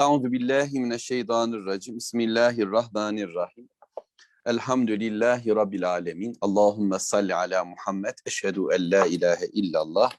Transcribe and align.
Euzu 0.00 0.32
billahi 0.32 0.80
mineşşeytanirracim. 0.80 1.96
Bismillahirrahmanirrahim. 1.96 3.68
Elhamdülillahi 4.46 5.56
rabbil 5.56 5.90
alamin. 5.90 6.36
Allahumme 6.40 6.98
salli 6.98 7.34
ala 7.34 7.64
Muhammed. 7.64 8.14
Eşhedü 8.26 8.60
en 8.72 8.90
la 8.90 9.06
ilahe 9.06 9.46
illallah 9.46 10.12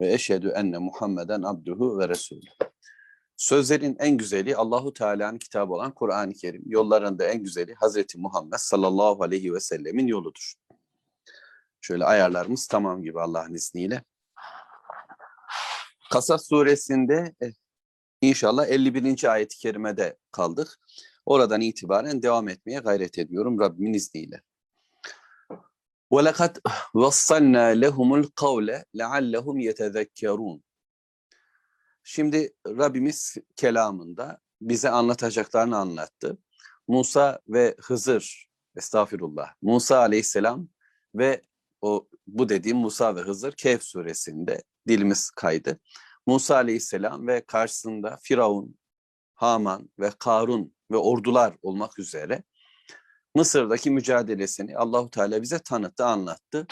ve 0.00 0.12
eşhedü 0.12 0.48
enne 0.48 0.78
Muhammeden 0.78 1.42
abduhu 1.42 1.98
ve 1.98 2.08
resulü. 2.08 2.46
Sözlerin 3.36 3.96
en 3.98 4.16
güzeli 4.16 4.56
Allahu 4.56 4.92
Teala'nın 4.92 5.38
kitabı 5.38 5.72
olan 5.72 5.94
Kur'an-ı 5.94 6.32
Kerim. 6.32 6.62
Yollarında 6.66 7.24
en 7.24 7.42
güzeli 7.42 7.74
Hazreti 7.74 8.18
Muhammed 8.18 8.58
sallallahu 8.58 9.22
aleyhi 9.22 9.54
ve 9.54 9.60
sellemin 9.60 10.06
yoludur. 10.06 10.54
Şöyle 11.80 12.04
ayarlarımız 12.04 12.66
tamam 12.66 13.02
gibi 13.02 13.20
Allah'ın 13.20 13.54
izniyle. 13.54 14.04
Kasas 16.10 16.48
suresinde 16.48 17.34
eh, 17.40 17.52
İnşallah 18.23 18.67
51. 18.67 19.31
ayet-i 19.31 19.57
kerimede 19.57 20.17
kaldık. 20.31 20.79
Oradan 21.25 21.61
itibaren 21.61 22.21
devam 22.21 22.49
etmeye 22.49 22.79
gayret 22.79 23.19
ediyorum 23.19 23.59
Rabbimin 23.59 23.93
izniyle. 23.93 24.41
وَلَقَدْ 26.11 26.61
وَصَّلْنَا 26.93 27.85
لَهُمُ 27.85 28.23
الْقَوْلَ 28.23 28.83
لَعَلَّهُمْ 28.95 29.57
يَتَذَكَّرُونَ 29.59 30.61
Şimdi 32.03 32.53
Rabbimiz 32.67 33.37
kelamında 33.55 34.39
bize 34.61 34.89
anlatacaklarını 34.89 35.77
anlattı. 35.77 36.37
Musa 36.87 37.39
ve 37.47 37.75
Hızır, 37.81 38.49
estağfirullah, 38.75 39.53
Musa 39.61 39.99
aleyhisselam 39.99 40.67
ve 41.15 41.41
o 41.81 42.07
bu 42.27 42.49
dediğim 42.49 42.77
Musa 42.77 43.15
ve 43.15 43.21
Hızır 43.21 43.51
Kehf 43.51 43.83
suresinde 43.83 44.63
dilimiz 44.87 45.29
kaydı. 45.29 45.79
Musa 46.26 46.54
aleyhisselam 46.54 47.26
ve 47.26 47.44
karşısında 47.46 48.18
Firavun, 48.22 48.76
Haman 49.34 49.90
ve 49.98 50.10
Karun 50.18 50.74
ve 50.90 50.96
ordular 50.96 51.56
olmak 51.62 51.98
üzere 51.98 52.42
Mısır'daki 53.34 53.90
mücadelesini 53.90 54.76
Allahu 54.76 55.10
Teala 55.10 55.42
bize 55.42 55.58
tanıttı, 55.58 56.04
anlattı. 56.04 56.66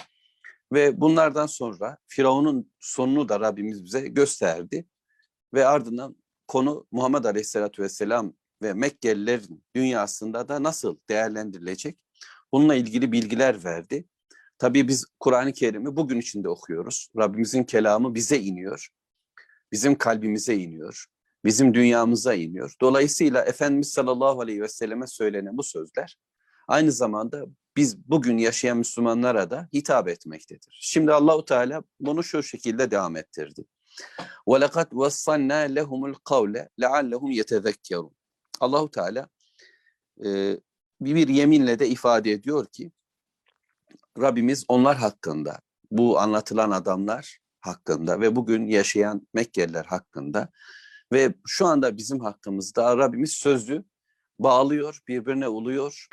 Ve 0.72 1.00
bunlardan 1.00 1.46
sonra 1.46 1.98
Firavun'un 2.06 2.72
sonunu 2.80 3.28
da 3.28 3.40
Rabbimiz 3.40 3.84
bize 3.84 4.00
gösterdi. 4.00 4.86
Ve 5.54 5.66
ardından 5.66 6.16
konu 6.48 6.86
Muhammed 6.92 7.24
Aleyhisselatü 7.24 7.82
Vesselam 7.82 8.32
ve 8.62 8.72
Mekkelilerin 8.72 9.64
dünyasında 9.76 10.48
da 10.48 10.62
nasıl 10.62 10.96
değerlendirilecek? 11.08 11.98
Bununla 12.52 12.74
ilgili 12.74 13.12
bilgiler 13.12 13.64
verdi. 13.64 14.04
Tabii 14.58 14.88
biz 14.88 15.06
Kur'an-ı 15.20 15.52
Kerim'i 15.52 15.96
bugün 15.96 16.20
içinde 16.20 16.48
okuyoruz. 16.48 17.08
Rabbimizin 17.16 17.64
kelamı 17.64 18.14
bize 18.14 18.38
iniyor 18.38 18.88
bizim 19.71 19.97
kalbimize 19.97 20.55
iniyor, 20.55 21.05
bizim 21.45 21.73
dünyamıza 21.73 22.33
iniyor. 22.33 22.73
Dolayısıyla 22.81 23.41
Efendimiz 23.41 23.89
sallallahu 23.89 24.41
aleyhi 24.41 24.61
ve 24.61 24.67
selleme 24.67 25.07
söylenen 25.07 25.57
bu 25.57 25.63
sözler 25.63 26.17
aynı 26.67 26.91
zamanda 26.91 27.45
biz 27.75 28.09
bugün 28.09 28.37
yaşayan 28.37 28.77
Müslümanlara 28.77 29.49
da 29.49 29.69
hitap 29.73 30.07
etmektedir. 30.07 30.79
Şimdi 30.81 31.13
Allahu 31.13 31.45
Teala 31.45 31.83
bunu 31.99 32.23
şu 32.23 32.43
şekilde 32.43 32.91
devam 32.91 33.15
ettirdi. 33.15 33.65
وَلَقَدْ 34.47 34.89
وَصَّلْنَا 34.89 35.79
لَهُمُ 35.79 36.13
الْقَوْلَ 36.13 36.67
لَعَلَّهُمْ 36.79 37.31
يَتَذَكَّرُونَ 37.31 38.11
Allahu 38.59 38.91
Teala 38.91 39.27
e, 40.25 40.59
bir 41.01 41.27
yeminle 41.27 41.79
de 41.79 41.87
ifade 41.87 42.31
ediyor 42.31 42.65
ki 42.65 42.91
Rabbimiz 44.19 44.65
onlar 44.67 44.97
hakkında 44.97 45.59
bu 45.91 46.19
anlatılan 46.19 46.71
adamlar 46.71 47.39
hakkında 47.61 48.21
ve 48.21 48.35
bugün 48.35 48.67
yaşayan 48.67 49.27
Mekkeliler 49.33 49.85
hakkında 49.85 50.49
ve 51.13 51.33
şu 51.47 51.65
anda 51.65 51.97
bizim 51.97 52.19
hakkımızda 52.19 52.97
Rabbimiz 52.97 53.31
sözlü 53.31 53.83
bağlıyor, 54.39 54.99
birbirine 55.07 55.47
uluyor 55.47 56.07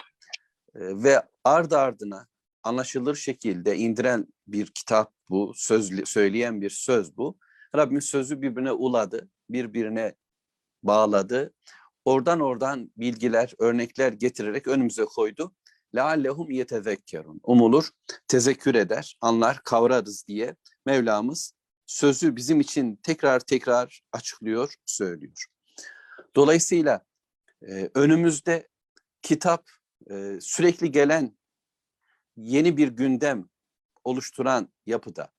e, 0.75 0.81
ve 0.81 1.23
ardı 1.45 1.79
ardına 1.79 2.27
anlaşılır 2.63 3.17
şekilde 3.17 3.77
indiren 3.77 4.27
bir 4.47 4.67
kitap 4.67 5.13
bu, 5.29 5.53
söz, 5.57 6.09
söyleyen 6.09 6.61
bir 6.61 6.71
söz 6.71 7.17
bu. 7.17 7.39
Rabbimiz 7.77 8.05
sözü 8.05 8.43
birbirine 8.43 8.73
uladı, 8.73 9.29
birbirine 9.51 10.15
bağladı. 10.83 11.55
Oradan 12.05 12.41
oradan 12.41 12.93
bilgiler, 12.97 13.55
örnekler 13.59 14.13
getirerek 14.13 14.67
önümüze 14.67 15.05
koydu. 15.05 15.55
لَعَلَّهُمْ 15.95 16.49
يَتَذَكَّرُونَ 16.51 17.41
Umulur, 17.43 17.91
tezekkür 18.29 18.75
eder, 18.75 19.17
anlar, 19.21 19.61
kavrarız 19.65 20.29
diye 20.29 20.57
Mevlamız 20.90 21.54
sözü 21.86 22.36
bizim 22.36 22.60
için 22.60 22.96
tekrar 22.96 23.40
tekrar 23.40 24.02
açıklıyor, 24.12 24.74
söylüyor. 24.86 25.46
Dolayısıyla 26.36 27.06
e, 27.62 27.90
önümüzde 27.96 28.68
kitap 29.22 29.70
e, 30.12 30.38
sürekli 30.42 30.92
gelen 30.92 31.38
yeni 32.38 32.78
bir 32.78 32.88
gündem 32.88 33.50
oluşturan 34.04 34.70
yapıda. 34.86 35.32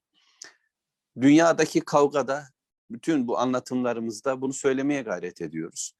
Dünyadaki 1.21 1.81
kavgada, 1.81 2.45
bütün 2.91 3.29
bu 3.29 3.39
anlatımlarımızda 3.39 4.41
bunu 4.41 4.53
söylemeye 4.53 5.03
gayret 5.03 5.41
ediyoruz. 5.41 5.93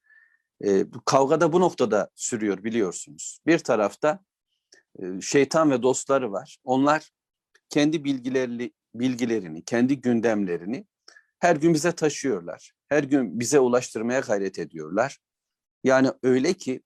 E, 0.65 0.85
kavgada 1.05 1.53
bu 1.53 1.59
noktada 1.59 2.09
sürüyor 2.15 2.63
biliyorsunuz. 2.63 3.39
Bir 3.47 3.59
tarafta 3.59 4.19
e, 4.99 5.21
şeytan 5.21 5.71
ve 5.71 5.83
dostları 5.83 6.31
var. 6.31 6.57
Onlar 6.63 7.11
kendi 7.69 8.03
bilgileri, 8.03 8.71
bilgilerini, 8.95 9.65
kendi 9.65 10.01
gündemlerini 10.01 10.85
her 11.39 11.55
gün 11.55 11.73
bize 11.73 11.91
taşıyorlar. 11.91 12.71
Her 12.89 13.03
gün 13.03 13.39
bize 13.39 13.59
ulaştırmaya 13.59 14.19
gayret 14.19 14.59
ediyorlar. 14.59 15.17
Yani 15.83 16.11
öyle 16.23 16.53
ki 16.53 16.81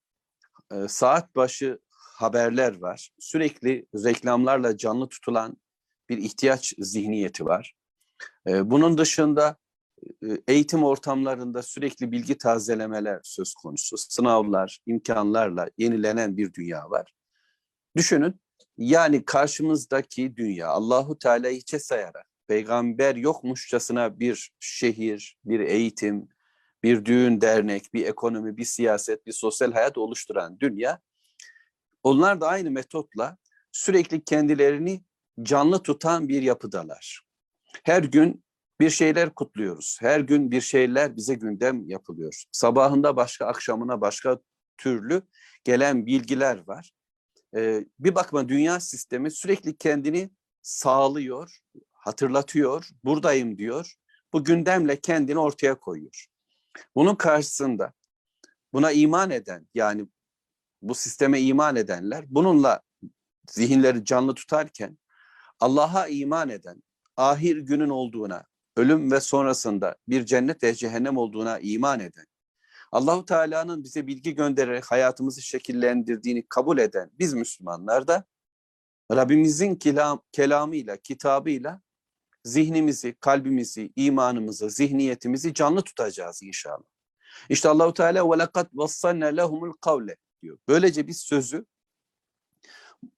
e, 0.71 0.87
saat 0.87 1.35
başı 1.35 1.79
haberler 1.89 2.77
var. 2.81 3.11
Sürekli 3.19 3.85
reklamlarla 3.95 4.77
canlı 4.77 5.09
tutulan 5.09 5.57
bir 6.09 6.17
ihtiyaç 6.17 6.73
zihniyeti 6.77 7.45
var. 7.45 7.75
E, 8.47 8.71
bunun 8.71 8.97
dışında 8.97 9.57
e, 10.23 10.27
eğitim 10.47 10.83
ortamlarında 10.83 11.61
sürekli 11.61 12.11
bilgi 12.11 12.37
tazelemeler 12.37 13.19
söz 13.23 13.53
konusu. 13.53 13.97
Sınavlar, 13.97 14.79
imkanlarla 14.85 15.69
yenilenen 15.77 16.37
bir 16.37 16.53
dünya 16.53 16.89
var. 16.89 17.13
Düşünün 17.97 18.39
yani 18.77 19.25
karşımızdaki 19.25 20.35
dünya 20.35 20.67
Allahu 20.67 21.19
Teala 21.19 21.49
hiçe 21.49 21.79
sayarak 21.79 22.25
peygamber 22.47 23.15
yokmuşçasına 23.15 24.19
bir 24.19 24.51
şehir, 24.59 25.37
bir 25.45 25.59
eğitim, 25.59 26.29
bir 26.83 27.05
düğün, 27.05 27.41
dernek, 27.41 27.93
bir 27.93 28.05
ekonomi, 28.05 28.57
bir 28.57 28.65
siyaset, 28.65 29.25
bir 29.25 29.31
sosyal 29.31 29.71
hayat 29.71 29.97
oluşturan 29.97 30.59
dünya 30.59 30.99
onlar 32.03 32.41
da 32.41 32.47
aynı 32.47 32.71
metotla 32.71 33.37
sürekli 33.71 34.23
kendilerini 34.23 35.03
canlı 35.41 35.83
tutan 35.83 36.29
bir 36.29 36.41
yapıdalar. 36.41 37.21
Her 37.83 38.03
gün 38.03 38.43
bir 38.79 38.89
şeyler 38.89 39.35
kutluyoruz. 39.35 39.97
Her 40.01 40.19
gün 40.19 40.51
bir 40.51 40.61
şeyler 40.61 41.15
bize 41.15 41.35
gündem 41.35 41.89
yapılıyor. 41.89 42.43
Sabahında 42.51 43.15
başka, 43.15 43.45
akşamına 43.45 44.01
başka 44.01 44.39
türlü 44.77 45.21
gelen 45.63 46.05
bilgiler 46.05 46.67
var 46.67 46.91
bir 47.99 48.15
bakma 48.15 48.49
dünya 48.49 48.79
sistemi 48.79 49.31
sürekli 49.31 49.77
kendini 49.77 50.29
sağlıyor, 50.61 51.59
hatırlatıyor, 51.91 52.89
buradayım 53.03 53.57
diyor. 53.57 53.95
Bu 54.33 54.43
gündemle 54.43 54.99
kendini 54.99 55.39
ortaya 55.39 55.79
koyuyor. 55.79 56.25
Bunun 56.95 57.15
karşısında 57.15 57.93
buna 58.73 58.91
iman 58.91 59.31
eden 59.31 59.67
yani 59.73 60.07
bu 60.81 60.95
sisteme 60.95 61.41
iman 61.41 61.75
edenler 61.75 62.25
bununla 62.27 62.81
zihinleri 63.49 64.05
canlı 64.05 64.35
tutarken 64.35 64.97
Allah'a 65.59 66.07
iman 66.07 66.49
eden, 66.49 66.83
ahir 67.17 67.57
günün 67.57 67.89
olduğuna, 67.89 68.45
ölüm 68.75 69.11
ve 69.11 69.19
sonrasında 69.19 69.95
bir 70.07 70.25
cennet 70.25 70.63
ve 70.63 70.73
cehennem 70.73 71.17
olduğuna 71.17 71.59
iman 71.59 71.99
eden, 71.99 72.25
Allahu 72.95 73.25
Teala'nın 73.25 73.83
bize 73.83 74.07
bilgi 74.07 74.35
göndererek 74.35 74.85
hayatımızı 74.85 75.41
şekillendirdiğini 75.41 76.45
kabul 76.49 76.77
eden 76.77 77.11
biz 77.19 77.33
Müslümanlar 77.33 78.07
da 78.07 78.25
Rabbimizin 79.11 79.75
kelam, 79.75 80.21
kelamıyla, 80.31 80.97
kitabıyla 80.97 81.81
zihnimizi, 82.43 83.15
kalbimizi, 83.19 83.93
imanımızı, 83.95 84.69
zihniyetimizi 84.69 85.53
canlı 85.53 85.81
tutacağız 85.81 86.43
inşallah. 86.43 86.83
İşte 87.49 87.69
Allahu 87.69 87.93
Teala 87.93 88.31
ve 88.31 88.39
lekad 88.39 88.67
vassalna 88.73 89.25
lehumul 89.25 89.73
kavle 89.81 90.17
diyor. 90.41 90.57
Böylece 90.67 91.07
biz 91.07 91.17
sözü 91.17 91.65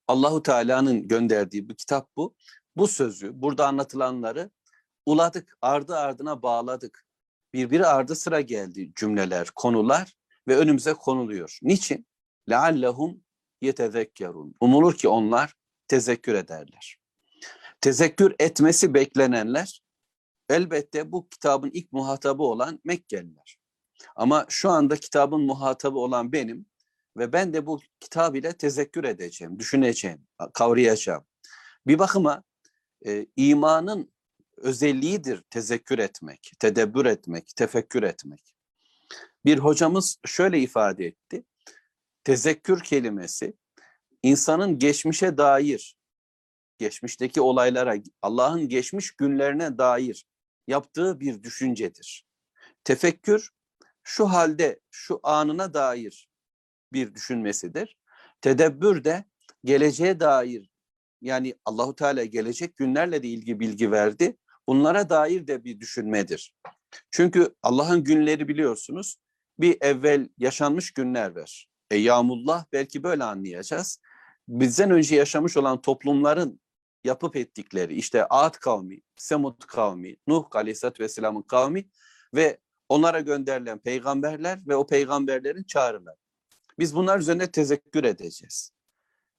Allahu 0.08 0.44
Teala'nın 0.44 1.08
gönderdiği 1.08 1.70
bu 1.70 1.76
kitap 1.76 2.16
bu. 2.16 2.36
Bu 2.76 2.88
sözü, 2.88 3.42
burada 3.42 3.68
anlatılanları 3.68 4.50
uladık, 5.06 5.58
ardı 5.62 5.96
ardına 5.96 6.42
bağladık 6.42 7.07
birbiri 7.55 7.87
ardı 7.87 8.15
sıra 8.15 8.41
geldi 8.41 8.93
cümleler, 8.97 9.51
konular 9.55 10.13
ve 10.49 10.57
önümüze 10.57 10.93
konuluyor. 10.93 11.59
Niçin? 11.63 12.07
لَعَلَّهُمْ 12.49 13.19
يَتَذَكَّرُونَ 13.63 14.53
Umulur 14.61 14.97
ki 14.97 15.09
onlar 15.09 15.55
tezekkür 15.89 16.35
ederler. 16.35 16.97
Tezekkür 17.81 18.35
etmesi 18.39 18.95
beklenenler 18.95 19.83
elbette 20.49 21.13
bu 21.13 21.29
kitabın 21.29 21.71
ilk 21.71 21.93
muhatabı 21.93 22.43
olan 22.43 22.81
Mekkeliler. 22.85 23.59
Ama 24.17 24.47
şu 24.49 24.71
anda 24.71 24.97
kitabın 24.97 25.41
muhatabı 25.41 25.99
olan 25.99 26.33
benim 26.33 26.67
ve 27.17 27.33
ben 27.33 27.55
de 27.55 27.67
bu 27.67 27.81
kitab 28.01 28.35
ile 28.35 28.53
tezekkür 28.53 29.05
edeceğim, 29.05 29.59
düşüneceğim, 29.59 30.27
kavrayacağım. 30.55 31.25
Bir 31.87 31.99
bakıma 31.99 32.43
e, 33.07 33.27
imanın 33.37 34.13
özelliğidir 34.58 35.42
tezekkür 35.50 36.00
etmek, 36.00 36.52
tedebbür 36.60 37.06
etmek, 37.06 37.56
tefekkür 37.56 38.04
etmek. 38.04 38.56
Bir 39.46 39.58
hocamız 39.58 40.18
şöyle 40.26 40.60
ifade 40.60 41.06
etti. 41.06 41.44
Tezekkür 42.24 42.84
kelimesi 42.84 43.54
insanın 44.24 44.80
geçmişe 44.80 45.38
dair, 45.38 45.98
geçmişteki 46.78 47.42
olaylara, 47.42 47.96
Allah'ın 48.22 48.70
geçmiş 48.70 49.12
günlerine 49.12 49.78
dair 49.78 50.26
yaptığı 50.68 51.20
bir 51.20 51.44
düşüncedir. 51.44 52.26
Tefekkür 52.84 53.50
şu 54.04 54.26
halde, 54.26 54.80
şu 54.92 55.20
anına 55.24 55.74
dair 55.74 56.30
bir 56.94 57.16
düşünmesidir. 57.16 57.98
Tedebbür 58.42 59.04
de 59.04 59.26
geleceğe 59.64 60.20
dair 60.20 60.70
yani 61.22 61.56
Allahu 61.66 61.96
Teala 61.96 62.26
gelecek 62.26 62.78
günlerle 62.78 63.24
de 63.24 63.28
ilgili 63.28 63.60
bilgi 63.60 63.92
verdi. 63.92 64.38
Bunlara 64.68 65.10
dair 65.10 65.48
de 65.48 65.64
bir 65.64 65.80
düşünmedir. 65.80 66.56
Çünkü 67.12 67.56
Allah'ın 67.64 68.04
günleri 68.04 68.48
biliyorsunuz 68.48 69.18
bir 69.60 69.78
evvel 69.82 70.30
yaşanmış 70.38 70.92
günler 70.92 71.36
var. 71.36 71.68
E 71.92 71.98
yağmullah 71.98 72.66
belki 72.74 73.04
böyle 73.04 73.24
anlayacağız. 73.24 74.00
Bizden 74.48 74.92
önce 74.92 75.16
yaşamış 75.16 75.58
olan 75.58 75.82
toplumların 75.82 76.60
yapıp 77.04 77.36
ettikleri 77.36 77.94
işte 77.96 78.26
Ad 78.26 78.54
kavmi, 78.54 79.02
Semud 79.16 79.62
kavmi, 79.68 80.16
Nuh 80.28 80.46
Aleyhisselatü 80.52 81.04
Vesselam'ın 81.04 81.42
kavmi 81.42 81.90
ve 82.36 82.58
onlara 82.90 83.20
gönderilen 83.20 83.80
peygamberler 83.80 84.60
ve 84.68 84.76
o 84.76 84.88
peygamberlerin 84.88 85.64
çağrıları. 85.64 86.18
Biz 86.80 86.96
bunlar 86.96 87.20
üzerine 87.20 87.52
tezekkür 87.52 88.04
edeceğiz. 88.04 88.72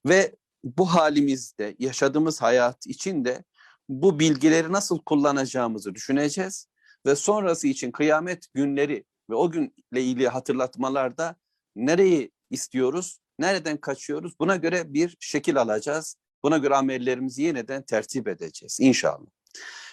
Ve 0.07 0.37
bu 0.65 0.87
halimizde, 0.87 1.77
yaşadığımız 1.79 2.43
hayat 2.43 2.87
içinde 2.87 3.45
bu 3.88 4.19
bilgileri 4.19 4.73
nasıl 4.73 4.99
kullanacağımızı 4.99 5.94
düşüneceğiz 5.94 6.69
ve 7.06 7.17
sonrası 7.17 7.69
için 7.69 7.90
kıyamet 7.90 8.46
günleri 8.55 9.05
ve 9.31 9.35
o 9.35 9.50
günle 9.50 9.70
ilgili 9.93 10.29
hatırlatmalarda 10.29 11.37
nereyi 11.76 12.31
istiyoruz, 12.50 13.20
nereden 13.38 13.76
kaçıyoruz 13.76 14.40
buna 14.40 14.56
göre 14.56 14.94
bir 14.94 15.17
şekil 15.20 15.61
alacağız. 15.61 16.17
Buna 16.44 16.58
göre 16.58 16.76
amellerimizi 16.76 17.43
yeniden 17.43 17.82
tertip 17.82 18.29
edeceğiz 18.29 18.79
inşallah. 18.81 19.26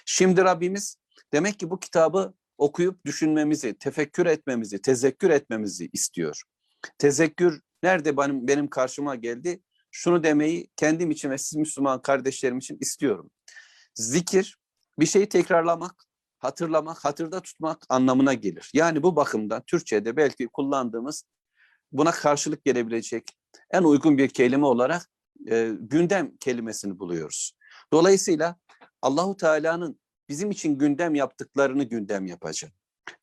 Şimdi 0.05 0.41
Rabbimiz 0.41 0.97
demek 1.33 1.59
ki 1.59 1.69
bu 1.69 1.79
kitabı 1.79 2.33
okuyup 2.57 3.05
düşünmemizi, 3.05 3.77
tefekkür 3.77 4.25
etmemizi, 4.25 4.81
tezekkür 4.81 5.29
etmemizi 5.29 5.89
istiyor. 5.93 6.41
Tezekkür 6.97 7.61
nerede 7.83 8.17
benim, 8.17 8.47
benim 8.47 8.67
karşıma 8.69 9.15
geldi? 9.15 9.61
Şunu 9.91 10.23
demeyi 10.23 10.67
kendim 10.75 11.11
için 11.11 11.29
ve 11.29 11.37
siz 11.37 11.55
Müslüman 11.55 12.01
kardeşlerim 12.01 12.57
için 12.57 12.77
istiyorum. 12.81 13.31
Zikir 13.95 14.57
bir 14.99 15.05
şeyi 15.05 15.29
tekrarlamak, 15.29 16.05
hatırlamak, 16.39 17.05
hatırda 17.05 17.41
tutmak 17.41 17.85
anlamına 17.89 18.33
gelir. 18.33 18.71
Yani 18.73 19.03
bu 19.03 19.15
bakımdan 19.15 19.63
Türkçe'de 19.67 20.17
belki 20.17 20.47
kullandığımız 20.47 21.23
buna 21.91 22.11
karşılık 22.11 22.65
gelebilecek 22.65 23.37
en 23.71 23.83
uygun 23.83 24.17
bir 24.17 24.29
kelime 24.29 24.65
olarak 24.65 25.09
e, 25.49 25.71
gündem 25.79 26.37
kelimesini 26.37 26.99
buluyoruz. 26.99 27.57
Dolayısıyla 27.93 28.55
Allahu 29.01 29.37
Teala'nın 29.37 29.99
bizim 30.29 30.51
için 30.51 30.77
gündem 30.77 31.15
yaptıklarını 31.15 31.83
gündem 31.83 32.25
yapacak. 32.25 32.71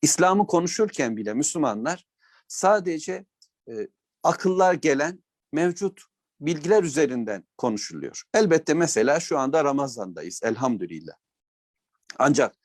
İslam'ı 0.03 0.47
konuşurken 0.47 1.17
bile 1.17 1.35
Müslümanlar 1.35 2.07
sadece 2.49 3.27
e, 3.69 3.89
akıllar 4.23 4.75
gelen 4.75 5.23
mevcut 5.53 6.03
bilgiler 6.47 6.83
üzerinden 6.83 7.45
konuşuluyor. 7.59 8.23
Elbette 8.35 8.75
mesela 8.75 9.21
şu 9.21 9.39
anda 9.39 9.65
Ramazan'dayız 9.65 10.41
elhamdülillah. 10.45 11.15
Ancak 12.19 12.57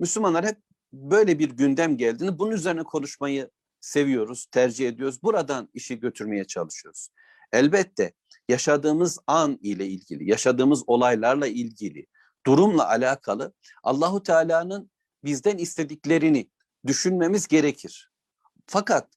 Müslümanlar 0.00 0.46
hep 0.46 0.58
böyle 0.92 1.38
bir 1.38 1.50
gündem 1.50 1.96
geldiğini 1.96 2.38
bunun 2.38 2.50
üzerine 2.50 2.82
konuşmayı 2.82 3.50
seviyoruz, 3.80 4.46
tercih 4.46 4.88
ediyoruz. 4.88 5.22
Buradan 5.22 5.68
işi 5.74 6.00
götürmeye 6.00 6.44
çalışıyoruz. 6.44 7.08
Elbette 7.52 8.12
yaşadığımız 8.48 9.18
an 9.26 9.58
ile 9.62 9.86
ilgili, 9.86 10.30
yaşadığımız 10.30 10.82
olaylarla 10.86 11.46
ilgili, 11.46 12.06
durumla 12.46 12.88
alakalı 12.88 13.52
Allahu 13.82 14.22
Teala'nın 14.22 14.90
bizden 15.24 15.58
istediklerini 15.58 16.50
düşünmemiz 16.86 17.48
gerekir. 17.48 18.10
Fakat 18.66 19.08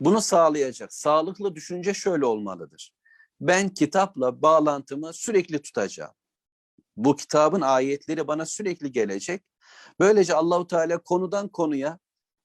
bunu 0.00 0.20
sağlayacak 0.20 0.92
sağlıklı 0.92 1.54
düşünce 1.54 1.94
şöyle 1.94 2.24
olmalıdır. 2.24 2.94
Ben 3.40 3.68
kitapla 3.68 4.42
bağlantımı 4.42 5.12
sürekli 5.12 5.62
tutacağım. 5.62 6.14
Bu 6.96 7.16
kitabın 7.16 7.60
ayetleri 7.60 8.28
bana 8.28 8.46
sürekli 8.46 8.92
gelecek. 8.92 9.42
Böylece 10.00 10.34
Allahu 10.34 10.66
Teala 10.66 10.98
konudan 10.98 11.48
konuya 11.48 11.98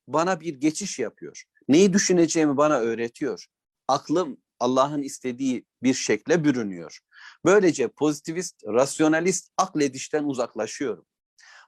bana 0.07 0.41
bir 0.41 0.53
geçiş 0.53 0.99
yapıyor. 0.99 1.43
Neyi 1.67 1.93
düşüneceğimi 1.93 2.57
bana 2.57 2.79
öğretiyor. 2.79 3.45
Aklım 3.87 4.37
Allah'ın 4.59 5.01
istediği 5.01 5.65
bir 5.83 5.93
şekle 5.93 6.43
bürünüyor. 6.43 6.99
Böylece 7.45 7.87
pozitivist, 7.87 8.63
rasyonalist 8.67 9.51
akledişten 9.57 10.23
uzaklaşıyorum. 10.23 11.05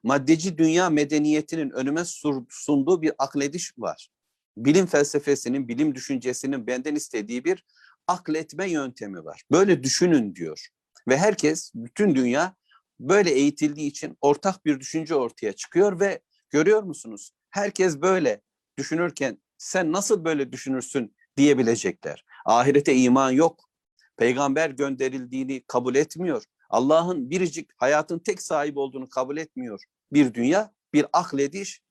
Maddeci 0.03 0.57
dünya 0.57 0.89
medeniyetinin 0.89 1.69
önüme 1.69 2.03
sunduğu 2.49 3.01
bir 3.01 3.13
aklediş 3.17 3.73
var. 3.77 4.09
Bilim 4.57 4.85
felsefesinin, 4.85 5.67
bilim 5.67 5.95
düşüncesinin 5.95 6.67
benden 6.67 6.95
istediği 6.95 7.45
bir 7.45 7.63
akletme 8.07 8.69
yöntemi 8.69 9.25
var. 9.25 9.41
Böyle 9.51 9.83
düşünün 9.83 10.35
diyor. 10.35 10.67
Ve 11.07 11.17
herkes, 11.17 11.71
bütün 11.75 12.15
dünya 12.15 12.55
böyle 12.99 13.31
eğitildiği 13.31 13.89
için 13.89 14.17
ortak 14.21 14.65
bir 14.65 14.79
düşünce 14.79 15.15
ortaya 15.15 15.53
çıkıyor 15.53 15.99
ve 15.99 16.19
görüyor 16.49 16.83
musunuz? 16.83 17.31
Herkes 17.49 18.01
böyle 18.01 18.41
düşünürken 18.77 19.37
sen 19.57 19.91
nasıl 19.91 20.25
böyle 20.25 20.51
düşünürsün 20.51 21.15
diyebilecekler. 21.37 22.25
Ahirete 22.45 22.95
iman 22.95 23.31
yok. 23.31 23.69
Peygamber 24.17 24.69
gönderildiğini 24.69 25.63
kabul 25.67 25.95
etmiyor. 25.95 26.43
Allah'ın 26.69 27.29
biricik 27.29 27.69
hayatın 27.77 28.19
tek 28.19 28.41
sahibi 28.41 28.79
olduğunu 28.79 29.09
kabul 29.09 29.37
etmiyor. 29.37 29.83
Bir 30.13 30.33
dünya, 30.33 30.73
bir 30.93 31.05
aklediş 31.13 31.81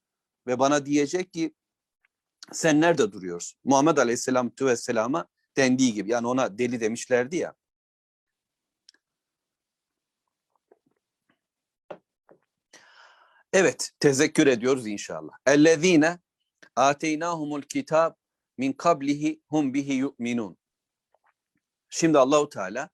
ve 0.47 0.59
bana 0.59 0.85
diyecek 0.85 1.33
ki 1.33 1.53
sen 2.51 2.81
nerede 2.81 3.11
duruyorsun? 3.11 3.59
Muhammed 3.63 3.97
Aleyhisselam 3.97 4.51
Vesselam'a 4.61 5.27
dendiği 5.57 5.93
gibi 5.93 6.11
yani 6.11 6.27
ona 6.27 6.57
deli 6.57 6.79
demişlerdi 6.79 7.35
ya. 7.37 7.53
Evet, 13.53 13.91
tezekkür 13.99 14.47
ediyoruz 14.47 14.87
inşallah. 14.87 15.33
Ellezine 15.45 16.19
ateynahumul 16.75 17.61
kitab 17.61 18.13
min 18.57 18.73
kablihi 18.73 19.41
hum 19.47 19.73
bihi 19.73 19.93
yu'minun. 19.93 20.57
Şimdi 21.89 22.17
Allahu 22.17 22.49
Teala 22.49 22.89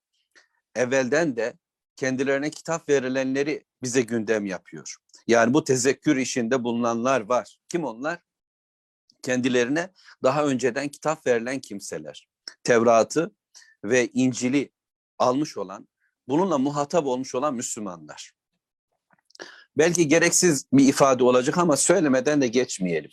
evvelden 0.74 1.36
de 1.36 1.54
kendilerine 1.96 2.50
kitap 2.50 2.88
verilenleri 2.88 3.66
bize 3.82 4.02
gündem 4.02 4.46
yapıyor. 4.46 4.96
Yani 5.26 5.54
bu 5.54 5.64
tezekkür 5.64 6.16
işinde 6.16 6.64
bulunanlar 6.64 7.20
var. 7.20 7.58
Kim 7.68 7.84
onlar? 7.84 8.18
Kendilerine 9.22 9.90
daha 10.22 10.46
önceden 10.46 10.88
kitap 10.88 11.26
verilen 11.26 11.60
kimseler. 11.60 12.28
Tevrat'ı 12.64 13.30
ve 13.84 14.08
İncil'i 14.08 14.72
almış 15.18 15.56
olan, 15.56 15.88
bununla 16.28 16.58
muhatap 16.58 17.06
olmuş 17.06 17.34
olan 17.34 17.54
Müslümanlar. 17.54 18.32
Belki 19.78 20.08
gereksiz 20.08 20.66
bir 20.72 20.88
ifade 20.88 21.24
olacak 21.24 21.58
ama 21.58 21.76
söylemeden 21.76 22.40
de 22.40 22.48
geçmeyelim. 22.48 23.10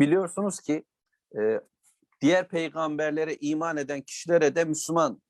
Biliyorsunuz 0.00 0.60
ki 0.60 0.84
e, 1.38 1.60
diğer 2.20 2.48
peygamberlere 2.48 3.36
iman 3.40 3.76
eden 3.76 4.02
kişilere 4.02 4.54
de 4.54 4.64
Müslüman 4.64 5.22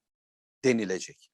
denilecek. 0.65 1.31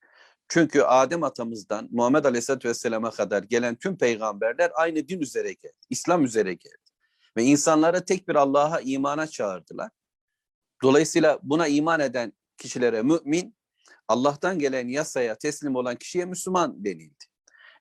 Çünkü 0.48 0.82
Adem 0.82 1.22
atamızdan 1.22 1.88
Muhammed 1.90 2.24
Aleyhisselatü 2.24 2.68
Vesselam'a 2.68 3.10
kadar 3.10 3.42
gelen 3.42 3.74
tüm 3.76 3.98
peygamberler 3.98 4.70
aynı 4.74 5.08
din 5.08 5.20
üzere 5.20 5.52
geldi. 5.52 5.74
İslam 5.90 6.24
üzere 6.24 6.54
geldi. 6.54 6.76
Ve 7.36 7.42
insanlara 7.42 8.04
tek 8.04 8.28
bir 8.28 8.34
Allah'a 8.34 8.80
imana 8.80 9.26
çağırdılar. 9.26 9.90
Dolayısıyla 10.82 11.38
buna 11.42 11.66
iman 11.66 12.00
eden 12.00 12.32
kişilere 12.58 13.02
mümin, 13.02 13.56
Allah'tan 14.08 14.58
gelen 14.58 14.88
yasaya 14.88 15.38
teslim 15.38 15.76
olan 15.76 15.96
kişiye 15.96 16.24
Müslüman 16.24 16.84
denildi. 16.84 17.24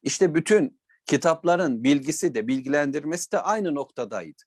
İşte 0.04 0.36
bütün 0.36 0.80
kitapların 1.06 1.84
bilgisi 1.84 2.36
de 2.36 2.48
bilgilendirmesi 2.48 3.32
de 3.32 3.40
aynı 3.40 3.76
noktadaydı. 3.76 4.44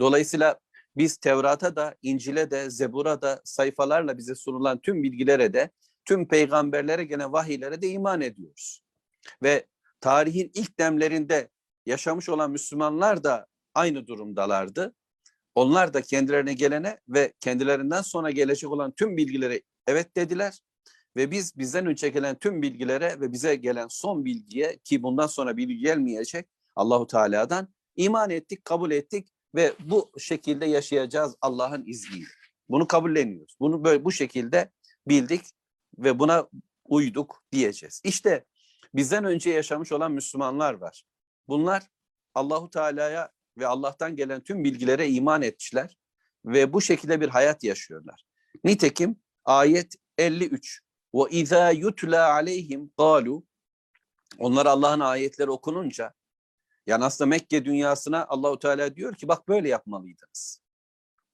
Dolayısıyla 0.00 0.58
biz 0.96 1.16
Tevrat'a 1.16 1.76
da, 1.76 1.94
İncil'e 2.02 2.50
de, 2.50 2.70
Zebur'a 2.70 3.22
da 3.22 3.40
sayfalarla 3.44 4.18
bize 4.18 4.34
sunulan 4.34 4.78
tüm 4.78 5.02
bilgilere 5.02 5.52
de, 5.52 5.70
tüm 6.04 6.28
peygamberlere 6.28 7.04
gene 7.04 7.32
vahiylere 7.32 7.82
de 7.82 7.88
iman 7.88 8.20
ediyoruz. 8.20 8.82
Ve 9.42 9.66
tarihin 10.00 10.50
ilk 10.54 10.78
demlerinde 10.78 11.48
yaşamış 11.86 12.28
olan 12.28 12.50
Müslümanlar 12.50 13.24
da 13.24 13.46
aynı 13.74 14.06
durumdalardı. 14.06 14.94
Onlar 15.60 15.94
da 15.94 16.02
kendilerine 16.02 16.54
gelene 16.54 16.98
ve 17.08 17.32
kendilerinden 17.40 18.02
sonra 18.02 18.30
gelecek 18.30 18.70
olan 18.70 18.92
tüm 18.92 19.16
bilgilere 19.16 19.62
evet 19.86 20.16
dediler. 20.16 20.60
Ve 21.16 21.30
biz 21.30 21.58
bizden 21.58 21.86
önce 21.86 22.08
gelen 22.08 22.38
tüm 22.38 22.62
bilgilere 22.62 23.20
ve 23.20 23.32
bize 23.32 23.54
gelen 23.54 23.86
son 23.88 24.24
bilgiye 24.24 24.78
ki 24.84 25.02
bundan 25.02 25.26
sonra 25.26 25.56
bilgi 25.56 25.78
gelmeyecek 25.78 26.46
Allahu 26.76 27.06
Teala'dan 27.06 27.68
iman 27.96 28.30
ettik, 28.30 28.64
kabul 28.64 28.90
ettik 28.90 29.28
ve 29.54 29.72
bu 29.80 30.12
şekilde 30.18 30.66
yaşayacağız 30.66 31.36
Allah'ın 31.40 31.86
izniyle. 31.86 32.28
Bunu 32.68 32.86
kabulleniyoruz. 32.86 33.56
Bunu 33.60 33.84
böyle 33.84 34.04
bu 34.04 34.12
şekilde 34.12 34.70
bildik 35.08 35.42
ve 35.98 36.18
buna 36.18 36.48
uyduk 36.84 37.42
diyeceğiz. 37.52 38.00
İşte 38.04 38.44
bizden 38.94 39.24
önce 39.24 39.50
yaşamış 39.50 39.92
olan 39.92 40.12
Müslümanlar 40.12 40.74
var. 40.74 41.04
Bunlar 41.48 41.82
Allahu 42.34 42.70
Teala'ya 42.70 43.32
ve 43.60 43.66
Allah'tan 43.66 44.16
gelen 44.16 44.40
tüm 44.40 44.64
bilgilere 44.64 45.08
iman 45.08 45.42
etmişler 45.42 45.98
ve 46.44 46.72
bu 46.72 46.80
şekilde 46.80 47.20
bir 47.20 47.28
hayat 47.28 47.64
yaşıyorlar. 47.64 48.26
Nitekim 48.64 49.16
ayet 49.44 49.94
53 50.18 50.80
ve 51.14 51.20
izâ 51.30 51.70
yutla 51.70 52.32
aleyhim 52.32 52.90
qalu 52.96 53.44
onlar 54.38 54.66
Allah'ın 54.66 55.00
ayetleri 55.00 55.50
okununca 55.50 56.14
yani 56.86 57.04
aslında 57.04 57.28
Mekke 57.28 57.64
dünyasına 57.64 58.26
Allahu 58.28 58.58
Teala 58.58 58.96
diyor 58.96 59.14
ki 59.14 59.28
bak 59.28 59.48
böyle 59.48 59.68
yapmalıydınız. 59.68 60.60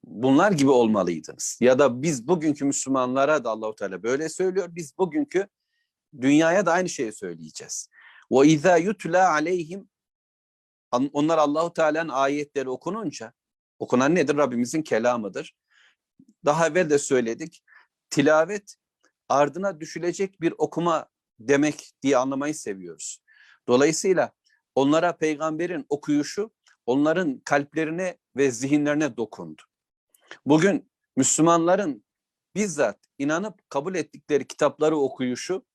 Bunlar 0.04 0.52
gibi 0.52 0.70
olmalıydınız. 0.70 1.58
Ya 1.60 1.78
da 1.78 2.02
biz 2.02 2.28
bugünkü 2.28 2.64
Müslümanlara 2.64 3.44
da 3.44 3.50
Allahu 3.50 3.74
Teala 3.74 4.02
böyle 4.02 4.28
söylüyor. 4.28 4.68
Biz 4.70 4.98
bugünkü 4.98 5.48
dünyaya 6.20 6.66
da 6.66 6.72
aynı 6.72 6.88
şeyi 6.88 7.12
söyleyeceğiz. 7.12 7.88
Ve 8.32 8.48
izâ 8.48 8.76
yutla 8.76 9.30
aleyhim 9.30 9.88
onlar 11.12 11.38
Allahu 11.38 11.72
Teala'nın 11.72 12.08
ayetleri 12.08 12.68
okununca 12.68 13.32
okunan 13.78 14.14
nedir? 14.14 14.36
Rabbimizin 14.36 14.82
kelamıdır. 14.82 15.56
Daha 16.44 16.66
evvel 16.66 16.90
de 16.90 16.98
söyledik. 16.98 17.62
Tilavet 18.10 18.76
ardına 19.28 19.80
düşülecek 19.80 20.40
bir 20.40 20.54
okuma 20.58 21.06
demek 21.38 21.92
diye 22.02 22.16
anlamayı 22.16 22.54
seviyoruz. 22.54 23.22
Dolayısıyla 23.68 24.32
onlara 24.74 25.16
peygamberin 25.16 25.86
okuyuşu 25.88 26.50
onların 26.86 27.38
kalplerine 27.44 28.18
ve 28.36 28.50
zihinlerine 28.50 29.16
dokundu. 29.16 29.62
Bugün 30.46 30.90
Müslümanların 31.16 32.04
bizzat 32.54 32.98
inanıp 33.18 33.70
kabul 33.70 33.94
ettikleri 33.94 34.46
kitapları 34.46 34.96
okuyuşu 34.96 35.66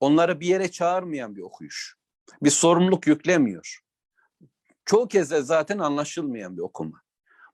onları 0.00 0.40
bir 0.40 0.46
yere 0.46 0.70
çağırmayan 0.70 1.36
bir 1.36 1.42
okuyuş. 1.42 1.96
Bir 2.42 2.50
sorumluluk 2.50 3.06
yüklemiyor. 3.06 3.85
Çoğu 4.86 5.08
kez 5.08 5.30
de 5.30 5.42
zaten 5.42 5.78
anlaşılmayan 5.78 6.56
bir 6.56 6.62
okuma. 6.62 7.02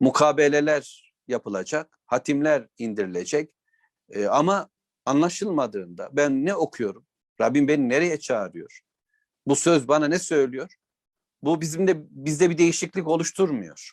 Mukabeleler 0.01 1.15
yapılacak, 1.29 1.99
hatimler 2.07 2.67
indirilecek 2.79 3.51
ee, 4.11 4.27
ama 4.27 4.69
anlaşılmadığında 5.05 6.11
ben 6.13 6.45
ne 6.45 6.55
okuyorum? 6.55 7.07
Rabbim 7.41 7.69
beni 7.69 7.89
nereye 7.89 8.21
çağırıyor? 8.21 8.81
Bu 9.47 9.57
söz 9.57 9.89
bana 9.89 10.09
ne 10.09 10.19
söylüyor? 10.19 10.75
Bu 11.43 11.61
bizim 11.61 11.87
de 11.87 11.97
bizde 12.11 12.51
bir 12.51 12.59
değişiklik 12.59 13.09
oluşturmuyor. 13.09 13.93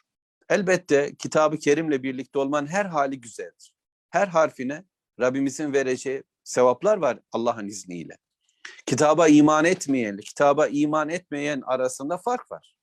Elbette 0.50 1.16
kitabı 1.16 1.58
kerimle 1.58 2.04
birlikte 2.04 2.40
olman 2.40 2.68
her 2.68 2.86
hali 2.86 3.22
güzeldir. 3.22 3.74
Her 4.10 4.28
harfine 4.28 4.84
Rabbimizin 5.20 5.74
vereceği 5.74 6.24
sevaplar 6.44 6.98
var 6.98 7.20
Allah'ın 7.32 7.68
izniyle. 7.68 8.18
Kitaba 8.86 9.28
iman 9.28 9.66
etmeyen, 9.66 10.18
kitaba 10.18 10.68
iman 10.68 11.10
etmeyen 11.10 11.62
arasında 11.66 12.18
fark 12.18 12.52
var. 12.52 12.79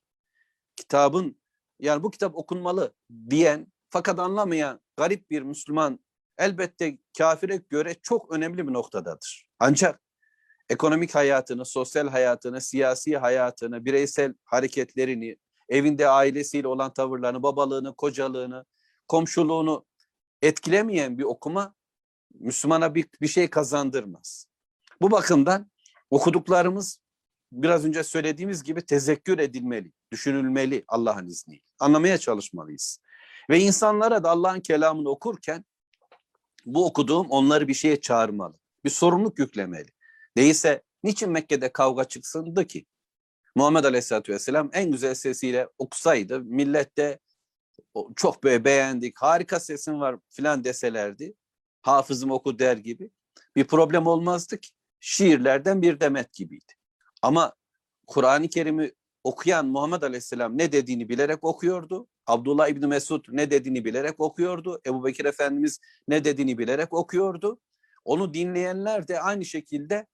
Kitabın 0.77 1.41
yani 1.81 2.03
bu 2.03 2.11
kitap 2.11 2.37
okunmalı 2.37 2.95
diyen 3.31 3.73
fakat 3.91 4.19
anlamayan 4.19 4.81
garip 4.97 5.31
bir 5.31 5.43
Müslüman 5.43 6.01
elbette 6.39 6.99
kafire 7.19 7.57
göre 7.57 7.95
çok 8.03 8.33
önemli 8.33 8.69
bir 8.69 8.73
noktadadır. 8.73 9.47
Ancak 9.59 10.01
ekonomik 10.69 11.15
hayatını, 11.15 11.65
sosyal 11.65 12.09
hayatını, 12.09 12.61
siyasi 12.61 13.17
hayatını, 13.17 13.85
bireysel 13.85 14.35
hareketlerini, 14.45 15.37
evinde 15.69 16.09
ailesiyle 16.09 16.69
olan 16.69 16.93
tavırlarını, 16.93 17.43
babalığını, 17.43 17.95
kocalığını, 17.95 18.65
komşuluğunu 19.09 19.87
etkilemeyen 20.43 21.19
bir 21.19 21.25
okuma 21.25 21.75
Müslümana 22.35 22.95
bir, 22.95 23.07
bir 23.21 23.29
şey 23.29 23.51
kazandırmaz. 23.51 24.47
Bu 25.03 25.11
bakımdan 25.11 25.71
okuduklarımız 26.11 27.01
biraz 27.53 27.85
önce 27.85 28.05
söylediğimiz 28.05 28.63
gibi 28.63 28.83
tezekkür 28.83 29.39
edilmeli, 29.39 29.93
düşünülmeli 30.13 30.85
Allah'ın 30.89 31.27
izniyle. 31.27 31.63
Anlamaya 31.79 32.19
çalışmalıyız. 32.19 32.99
Ve 33.51 33.61
insanlara 33.61 34.25
da 34.25 34.31
Allah'ın 34.31 34.61
kelamını 34.61 35.09
okurken 35.09 35.65
bu 36.65 36.87
okuduğum 36.87 37.27
onları 37.31 37.69
bir 37.69 37.75
şeye 37.75 38.01
çağırmalı. 38.01 38.55
Bir 38.85 38.91
sorumluluk 38.91 39.39
yüklemeli. 39.39 39.89
Değilse 40.37 40.83
niçin 41.05 41.31
Mekke'de 41.31 41.73
kavga 41.73 42.05
çıksındı 42.05 42.67
ki? 42.67 42.87
Muhammed 43.55 43.85
Aleyhisselatü 43.85 44.33
Vesselam 44.33 44.71
en 44.73 44.91
güzel 44.91 45.15
sesiyle 45.15 45.69
okusaydı 45.79 46.41
millet 46.41 46.97
de 46.97 47.19
çok 48.17 48.45
böyle 48.45 48.65
beğendik, 48.65 49.19
harika 49.19 49.61
sesin 49.61 50.01
var 50.01 50.17
filan 50.29 50.65
deselerdi. 50.65 51.35
Hafızım 51.83 52.31
oku 52.31 52.59
der 52.59 52.77
gibi. 52.77 53.11
Bir 53.57 53.65
problem 53.65 54.07
olmazdı 54.07 54.61
ki. 54.61 54.71
Şiirlerden 55.01 55.83
bir 55.83 56.01
demet 56.01 56.33
gibiydi. 56.33 56.73
Ama 57.27 57.53
Kur'an-ı 58.07 58.49
Kerim'i 58.49 58.93
okuyan 59.25 59.67
Muhammed 59.67 60.03
Aleyhisselam 60.03 60.59
ne 60.59 60.73
dediğini 60.73 61.09
bilerek 61.09 61.45
okuyordu. 61.45 62.09
Abdullah 62.27 62.69
İbni 62.69 62.87
Mesud 62.87 63.25
ne 63.29 63.51
dediğini 63.51 63.85
bilerek 63.85 64.21
okuyordu. 64.21 64.81
Ebu 64.87 65.05
Bekir 65.05 65.25
Efendimiz 65.25 65.81
ne 66.09 66.25
dediğini 66.25 66.59
bilerek 66.59 66.93
okuyordu. 66.93 67.61
Onu 68.05 68.35
dinleyenler 68.35 69.09
de 69.09 69.21
aynı 69.21 69.45
şekilde 69.45 70.07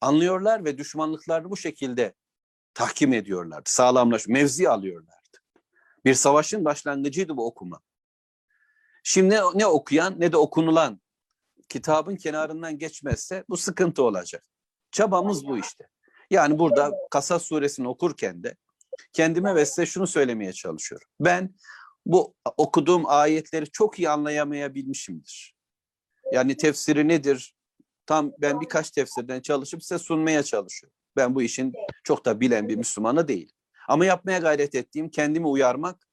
anlıyorlar 0.00 0.64
ve 0.64 0.78
düşmanlıklarını 0.78 1.50
bu 1.50 1.56
şekilde 1.56 2.14
tahkim 2.74 3.12
ediyorlardı. 3.12 3.70
Sağlamlaş, 3.70 4.28
mevzi 4.28 4.68
alıyorlardı. 4.68 5.38
Bir 6.04 6.14
savaşın 6.14 6.64
başlangıcıydı 6.64 7.36
bu 7.36 7.46
okuma. 7.46 7.80
Şimdi 9.02 9.34
ne, 9.34 9.40
ne 9.54 9.66
okuyan 9.66 10.20
ne 10.20 10.32
de 10.32 10.36
okunulan 10.36 11.00
kitabın 11.68 12.16
kenarından 12.16 12.78
geçmezse 12.78 13.44
bu 13.48 13.56
sıkıntı 13.56 14.02
olacak. 14.02 14.44
Çabamız 14.90 15.46
bu 15.46 15.58
işte. 15.58 15.88
Yani 16.30 16.58
burada 16.58 16.92
Kasas 17.10 17.42
suresini 17.42 17.88
okurken 17.88 18.42
de 18.42 18.56
kendime 19.12 19.54
ve 19.54 19.66
size 19.66 19.86
şunu 19.86 20.06
söylemeye 20.06 20.52
çalışıyorum. 20.52 21.08
Ben 21.20 21.54
bu 22.06 22.34
okuduğum 22.56 23.06
ayetleri 23.06 23.70
çok 23.70 23.98
iyi 23.98 24.10
anlayamayabilmişimdir. 24.10 25.54
Yani 26.32 26.56
tefsiri 26.56 27.08
nedir? 27.08 27.54
Tam 28.06 28.32
ben 28.38 28.60
birkaç 28.60 28.90
tefsirden 28.90 29.40
çalışıp 29.40 29.82
size 29.84 29.98
sunmaya 29.98 30.42
çalışıyorum. 30.42 30.96
Ben 31.16 31.34
bu 31.34 31.42
işin 31.42 31.72
çok 32.04 32.24
da 32.24 32.40
bilen 32.40 32.68
bir 32.68 32.76
Müslümanı 32.76 33.28
değil. 33.28 33.52
Ama 33.88 34.04
yapmaya 34.04 34.38
gayret 34.38 34.74
ettiğim 34.74 35.08
kendimi 35.08 35.46
uyarmak, 35.46 36.08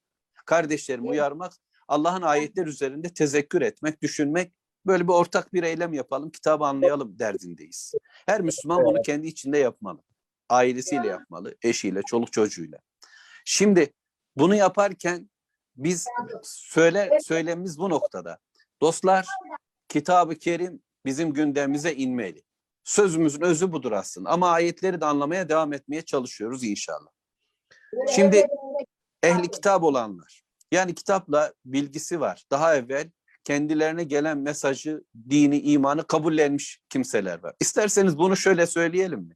kardeşlerimi 0.46 1.10
uyarmak, 1.10 1.53
Allah'ın 1.88 2.22
ayetler 2.22 2.67
üzerinde 2.67 3.13
tezekkür 3.13 3.62
etmek, 3.62 4.01
düşünmek, 4.01 4.53
böyle 4.86 5.08
bir 5.08 5.13
ortak 5.13 5.54
bir 5.54 5.63
eylem 5.63 5.94
yapalım, 5.94 6.30
kitabı 6.30 6.66
anlayalım 6.66 7.20
derdindeyiz. 7.20 7.94
Her 8.25 8.42
Müslüman 8.42 8.86
bunu 8.86 9.02
kendi 9.02 9.28
içinde 9.28 9.58
yapmalı. 9.58 10.02
Ailesiyle 10.50 11.08
yapmalı, 11.08 11.56
eşiyle, 11.62 12.02
çoluk 12.02 12.34
çocuğuyla. 12.34 12.80
Şimdi 13.46 13.94
bunu 14.36 14.56
yaparken 14.56 15.30
biz 15.75 16.08
söyle 16.44 17.20
söylemimiz 17.24 17.80
bu 17.80 17.90
noktada. 17.90 18.38
Dostlar, 18.82 19.25
kitabı 19.88 20.36
kerim 20.36 20.82
bizim 21.06 21.34
gündemimize 21.34 21.94
inmeli. 21.94 22.44
Sözümüzün 22.84 23.42
özü 23.42 23.72
budur 23.72 23.92
aslında. 23.92 24.30
Ama 24.30 24.50
ayetleri 24.50 25.02
de 25.02 25.06
anlamaya 25.06 25.50
devam 25.50 25.74
etmeye 25.74 26.02
çalışıyoruz 26.02 26.63
inşallah. 26.63 27.10
Şimdi 28.16 28.48
ehli 29.24 29.52
kitap 29.52 29.84
olanlar, 29.84 30.44
yani 30.72 30.96
kitapla 30.96 31.54
bilgisi 31.66 32.20
var. 32.20 32.46
Daha 32.52 32.75
evvel 32.75 33.12
kendilerine 33.44 34.04
gelen 34.04 34.38
mesajı, 34.38 35.04
dini, 35.30 35.60
imanı 35.60 36.08
kabullenmiş 36.08 36.80
kimseler 36.90 37.44
var. 37.44 37.54
İsterseniz 37.60 38.18
bunu 38.18 38.38
şöyle 38.38 38.68
söyleyelim 38.68 39.20
mi? 39.20 39.36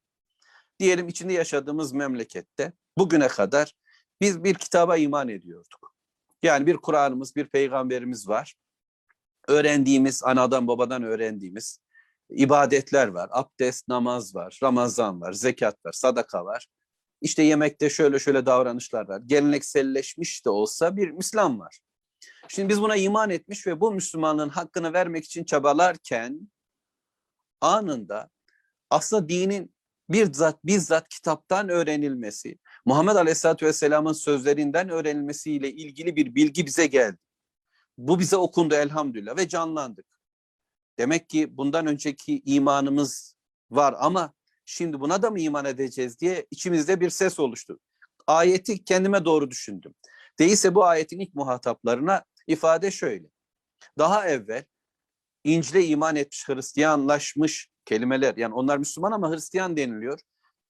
Diyelim 0.80 1.08
içinde 1.08 1.34
yaşadığımız 1.34 1.94
memlekette 1.94 2.74
bugüne 2.98 3.28
kadar 3.28 3.74
biz 4.22 4.44
bir 4.44 4.54
kitaba 4.54 4.98
iman 4.98 5.30
ediyorduk. 5.30 5.96
Yani 6.44 6.68
bir 6.68 6.78
Kur'an'ımız, 6.78 7.36
bir 7.36 7.48
peygamberimiz 7.48 8.28
var. 8.28 8.56
Öğrendiğimiz, 9.48 10.24
anadan 10.24 10.68
babadan 10.68 11.04
öğrendiğimiz 11.04 11.80
ibadetler 12.30 13.08
var. 13.08 13.30
Abdest, 13.32 13.88
namaz 13.88 14.36
var, 14.36 14.60
Ramazan 14.64 15.22
var, 15.22 15.34
zekat 15.34 15.86
var, 15.86 15.92
sadaka 15.92 16.46
var. 16.46 16.68
İşte 17.22 17.44
yemekte 17.44 17.90
şöyle 17.90 18.20
şöyle 18.20 18.46
davranışlar 18.46 19.08
var. 19.08 19.22
Gelenekselleşmiş 19.26 20.46
de 20.46 20.50
olsa 20.50 20.98
bir 20.98 21.14
İslam 21.20 21.60
var. 21.60 21.80
Şimdi 22.48 22.70
biz 22.70 22.82
buna 22.82 22.96
iman 22.96 23.30
etmiş 23.30 23.68
ve 23.68 23.82
bu 23.82 23.92
Müslümanlığın 23.92 24.50
hakkını 24.50 24.94
vermek 24.94 25.26
için 25.26 25.44
çabalarken 25.44 26.52
anında 27.62 28.30
aslında 28.90 29.30
dinin 29.30 29.76
bizzat 30.10 30.66
bizzat 30.66 31.10
kitaptan 31.10 31.70
öğrenilmesi, 31.70 32.58
Muhammed 32.86 33.16
Aleyhisselatü 33.16 33.66
Vesselam'ın 33.66 34.14
sözlerinden 34.14 34.90
öğrenilmesiyle 34.90 35.72
ilgili 35.72 36.16
bir 36.16 36.36
bilgi 36.36 36.66
bize 36.66 36.88
geldi. 36.88 37.18
Bu 37.98 38.20
bize 38.20 38.38
okundu 38.38 38.76
elhamdülillah 38.76 39.38
ve 39.38 39.48
canlandık. 39.48 40.06
Demek 40.98 41.30
ki 41.30 41.58
bundan 41.58 41.88
önceki 41.88 42.42
imanımız 42.46 43.36
var 43.72 43.96
ama 44.00 44.34
şimdi 44.66 45.00
buna 45.00 45.22
da 45.22 45.32
mı 45.32 45.40
iman 45.40 45.66
edeceğiz 45.66 46.20
diye 46.20 46.46
içimizde 46.52 47.00
bir 47.00 47.10
ses 47.10 47.40
oluştu. 47.40 47.80
Ayeti 48.28 48.84
kendime 48.84 49.26
doğru 49.26 49.52
düşündüm. 49.52 49.96
Değilse 50.40 50.76
bu 50.76 50.86
ayetin 50.86 51.20
ilk 51.20 51.36
muhataplarına 51.36 52.24
ifade 52.48 52.92
şöyle. 52.92 53.28
Daha 53.98 54.28
evvel 54.28 54.66
İncil'e 55.44 55.86
iman 55.86 56.16
etmiş, 56.16 56.50
Hristiyanlaşmış 56.50 57.70
kelimeler. 57.86 58.34
Yani 58.38 58.54
onlar 58.54 58.78
Müslüman 58.78 59.12
ama 59.12 59.32
Hristiyan 59.32 59.78
deniliyor. 59.78 60.20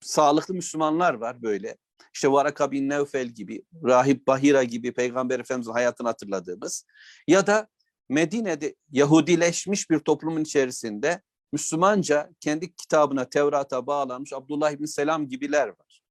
Sağlıklı 0.02 0.54
Müslümanlar 0.54 1.14
var 1.14 1.42
böyle. 1.42 1.78
İşte 2.14 2.32
Varaka 2.32 2.72
bin 2.72 2.90
Nevfel 2.90 3.28
gibi, 3.28 3.64
Rahip 3.84 4.28
Bahira 4.28 4.64
gibi 4.64 4.94
Peygamber 4.94 5.40
Efendimiz'in 5.40 5.72
hayatını 5.72 6.08
hatırladığımız. 6.08 6.86
Ya 7.28 7.48
da 7.48 7.68
Medine'de 8.10 8.76
Yahudileşmiş 8.92 9.90
bir 9.90 10.00
toplumun 10.00 10.42
içerisinde 10.42 11.22
Müslümanca 11.54 12.30
kendi 12.40 12.76
kitabına, 12.76 13.30
Tevrat'a 13.30 13.88
bağlanmış 13.88 14.34
Abdullah 14.34 14.72
ibn 14.72 14.86
Selam 14.86 15.28
gibiler 15.28 15.68
var. 15.68 16.02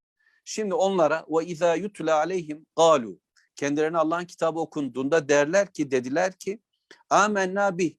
Şimdi 0.44 0.74
onlara 0.74 1.26
ve 1.30 1.46
izâ 1.46 1.74
yutla 1.74 2.14
aleyhim 2.14 2.66
galu 2.76 3.18
kendilerine 3.56 3.98
Allah'ın 3.98 4.24
kitabı 4.24 4.60
okunduğunda 4.60 5.28
derler 5.28 5.72
ki 5.72 5.90
dediler 5.90 6.32
ki 6.32 6.60
amenna 7.10 7.78
bih 7.78 7.96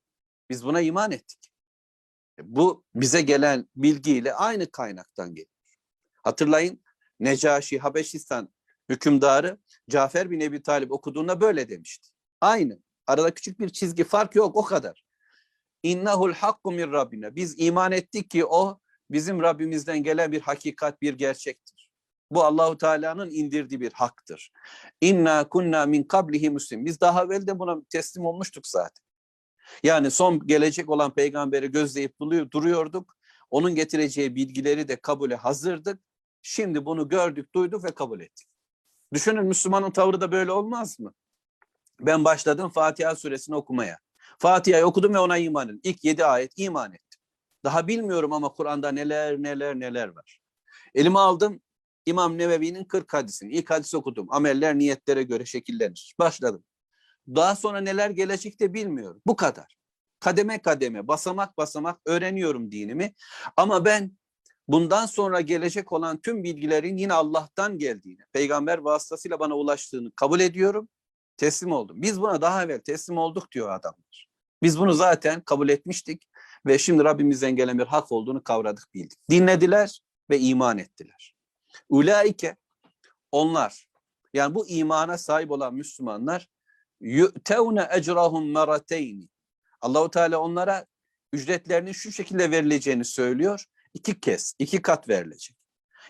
biz 0.50 0.66
buna 0.66 0.82
iman 0.82 1.12
ettik. 1.12 1.52
Bu 2.42 2.86
bize 2.96 3.22
gelen 3.22 3.70
bilgiyle 3.76 4.34
aynı 4.34 4.72
kaynaktan 4.72 5.30
geliyor. 5.30 5.52
Hatırlayın 6.24 6.82
Necaşi 7.20 7.80
Habeşistan 7.80 8.50
hükümdarı 8.90 9.58
Cafer 9.90 10.32
bin 10.32 10.40
Ebi 10.40 10.62
Talip 10.62 10.92
okuduğunda 10.92 11.42
böyle 11.42 11.70
demişti. 11.70 12.10
Aynı. 12.42 12.80
Arada 13.08 13.34
küçük 13.34 13.60
bir 13.60 13.70
çizgi 13.70 14.04
fark 14.04 14.36
yok 14.36 14.56
o 14.56 14.64
kadar. 14.64 15.06
İnnahul 15.84 16.34
hakku 16.34 16.72
min 16.72 16.92
Rabbina. 16.92 17.36
Biz 17.36 17.56
iman 17.58 17.92
ettik 17.92 18.30
ki 18.30 18.46
o 18.46 18.80
bizim 19.12 19.42
Rabbimizden 19.42 20.04
gelen 20.04 20.32
bir 20.32 20.42
hakikat, 20.42 21.02
bir 21.02 21.14
gerçektir. 21.14 21.77
Bu 22.32 22.44
Allahu 22.44 22.78
Teala'nın 22.78 23.30
indirdiği 23.30 23.82
bir 23.82 23.92
haktır. 23.94 24.52
İnna 25.02 25.50
kunna 25.50 25.86
min 25.86 26.04
kablihi 26.04 26.50
muslim. 26.50 26.86
Biz 26.86 27.02
daha 27.02 27.24
evvel 27.24 27.48
de 27.48 27.60
buna 27.60 27.82
teslim 27.90 28.26
olmuştuk 28.26 28.68
zaten. 28.68 29.06
Yani 29.84 30.12
son 30.12 30.48
gelecek 30.48 30.90
olan 30.90 31.14
peygamberi 31.14 31.72
gözleyip 31.72 32.20
duruyorduk. 32.52 33.18
Onun 33.50 33.76
getireceği 33.76 34.36
bilgileri 34.36 34.88
de 34.88 34.96
kabule 34.96 35.36
hazırdık. 35.36 36.02
Şimdi 36.42 36.86
bunu 36.86 37.10
gördük, 37.10 37.56
duyduk 37.56 37.84
ve 37.84 37.92
kabul 37.92 38.20
ettik. 38.20 38.48
Düşünün 39.14 39.46
Müslümanın 39.46 39.92
tavrı 39.92 40.22
da 40.22 40.32
böyle 40.32 40.52
olmaz 40.52 41.00
mı? 41.00 41.14
Ben 42.02 42.26
başladım 42.26 42.70
Fatiha 42.70 43.16
suresini 43.16 43.56
okumaya. 43.56 43.98
Fatiha'yı 44.40 44.86
okudum 44.86 45.14
ve 45.14 45.20
ona 45.20 45.38
iman 45.38 45.68
ettim. 45.68 45.82
İlk 45.84 46.04
yedi 46.04 46.26
ayet 46.26 46.52
iman 46.56 46.94
ettim. 46.94 47.20
Daha 47.64 47.88
bilmiyorum 47.88 48.34
ama 48.34 48.50
Kur'an'da 48.50 48.92
neler 48.92 49.38
neler 49.38 49.80
neler 49.80 50.08
var. 50.08 50.40
Elime 50.96 51.20
aldım 51.20 51.62
İmam 52.08 52.38
Nevevi'nin 52.38 52.84
40 52.84 53.14
hadisini. 53.14 53.54
İlk 53.54 53.70
hadisi 53.70 53.98
okudum. 53.98 54.28
Ameller 54.30 54.78
niyetlere 54.78 55.24
göre 55.24 55.46
şekillenir. 55.46 56.16
Başladım. 56.20 56.64
Daha 57.28 57.56
sonra 57.56 57.82
neler 57.82 58.10
gelecek 58.10 58.60
de 58.60 58.74
bilmiyorum. 58.74 59.22
Bu 59.28 59.36
kadar. 59.36 59.78
Kademe 60.20 60.62
kademe, 60.62 61.08
basamak 61.08 61.58
basamak 61.58 62.02
öğreniyorum 62.06 62.72
dinimi. 62.72 63.14
Ama 63.58 63.86
ben 63.86 64.12
bundan 64.68 65.06
sonra 65.06 65.42
gelecek 65.42 65.92
olan 65.92 66.22
tüm 66.22 66.44
bilgilerin 66.44 66.98
yine 66.98 67.13
Allah'tan 67.13 67.78
geldiğini, 67.78 68.22
peygamber 68.34 68.78
vasıtasıyla 68.78 69.39
bana 69.39 69.56
ulaştığını 69.56 70.12
kabul 70.12 70.39
ediyorum. 70.39 70.89
Teslim 71.38 71.72
oldum. 71.72 72.02
Biz 72.02 72.22
buna 72.22 72.41
daha 72.41 72.63
evvel 72.63 72.80
teslim 72.80 73.17
olduk 73.17 73.52
diyor 73.52 73.70
adamlar. 73.70 74.28
Biz 74.63 74.80
bunu 74.80 74.93
zaten 74.93 75.41
kabul 75.41 75.70
etmiştik 75.70 76.30
ve 76.65 76.80
şimdi 76.80 77.04
Rabbimizden 77.04 77.56
gelen 77.56 77.78
hak 77.78 78.12
olduğunu 78.12 78.43
kavradık, 78.43 78.93
bildik. 78.93 79.20
Dinlediler 79.30 80.02
ve 80.30 80.39
iman 80.39 80.78
ettiler. 80.78 81.37
Ulaike 81.89 82.56
onlar 83.32 83.88
yani 84.34 84.56
bu 84.56 84.67
imana 84.67 85.17
sahip 85.17 85.52
olan 85.52 85.73
Müslümanlar 85.73 86.50
yu'tevne 87.02 87.88
ecrahum 87.91 88.52
marateyni. 88.52 89.30
Allahu 89.82 90.12
Teala 90.12 90.39
onlara 90.39 90.86
ücretlerinin 91.34 91.91
şu 91.91 92.12
şekilde 92.12 92.52
verileceğini 92.52 93.06
söylüyor. 93.06 93.65
İki 93.93 94.19
kez, 94.19 94.54
iki 94.60 94.82
kat 94.82 95.10
verilecek. 95.10 95.58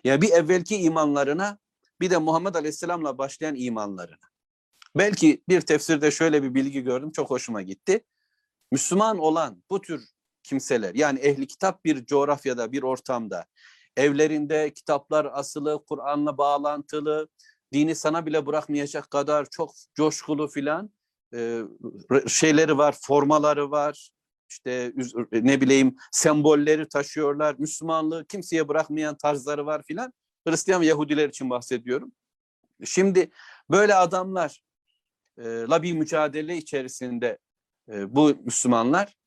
Yani 0.03 0.21
bir 0.21 0.29
evvelki 0.29 0.77
imanlarına 0.77 1.57
bir 2.01 2.09
de 2.09 2.17
Muhammed 2.17 2.55
Aleyhisselam'la 2.55 3.17
başlayan 3.17 3.55
imanlarına. 3.55 4.27
Belki 4.95 5.43
bir 5.49 5.61
tefsirde 5.61 6.11
şöyle 6.11 6.43
bir 6.43 6.53
bilgi 6.53 6.83
gördüm, 6.83 7.11
çok 7.11 7.29
hoşuma 7.29 7.61
gitti. 7.61 8.03
Müslüman 8.71 9.17
olan 9.17 9.63
bu 9.69 9.81
tür 9.81 10.05
kimseler, 10.43 10.95
yani 10.95 11.19
ehli 11.19 11.47
kitap 11.47 11.85
bir 11.85 12.05
coğrafyada, 12.05 12.71
bir 12.71 12.83
ortamda, 12.83 13.45
evlerinde 13.97 14.73
kitaplar 14.73 15.25
asılı, 15.33 15.85
Kur'an'la 15.89 16.37
bağlantılı, 16.37 17.27
dini 17.73 17.95
sana 17.95 18.25
bile 18.25 18.45
bırakmayacak 18.45 19.11
kadar 19.11 19.47
çok 19.51 19.73
coşkulu 19.95 20.47
filan 20.47 20.89
e, 21.33 21.61
şeyleri 22.27 22.77
var, 22.77 22.95
formaları 23.01 23.71
var, 23.71 24.09
işte 24.49 24.93
ne 25.31 25.61
bileyim 25.61 25.95
sembolleri 26.11 26.89
taşıyorlar, 26.89 27.55
Müslümanlığı 27.57 28.25
kimseye 28.27 28.67
bırakmayan 28.67 29.17
tarzları 29.17 29.65
var 29.65 29.83
filan. 29.83 30.13
Hristiyan 30.47 30.81
ve 30.81 30.85
Yahudiler 30.85 31.29
için 31.29 31.49
bahsediyorum. 31.49 32.11
Şimdi 32.85 33.31
böyle 33.71 33.95
adamlarla 33.95 35.83
bir 35.83 35.93
mücadele 35.93 36.57
içerisinde 36.57 37.37
e, 37.89 38.15
bu 38.15 38.35
Müslümanlar 38.45 39.17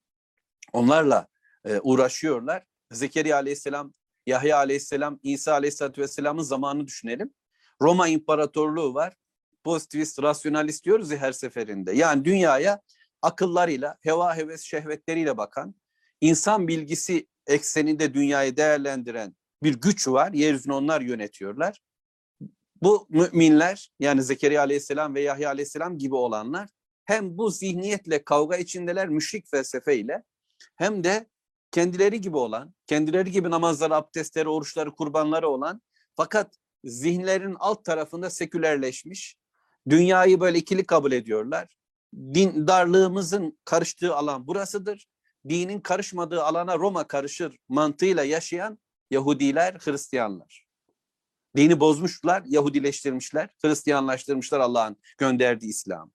onlarla 0.72 1.26
e, 1.64 1.80
uğraşıyorlar. 1.80 2.64
Zekeriya 2.90 3.36
aleyhisselam, 3.36 3.92
Yahya 4.30 4.56
aleyhisselam, 4.56 5.20
İsa 5.22 5.52
aleyhisselatü 5.52 6.02
vesselamın 6.02 6.42
zamanını 6.42 6.86
düşünelim. 6.86 7.34
Roma 7.82 8.08
İmparatorluğu 8.08 8.94
var. 8.94 9.16
Pozitivist, 9.64 10.22
rasyonalist 10.22 10.84
diyoruz 10.84 11.10
ya 11.10 11.18
her 11.18 11.32
seferinde. 11.32 11.92
Yani 11.92 12.24
dünyaya 12.24 12.80
akıllarıyla, 13.22 13.98
heva 14.00 14.36
heves 14.36 14.62
şehvetleriyle 14.62 15.36
bakan, 15.36 15.74
insan 16.20 16.68
bilgisi 16.68 17.26
ekseninde 17.46 18.14
dünyayı 18.14 18.56
değerlendiren 18.56 19.36
bir 19.62 19.80
güç 19.80 20.08
var. 20.08 20.32
Yeryüzünü 20.32 20.74
onlar 20.74 21.00
yönetiyorlar. 21.00 21.80
Bu 22.82 23.06
müminler 23.10 23.92
yani 23.98 24.22
Zekeriya 24.22 24.60
aleyhisselam 24.60 25.14
ve 25.14 25.20
Yahya 25.20 25.48
aleyhisselam 25.48 25.98
gibi 25.98 26.14
olanlar 26.14 26.68
hem 27.04 27.38
bu 27.38 27.50
zihniyetle 27.50 28.24
kavga 28.24 28.56
içindeler 28.56 29.08
müşrik 29.08 29.50
felsefeyle 29.50 30.22
hem 30.76 31.04
de 31.04 31.26
kendileri 31.70 32.20
gibi 32.20 32.36
olan, 32.36 32.74
kendileri 32.86 33.30
gibi 33.30 33.50
namazları, 33.50 33.94
abdestleri, 33.94 34.48
oruçları, 34.48 34.90
kurbanları 34.90 35.48
olan 35.48 35.82
fakat 36.16 36.54
zihinlerin 36.84 37.56
alt 37.58 37.84
tarafında 37.84 38.30
sekülerleşmiş, 38.30 39.36
dünyayı 39.88 40.40
böyle 40.40 40.58
ikili 40.58 40.86
kabul 40.86 41.12
ediyorlar. 41.12 41.76
Din 42.14 42.66
darlığımızın 42.66 43.58
karıştığı 43.64 44.16
alan 44.16 44.46
burasıdır. 44.46 45.06
Dinin 45.48 45.80
karışmadığı 45.80 46.44
alana 46.44 46.78
Roma 46.78 47.06
karışır 47.06 47.58
mantığıyla 47.68 48.24
yaşayan 48.24 48.78
Yahudiler, 49.10 49.74
Hristiyanlar. 49.80 50.66
Dini 51.56 51.80
bozmuşlar, 51.80 52.42
Yahudileştirmişler, 52.46 53.48
Hristiyanlaştırmışlar 53.62 54.60
Allah'ın 54.60 54.96
gönderdiği 55.18 55.68
İslam. 55.68 56.10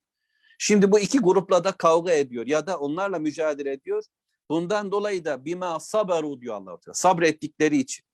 Şimdi 0.58 0.91
bu 0.91 1.00
iki 1.00 1.20
grupla 1.20 1.63
da 1.63 1.72
kavga 1.72 2.12
ediyor 2.12 2.48
ya 2.48 2.68
da 2.68 2.80
onlarla 2.80 3.20
mücadele 3.20 3.72
ediyor. 3.72 4.04
Bundan 4.50 4.92
dolayı 4.92 5.26
da 5.26 5.46
bima 5.46 5.80
saberu 5.80 6.42
diyor 6.42 6.56
Allah 6.56 6.80
Teala. 6.80 6.94
Sabrettikleri 6.94 7.78
için. 7.78 8.06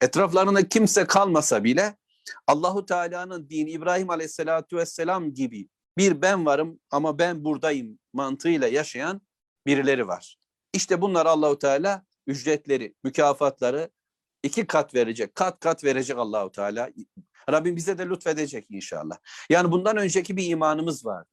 Etraflarında 0.00 0.68
kimse 0.68 1.04
kalmasa 1.04 1.64
bile 1.64 1.96
Allahu 2.46 2.86
Teala'nın 2.86 3.48
dini 3.50 3.70
İbrahim 3.70 4.10
Aleyhisselatü 4.10 4.76
Vesselam 4.76 5.34
gibi 5.34 5.68
bir 5.98 6.22
ben 6.22 6.46
varım 6.46 6.80
ama 6.90 7.18
ben 7.18 7.44
buradayım 7.44 7.98
mantığıyla 8.12 8.68
yaşayan 8.68 9.22
birileri 9.66 10.08
var. 10.08 10.38
İşte 10.72 11.00
bunlar 11.00 11.26
Allahu 11.26 11.58
Teala 11.58 12.04
ücretleri, 12.26 12.94
mükafatları 13.04 13.90
iki 14.42 14.66
kat 14.66 14.94
verecek, 14.94 15.34
kat 15.34 15.60
kat 15.60 15.84
verecek 15.84 16.18
Allahu 16.18 16.52
Teala. 16.52 16.90
Rabbim 17.50 17.76
bize 17.76 17.98
de 17.98 18.08
lütfedecek 18.08 18.66
inşallah. 18.70 19.16
Yani 19.50 19.72
bundan 19.72 19.96
önceki 19.96 20.36
bir 20.36 20.46
imanımız 20.46 21.06
vardı. 21.06 21.28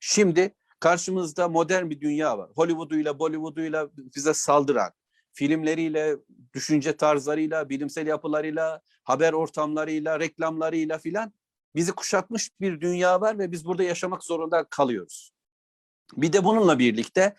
Şimdi 0.00 0.54
karşımızda 0.86 1.48
modern 1.48 1.90
bir 1.90 2.00
dünya 2.00 2.38
var. 2.38 2.50
Hollywood'uyla, 2.54 3.18
Bollywood'uyla 3.18 3.88
bize 3.96 4.34
saldıran, 4.34 4.92
filmleriyle, 5.32 6.16
düşünce 6.54 6.96
tarzlarıyla, 6.96 7.68
bilimsel 7.68 8.06
yapılarıyla, 8.06 8.80
haber 9.04 9.32
ortamlarıyla, 9.32 10.20
reklamlarıyla 10.20 10.98
filan 10.98 11.32
bizi 11.74 11.92
kuşatmış 11.92 12.50
bir 12.60 12.80
dünya 12.80 13.20
var 13.20 13.38
ve 13.38 13.52
biz 13.52 13.64
burada 13.64 13.82
yaşamak 13.82 14.24
zorunda 14.24 14.64
kalıyoruz. 14.64 15.32
Bir 16.16 16.32
de 16.32 16.44
bununla 16.44 16.78
birlikte 16.78 17.36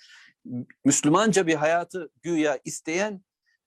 Müslümanca 0.86 1.48
bir 1.48 1.56
hayatı 1.56 2.10
güya 2.22 2.60
isteyen 2.66 3.22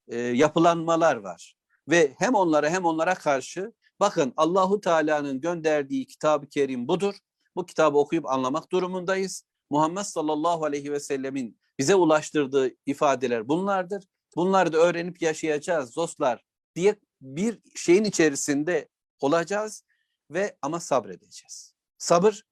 e, 0.08 0.18
yapılanmalar 0.18 1.16
var. 1.16 1.56
Ve 1.88 2.14
hem 2.18 2.34
onlara 2.34 2.70
hem 2.70 2.84
onlara 2.84 3.14
karşı 3.14 3.72
bakın 4.00 4.32
Allahu 4.36 4.80
Teala'nın 4.80 5.40
gönderdiği 5.40 6.06
kitab-ı 6.06 6.48
kerim 6.48 6.88
budur. 6.88 7.14
Bu 7.56 7.66
kitabı 7.66 7.98
okuyup 7.98 8.26
anlamak 8.26 8.72
durumundayız. 8.72 9.49
Muhammed 9.70 10.02
sallallahu 10.02 10.64
aleyhi 10.64 10.92
ve 10.92 11.00
sellemin 11.00 11.60
bize 11.78 11.94
ulaştırdığı 11.94 12.70
ifadeler 12.86 13.48
bunlardır. 13.48 14.04
Bunları 14.36 14.72
da 14.72 14.78
öğrenip 14.78 15.22
yaşayacağız 15.22 15.96
dostlar 15.96 16.44
diye 16.74 16.96
bir 17.20 17.58
şeyin 17.74 18.04
içerisinde 18.04 18.88
olacağız 19.20 19.84
ve 20.30 20.56
ama 20.62 20.80
sabredeceğiz. 20.80 21.74
Sabır 21.98 22.42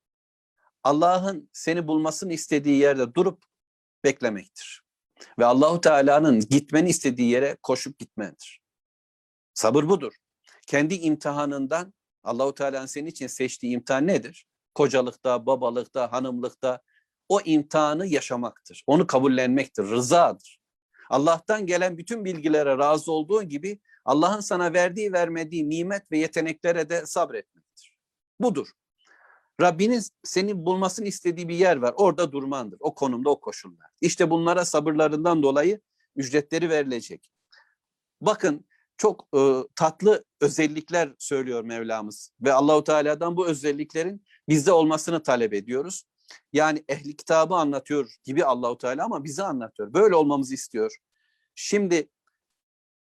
Allah'ın 0.84 1.50
seni 1.52 1.88
bulmasını 1.88 2.32
istediği 2.32 2.78
yerde 2.78 3.14
durup 3.14 3.44
beklemektir. 4.04 4.82
Ve 5.38 5.44
Allahu 5.44 5.80
Teala'nın 5.80 6.40
gitmeni 6.40 6.88
istediği 6.88 7.30
yere 7.30 7.56
koşup 7.62 7.98
gitmendir. 7.98 8.60
Sabır 9.54 9.88
budur. 9.88 10.14
Kendi 10.66 10.94
imtihanından 10.94 11.94
Allahu 12.22 12.54
Teala'nın 12.54 12.86
senin 12.86 13.06
için 13.06 13.26
seçtiği 13.26 13.74
imtihan 13.74 14.06
nedir? 14.06 14.46
Kocalıkta, 14.74 15.46
babalıkta, 15.46 16.12
hanımlıkta 16.12 16.80
o 17.28 17.40
imtihanı 17.44 18.06
yaşamaktır. 18.06 18.84
Onu 18.86 19.06
kabullenmektir, 19.06 19.82
rızadır. 19.82 20.58
Allah'tan 21.10 21.66
gelen 21.66 21.98
bütün 21.98 22.24
bilgilere 22.24 22.78
razı 22.78 23.12
olduğun 23.12 23.48
gibi 23.48 23.80
Allah'ın 24.04 24.40
sana 24.40 24.72
verdiği 24.72 25.12
vermediği 25.12 25.70
nimet 25.70 26.12
ve 26.12 26.18
yeteneklere 26.18 26.88
de 26.88 27.06
sabretmektir. 27.06 27.98
Budur. 28.40 28.68
Rabbinin 29.60 30.02
seni 30.24 30.66
bulmasını 30.66 31.06
istediği 31.06 31.48
bir 31.48 31.54
yer 31.54 31.76
var. 31.76 31.94
Orada 31.96 32.32
durmandır. 32.32 32.76
O 32.80 32.94
konumda, 32.94 33.30
o 33.30 33.40
koşulda. 33.40 33.84
İşte 34.00 34.30
bunlara 34.30 34.64
sabırlarından 34.64 35.42
dolayı 35.42 35.80
ücretleri 36.16 36.70
verilecek. 36.70 37.30
Bakın 38.20 38.64
çok 38.96 39.28
e, 39.36 39.54
tatlı 39.76 40.24
özellikler 40.40 41.14
söylüyor 41.18 41.64
Mevlamız 41.64 42.32
ve 42.40 42.52
Allahu 42.52 42.84
Teala'dan 42.84 43.36
bu 43.36 43.46
özelliklerin 43.46 44.24
bizde 44.48 44.72
olmasını 44.72 45.22
talep 45.22 45.54
ediyoruz. 45.54 46.04
Yani 46.53 46.83
ehli 46.89 47.15
kitabı 47.15 47.55
anlatıyor 47.55 48.15
gibi 48.23 48.45
Allahu 48.45 48.77
Teala 48.77 49.05
ama 49.05 49.23
bize 49.23 49.43
anlatıyor. 49.43 49.93
Böyle 49.93 50.15
olmamızı 50.15 50.53
istiyor. 50.53 50.97
Şimdi 51.55 52.09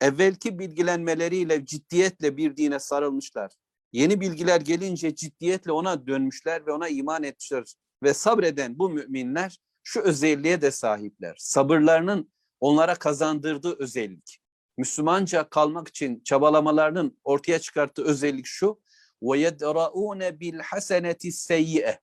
evvelki 0.01 0.59
bilgilenmeleriyle 0.59 1.67
ciddiyetle 1.67 2.37
bir 2.37 2.57
dine 2.57 2.79
sarılmışlar. 2.79 3.53
Yeni 3.93 4.21
bilgiler 4.21 4.61
gelince 4.61 5.15
ciddiyetle 5.15 5.73
ona 5.73 6.07
dönmüşler 6.07 6.67
ve 6.67 6.73
ona 6.73 6.89
iman 6.89 7.23
etmişler. 7.23 7.65
Ve 8.03 8.15
sabreden 8.15 8.79
bu 8.79 8.91
müminler 8.91 9.61
şu 9.83 10.01
özelliğe 10.01 10.63
de 10.63 10.71
sahipler. 10.71 11.37
Sabırlarının 11.39 12.33
onlara 12.61 12.95
kazandırdığı 12.95 13.77
özellik. 13.79 14.41
Müslümanca 14.79 15.49
kalmak 15.49 15.89
için 15.89 16.23
çabalamalarının 16.25 17.19
ortaya 17.25 17.59
çıkarttığı 17.59 18.05
özellik 18.05 18.47
şu. 18.47 18.81
وَيَدْرَؤُونَ 19.23 20.39
بِالْحَسَنَةِ 20.39 21.19
السَّيِّئَ 21.25 21.99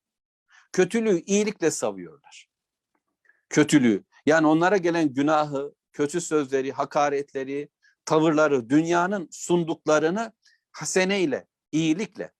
Kötülüğü 0.72 1.20
iyilikle 1.20 1.70
savuyorlar. 1.70 2.48
Kötülüğü. 3.48 4.04
Yani 4.26 4.46
onlara 4.46 4.76
gelen 4.76 5.14
günahı, 5.14 5.74
kötü 5.92 6.20
sözleri, 6.20 6.72
hakaretleri, 6.72 7.68
tavırları, 8.04 8.70
dünyanın 8.70 9.28
sunduklarını 9.30 10.32
haseneyle, 10.72 11.46
iyilikle. 11.72 12.32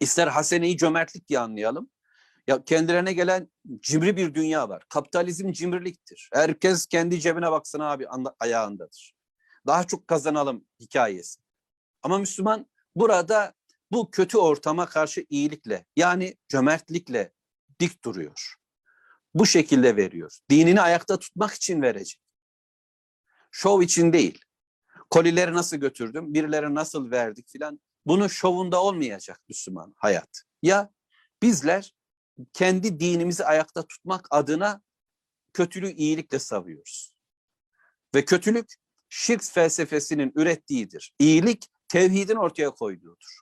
İster 0.00 0.26
haseneyi 0.28 0.76
cömertlik 0.76 1.28
diye 1.28 1.38
anlayalım. 1.38 1.90
Ya 2.46 2.64
kendilerine 2.64 3.12
gelen 3.12 3.48
cimri 3.80 4.16
bir 4.16 4.34
dünya 4.34 4.68
var. 4.68 4.82
Kapitalizm 4.88 5.52
cimriliktir. 5.52 6.30
Herkes 6.32 6.86
kendi 6.86 7.20
cebine 7.20 7.50
baksın 7.50 7.80
abi 7.80 8.06
ayağındadır. 8.40 9.14
Daha 9.66 9.84
çok 9.84 10.08
kazanalım 10.08 10.64
hikayesi. 10.80 11.40
Ama 12.02 12.18
Müslüman 12.18 12.66
burada 12.96 13.54
bu 13.92 14.10
kötü 14.10 14.38
ortama 14.38 14.86
karşı 14.86 15.26
iyilikle 15.28 15.84
yani 15.96 16.34
cömertlikle 16.48 17.32
dik 17.80 18.04
duruyor. 18.04 18.54
Bu 19.34 19.46
şekilde 19.46 19.96
veriyor. 19.96 20.38
Dinini 20.50 20.80
ayakta 20.80 21.18
tutmak 21.18 21.54
için 21.54 21.82
verecek. 21.82 22.20
Şov 23.50 23.82
için 23.82 24.12
değil. 24.12 24.44
Kolileri 25.10 25.54
nasıl 25.54 25.76
götürdüm, 25.76 26.34
birileri 26.34 26.74
nasıl 26.74 27.10
verdik 27.10 27.48
filan. 27.48 27.80
Bunun 28.06 28.28
şovunda 28.28 28.82
olmayacak 28.82 29.40
Müslüman 29.48 29.94
hayat. 29.96 30.42
Ya 30.62 30.90
bizler 31.42 31.94
kendi 32.52 33.00
dinimizi 33.00 33.44
ayakta 33.44 33.86
tutmak 33.86 34.26
adına 34.30 34.82
kötülüğü 35.52 35.92
iyilikle 35.92 36.38
savuyoruz. 36.38 37.12
Ve 38.14 38.24
kötülük 38.24 38.74
şirk 39.08 39.42
felsefesinin 39.42 40.32
ürettiğidir. 40.34 41.14
İyilik 41.18 41.68
tevhidin 41.88 42.36
ortaya 42.36 42.70
koyduğudur. 42.70 43.40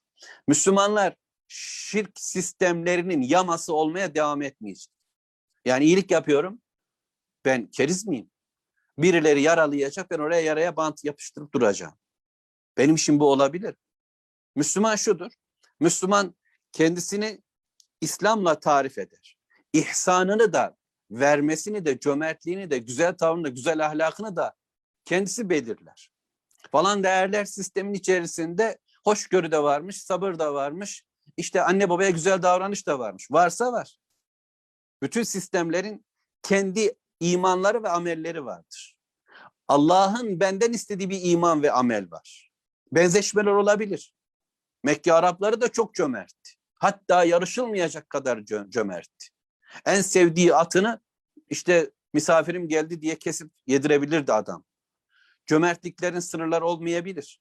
Müslümanlar 0.49 1.17
şirk 1.57 2.21
sistemlerinin 2.21 3.23
yaması 3.23 3.75
olmaya 3.75 4.15
devam 4.15 4.43
etmeyecek. 4.43 4.93
Yani 5.65 5.85
iyilik 5.85 6.11
yapıyorum. 6.11 6.63
Ben 7.45 7.67
keriz 7.67 8.07
miyim? 8.07 8.31
Birileri 8.99 9.43
yaralayacak 9.43 10.11
ben 10.11 10.19
oraya 10.19 10.41
yaraya 10.41 10.77
bant 10.77 11.05
yapıştırıp 11.05 11.55
duracağım. 11.55 11.95
Benim 12.79 12.95
işim 12.95 13.21
bu 13.21 13.31
olabilir. 13.31 13.75
Müslüman 14.57 14.97
şudur. 14.97 15.33
Müslüman 15.81 16.35
kendisini 16.73 17.43
İslam'la 18.01 18.61
tarif 18.61 18.99
eder. 18.99 19.37
İhsanını 19.73 20.53
da 20.53 20.77
vermesini 21.11 21.85
de 21.87 21.99
cömertliğini 21.99 22.71
de 22.71 22.79
güzel 22.79 23.17
tavrını 23.17 23.45
da 23.45 23.49
güzel 23.49 23.87
ahlakını 23.87 24.37
da 24.37 24.55
kendisi 25.05 25.51
belirler. 25.51 26.11
Falan 26.73 27.03
değerler 27.05 27.45
sistemin 27.45 27.95
içerisinde 27.95 28.79
hoşgörü 29.05 29.53
de 29.53 29.63
varmış, 29.63 30.03
sabır 30.03 30.39
da 30.39 30.55
varmış. 30.55 31.05
İşte 31.37 31.63
anne 31.63 31.89
babaya 31.89 32.11
güzel 32.11 32.43
davranış 32.43 32.87
da 32.87 32.99
varmış. 32.99 33.31
Varsa 33.31 33.73
var. 33.73 33.99
Bütün 35.03 35.23
sistemlerin 35.23 36.07
kendi 36.43 36.95
imanları 37.21 37.83
ve 37.83 37.89
amelleri 37.89 38.45
vardır. 38.45 38.97
Allah'ın 39.69 40.41
benden 40.41 40.73
istediği 40.73 41.11
bir 41.11 41.21
iman 41.23 41.63
ve 41.63 41.73
amel 41.73 42.11
var. 42.11 42.51
Benzeşmeler 42.93 43.51
olabilir. 43.51 44.15
Mekke 44.83 45.13
Arapları 45.13 45.61
da 45.61 45.69
çok 45.69 45.95
cömertti. 45.95 46.51
Hatta 46.75 47.25
yarışılmayacak 47.25 48.11
kadar 48.11 48.45
cö 48.45 48.71
cömertti. 48.71 49.29
En 49.87 50.01
sevdiği 50.01 50.55
atını 50.55 51.01
işte 51.51 51.91
misafirim 52.13 52.69
geldi 52.69 53.01
diye 53.01 53.19
kesip 53.19 53.51
yedirebilirdi 53.67 54.33
adam. 54.33 54.65
Cömertliklerin 55.47 56.21
sınırları 56.21 56.67
olmayabilir. 56.67 57.41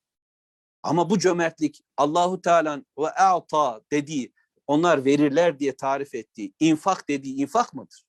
Ama 0.84 1.10
bu 1.10 1.20
cömertlik 1.20 1.84
Allahu 1.98 2.42
Teala'nın 2.42 2.86
ve 2.98 3.10
a'ta 3.10 3.82
dediği 3.92 4.34
onlar 4.68 5.06
verirler 5.06 5.60
diye 5.60 5.76
tarif 5.76 6.16
ettiği 6.16 6.54
infak 6.60 7.10
dediği 7.10 7.36
infak 7.36 7.74
mıdır? 7.74 8.06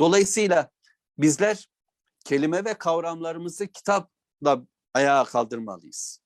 Dolayısıyla 0.00 0.70
bizler 1.18 1.68
kelime 2.24 2.64
ve 2.64 2.74
kavramlarımızı 2.74 3.66
kitapla 3.66 4.62
ayağa 4.94 5.24
kaldırmalıyız. 5.24 6.20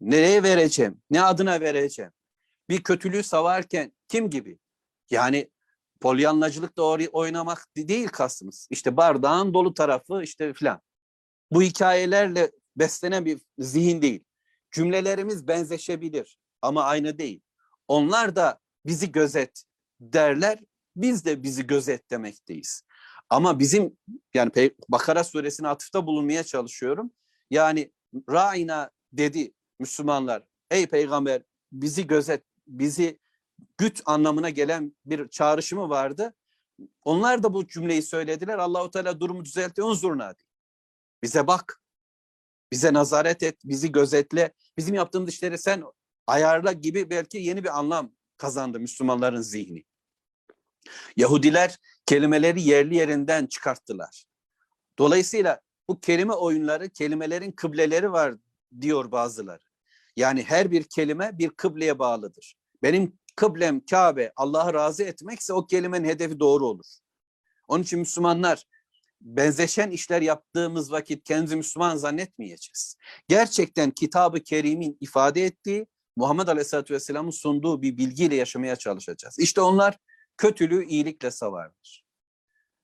Nereye 0.00 0.42
vereceğim? 0.42 1.02
Ne 1.10 1.22
adına 1.22 1.60
vereceğim? 1.60 2.12
Bir 2.68 2.82
kötülüğü 2.82 3.22
savarken 3.22 3.92
kim 4.08 4.30
gibi? 4.30 4.58
Yani 5.10 5.50
polyanlacılıkla 6.00 6.82
oynamak 7.12 7.66
değil 7.76 8.08
kastımız. 8.08 8.68
İşte 8.70 8.96
bardağın 8.96 9.54
dolu 9.54 9.74
tarafı 9.74 10.22
işte 10.22 10.52
filan. 10.52 10.80
Bu 11.50 11.62
hikayelerle 11.62 12.50
beslenen 12.76 13.24
bir 13.24 13.40
zihin 13.58 14.02
değil. 14.02 14.24
Cümlelerimiz 14.70 15.48
benzeşebilir 15.48 16.38
ama 16.62 16.84
aynı 16.84 17.18
değil. 17.18 17.40
Onlar 17.88 18.36
da 18.36 18.60
bizi 18.86 19.12
gözet 19.12 19.64
derler, 20.00 20.58
biz 20.96 21.24
de 21.24 21.42
bizi 21.42 21.66
gözet 21.66 22.10
demekteyiz. 22.10 22.82
Ama 23.30 23.58
bizim 23.58 23.96
yani 24.34 24.70
Bakara 24.88 25.24
suresine 25.24 25.68
atıfta 25.68 26.06
bulunmaya 26.06 26.44
çalışıyorum. 26.44 27.12
Yani 27.50 27.92
Ra'ina 28.30 28.90
dedi 29.12 29.54
Müslümanlar. 29.78 30.42
Ey 30.70 30.86
peygamber 30.86 31.42
bizi 31.72 32.06
gözet, 32.06 32.44
bizi 32.66 33.18
güt 33.78 34.02
anlamına 34.06 34.50
gelen 34.50 34.96
bir 35.06 35.28
çağrışımı 35.28 35.88
vardı. 35.88 36.34
Onlar 37.04 37.42
da 37.42 37.54
bu 37.54 37.66
cümleyi 37.66 38.02
söylediler. 38.02 38.58
Allahu 38.58 38.90
Teala 38.90 39.20
durumu 39.20 39.44
düzeltti. 39.44 39.82
Unzurna. 39.82 40.34
Bize 41.22 41.46
bak. 41.46 41.83
Bize 42.74 42.92
nazaret 42.92 43.42
et, 43.42 43.58
bizi 43.64 43.92
gözetle. 43.92 44.52
Bizim 44.76 44.94
yaptığımız 44.94 45.28
işleri 45.28 45.58
sen 45.58 45.84
ayarla 46.26 46.72
gibi 46.72 47.10
belki 47.10 47.38
yeni 47.38 47.64
bir 47.64 47.78
anlam 47.78 48.12
kazandı 48.36 48.80
Müslümanların 48.80 49.40
zihni. 49.40 49.84
Yahudiler 51.16 51.78
kelimeleri 52.06 52.62
yerli 52.62 52.96
yerinden 52.96 53.46
çıkarttılar. 53.46 54.24
Dolayısıyla 54.98 55.60
bu 55.88 56.00
kelime 56.00 56.32
oyunları, 56.32 56.88
kelimelerin 56.88 57.52
kıbleleri 57.52 58.12
var 58.12 58.34
diyor 58.80 59.12
bazıları. 59.12 59.64
Yani 60.16 60.42
her 60.42 60.70
bir 60.70 60.82
kelime 60.82 61.38
bir 61.38 61.50
kıbleye 61.50 61.98
bağlıdır. 61.98 62.56
Benim 62.82 63.18
kıblem 63.36 63.86
Kabe, 63.86 64.32
Allah'ı 64.36 64.74
razı 64.74 65.02
etmekse 65.02 65.52
o 65.52 65.66
kelimenin 65.66 66.08
hedefi 66.08 66.40
doğru 66.40 66.66
olur. 66.66 66.86
Onun 67.68 67.82
için 67.82 67.98
Müslümanlar 67.98 68.64
benzeşen 69.24 69.90
işler 69.90 70.22
yaptığımız 70.22 70.92
vakit 70.92 71.24
kendimizi 71.24 71.56
Müslüman 71.56 71.96
zannetmeyeceğiz. 71.96 72.96
Gerçekten 73.28 73.90
kitabı 73.90 74.40
kerimin 74.40 74.96
ifade 75.00 75.44
ettiği, 75.44 75.86
Muhammed 76.16 76.48
Aleyhisselatü 76.48 76.94
Vesselam'ın 76.94 77.30
sunduğu 77.30 77.82
bir 77.82 77.98
bilgiyle 77.98 78.34
yaşamaya 78.34 78.76
çalışacağız. 78.76 79.38
İşte 79.38 79.60
onlar 79.60 79.98
kötülüğü 80.36 80.86
iyilikle 80.86 81.30
savarlar. 81.30 82.04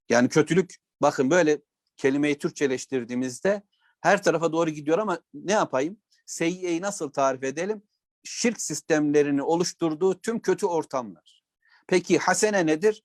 Yani 0.08 0.28
kötülük, 0.28 0.76
bakın 1.02 1.30
böyle 1.30 1.60
kelimeyi 1.96 2.38
Türkçeleştirdiğimizde 2.38 3.62
her 4.00 4.22
tarafa 4.22 4.52
doğru 4.52 4.70
gidiyor 4.70 4.98
ama 4.98 5.20
ne 5.34 5.52
yapayım? 5.52 6.00
Seyyiyeyi 6.26 6.82
nasıl 6.82 7.12
tarif 7.12 7.44
edelim? 7.44 7.82
Şirk 8.24 8.60
sistemlerini 8.60 9.42
oluşturduğu 9.42 10.20
tüm 10.20 10.40
kötü 10.40 10.66
ortamlar. 10.66 11.44
Peki 11.86 12.18
hasene 12.18 12.66
nedir? 12.66 13.04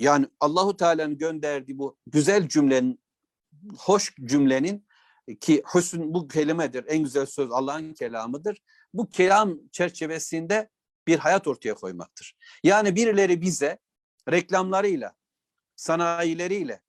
Yani 0.00 0.26
Allahu 0.40 0.76
Teala'nın 0.76 1.18
gönderdiği 1.18 1.78
bu 1.78 1.96
güzel 2.06 2.48
cümlenin, 2.48 3.02
hoş 3.78 4.14
cümlenin 4.24 4.86
ki 5.40 5.62
husn 5.66 6.00
bu 6.00 6.28
kelimedir. 6.28 6.84
En 6.88 7.04
güzel 7.04 7.26
söz 7.26 7.50
Allah'ın 7.50 7.94
kelamıdır. 7.94 8.62
Bu 8.94 9.10
kelam 9.10 9.58
çerçevesinde 9.72 10.68
bir 11.06 11.18
hayat 11.18 11.46
ortaya 11.46 11.74
koymaktır. 11.74 12.36
Yani 12.64 12.96
birileri 12.96 13.40
bize 13.40 13.78
reklamlarıyla, 14.30 15.14
sanayileriyle, 15.76 16.80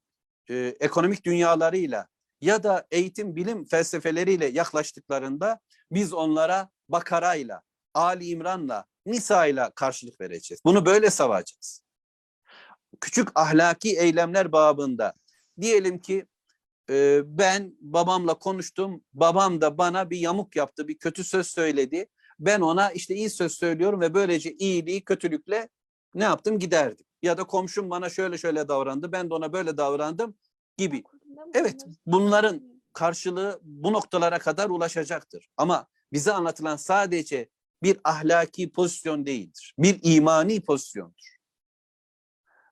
e, 0.50 0.56
ekonomik 0.80 1.26
dünyalarıyla 1.26 2.08
ya 2.42 2.64
da 2.64 2.88
eğitim 2.92 3.36
bilim 3.36 3.66
felsefeleriyle 3.66 4.46
yaklaştıklarında 4.46 5.60
biz 5.92 6.14
onlara 6.14 6.70
Bakara'yla, 6.90 7.62
Ali 7.94 8.28
İmran'la, 8.28 8.86
Nisa'yla 9.06 9.70
karşılık 9.70 10.22
vereceğiz. 10.22 10.62
Bunu 10.66 10.86
böyle 10.86 11.10
savacağız. 11.10 11.83
Küçük 13.04 13.30
ahlaki 13.36 13.98
eylemler 13.98 14.52
babında 14.52 15.14
diyelim 15.62 16.00
ki 16.00 16.26
e, 16.90 17.22
ben 17.26 17.76
babamla 17.82 18.34
konuştum, 18.34 19.04
babam 19.14 19.62
da 19.62 19.78
bana 19.78 20.10
bir 20.10 20.18
yamuk 20.18 20.56
yaptı, 20.56 20.88
bir 20.88 20.98
kötü 20.98 21.24
söz 21.24 21.48
söyledi. 21.48 22.06
Ben 22.40 22.62
ona 22.62 22.92
işte 22.92 23.16
iyi 23.16 23.30
söz 23.30 23.52
söylüyorum 23.52 24.02
ve 24.02 24.14
böylece 24.14 24.52
iyiliği 24.52 25.06
kötülükle 25.06 25.70
ne 26.16 26.24
yaptım 26.24 26.60
giderdim. 26.60 27.06
Ya 27.22 27.38
da 27.38 27.44
komşum 27.44 27.90
bana 27.90 28.10
şöyle 28.10 28.38
şöyle 28.38 28.68
davrandı, 28.68 29.12
ben 29.12 29.30
de 29.30 29.34
ona 29.34 29.54
böyle 29.54 29.78
davrandım 29.78 30.36
gibi. 30.78 31.04
Evet, 31.54 31.86
bunların 32.06 32.82
karşılığı 32.94 33.60
bu 33.64 33.94
noktalara 33.94 34.40
kadar 34.40 34.70
ulaşacaktır. 34.70 35.50
Ama 35.58 35.88
bize 36.14 36.34
anlatılan 36.34 36.76
sadece 36.76 37.50
bir 37.84 37.98
ahlaki 38.04 38.72
pozisyon 38.72 39.26
değildir. 39.26 39.76
Bir 39.80 40.00
imani 40.04 40.62
pozisyondur. 40.62 41.33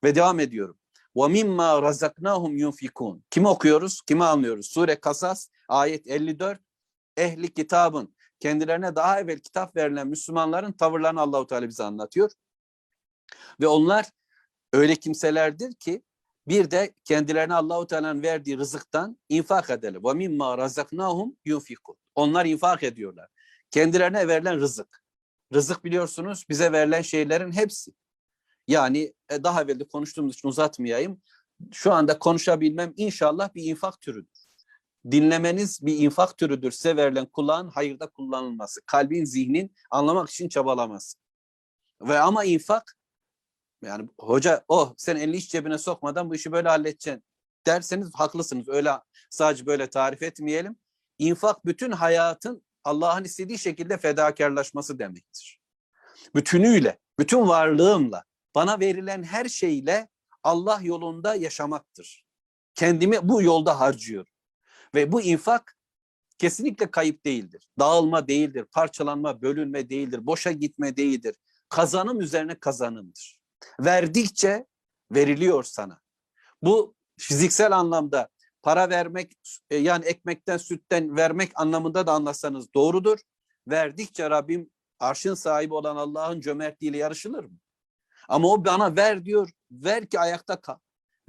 Ve 0.05 0.15
devam 0.15 0.41
ediyorum. 0.41 0.79
وَمِمَّا 1.17 1.91
رَزَقْنَاهُمْ 1.91 2.53
يُنْفِكُونَ 2.57 3.21
Kimi 3.31 3.49
okuyoruz? 3.49 4.01
Kimi 4.03 4.25
anlıyoruz? 4.25 4.67
Sure 4.67 5.01
Kasas 5.01 5.49
ayet 5.69 6.07
54. 6.07 6.61
Ehli 7.17 7.55
kitabın 7.55 8.17
kendilerine 8.41 8.97
daha 8.97 9.21
evvel 9.21 9.39
kitap 9.39 9.77
verilen 9.77 10.09
Müslümanların 10.09 10.73
tavırlarını 10.73 11.21
Allahu 11.21 11.47
Teala 11.47 11.69
bize 11.69 11.85
anlatıyor. 11.85 12.31
Ve 13.61 13.67
onlar 13.67 14.07
öyle 14.73 14.97
kimselerdir 14.97 15.75
ki 15.75 16.03
bir 16.49 16.71
de 16.71 16.95
kendilerine 17.05 17.55
Allahu 17.55 17.87
Teala'nın 17.87 18.23
verdiği 18.23 18.59
rızıktan 18.59 19.19
infak 19.29 19.71
edelim. 19.71 20.05
Ve 20.05 20.15
mimma 20.15 20.59
razaknahum 20.59 21.37
yunfikun. 21.45 21.97
Onlar 22.15 22.45
infak 22.47 22.83
ediyorlar. 22.83 23.29
Kendilerine 23.71 24.29
verilen 24.29 24.61
rızık. 24.61 25.03
Rızık 25.55 25.85
biliyorsunuz 25.85 26.45
bize 26.49 26.73
verilen 26.73 27.03
şeylerin 27.03 27.53
hepsi. 27.53 27.93
Yani 28.72 29.14
e, 29.30 29.44
daha 29.44 29.62
evvel 29.62 29.80
de 29.80 29.88
konuştuğumuz 29.88 30.34
için 30.34 30.48
uzatmayayım. 30.48 31.22
Şu 31.72 31.94
anda 31.94 32.20
konuşabilmem 32.20 32.94
inşallah 32.98 33.56
bir 33.56 33.64
infak 33.64 34.02
türüdür. 34.02 34.48
Dinlemeniz 35.12 35.86
bir 35.86 35.98
infak 35.98 36.38
türüdür. 36.38 36.72
Size 36.72 36.98
verilen 36.98 37.26
kulağın 37.26 37.70
hayırda 37.70 38.08
kullanılması. 38.08 38.82
Kalbin, 38.86 39.26
zihnin 39.26 39.76
anlamak 39.92 40.30
için 40.30 40.50
çabalaması. 40.50 41.18
Ve 42.02 42.20
ama 42.20 42.44
infak 42.44 42.98
yani 43.84 44.10
hoca 44.20 44.66
oh 44.68 44.94
sen 44.98 45.16
elini 45.16 45.38
hiç 45.38 45.52
cebine 45.52 45.78
sokmadan 45.78 46.30
bu 46.30 46.36
işi 46.36 46.52
böyle 46.52 46.70
halledeceksin 46.70 47.24
derseniz 47.66 48.10
haklısınız. 48.14 48.70
Öyle 48.70 48.92
sadece 49.30 49.66
böyle 49.66 49.90
tarif 49.90 50.24
etmeyelim. 50.24 50.76
İnfak 51.20 51.66
bütün 51.66 51.92
hayatın 51.92 52.64
Allah'ın 52.84 53.24
istediği 53.24 53.60
şekilde 53.60 53.98
fedakarlaşması 53.98 55.00
demektir. 55.00 55.62
Bütünüyle, 56.36 57.00
bütün 57.20 57.48
varlığımla, 57.48 58.24
bana 58.56 58.80
verilen 58.80 59.24
her 59.24 59.46
şeyle 59.46 60.08
Allah 60.44 60.80
yolunda 60.84 61.36
yaşamaktır. 61.36 62.26
Kendimi 62.76 63.30
bu 63.30 63.42
yolda 63.42 63.80
harcıyorum. 63.80 64.34
Ve 64.96 65.12
bu 65.12 65.22
infak 65.22 65.78
kesinlikle 66.38 66.92
kayıp 66.92 67.26
değildir. 67.26 67.68
Dağılma 67.80 68.28
değildir, 68.28 68.66
parçalanma, 68.72 69.42
bölünme 69.42 69.90
değildir, 69.90 70.26
boşa 70.26 70.52
gitme 70.52 70.98
değildir. 70.98 71.36
Kazanım 71.70 72.22
üzerine 72.22 72.60
kazanımdır. 72.60 73.40
Verdikçe 73.80 74.66
veriliyor 75.12 75.64
sana. 75.64 76.02
Bu 76.62 76.96
fiziksel 77.18 77.78
anlamda 77.78 78.30
para 78.62 78.90
vermek 78.90 79.34
e, 79.70 79.76
yani 79.76 80.06
ekmekten 80.06 80.58
sütten 80.58 81.18
vermek 81.18 81.52
anlamında 81.56 82.08
da 82.08 82.12
anlasanız 82.12 82.74
doğrudur. 82.74 83.20
Verdikçe 83.68 84.30
Rabbim 84.30 84.70
arşın 85.00 85.34
sahibi 85.34 85.74
olan 85.74 85.96
Allah'ın 85.96 86.42
cömertliğiyle 86.42 86.98
yarışılır 86.98 87.44
mı? 87.44 87.58
Ama 88.28 88.48
o 88.48 88.66
bana 88.66 88.96
ver 88.96 89.26
diyor. 89.26 89.50
Ver 89.72 90.06
ki 90.06 90.20
ayakta 90.20 90.62
kal. 90.62 90.78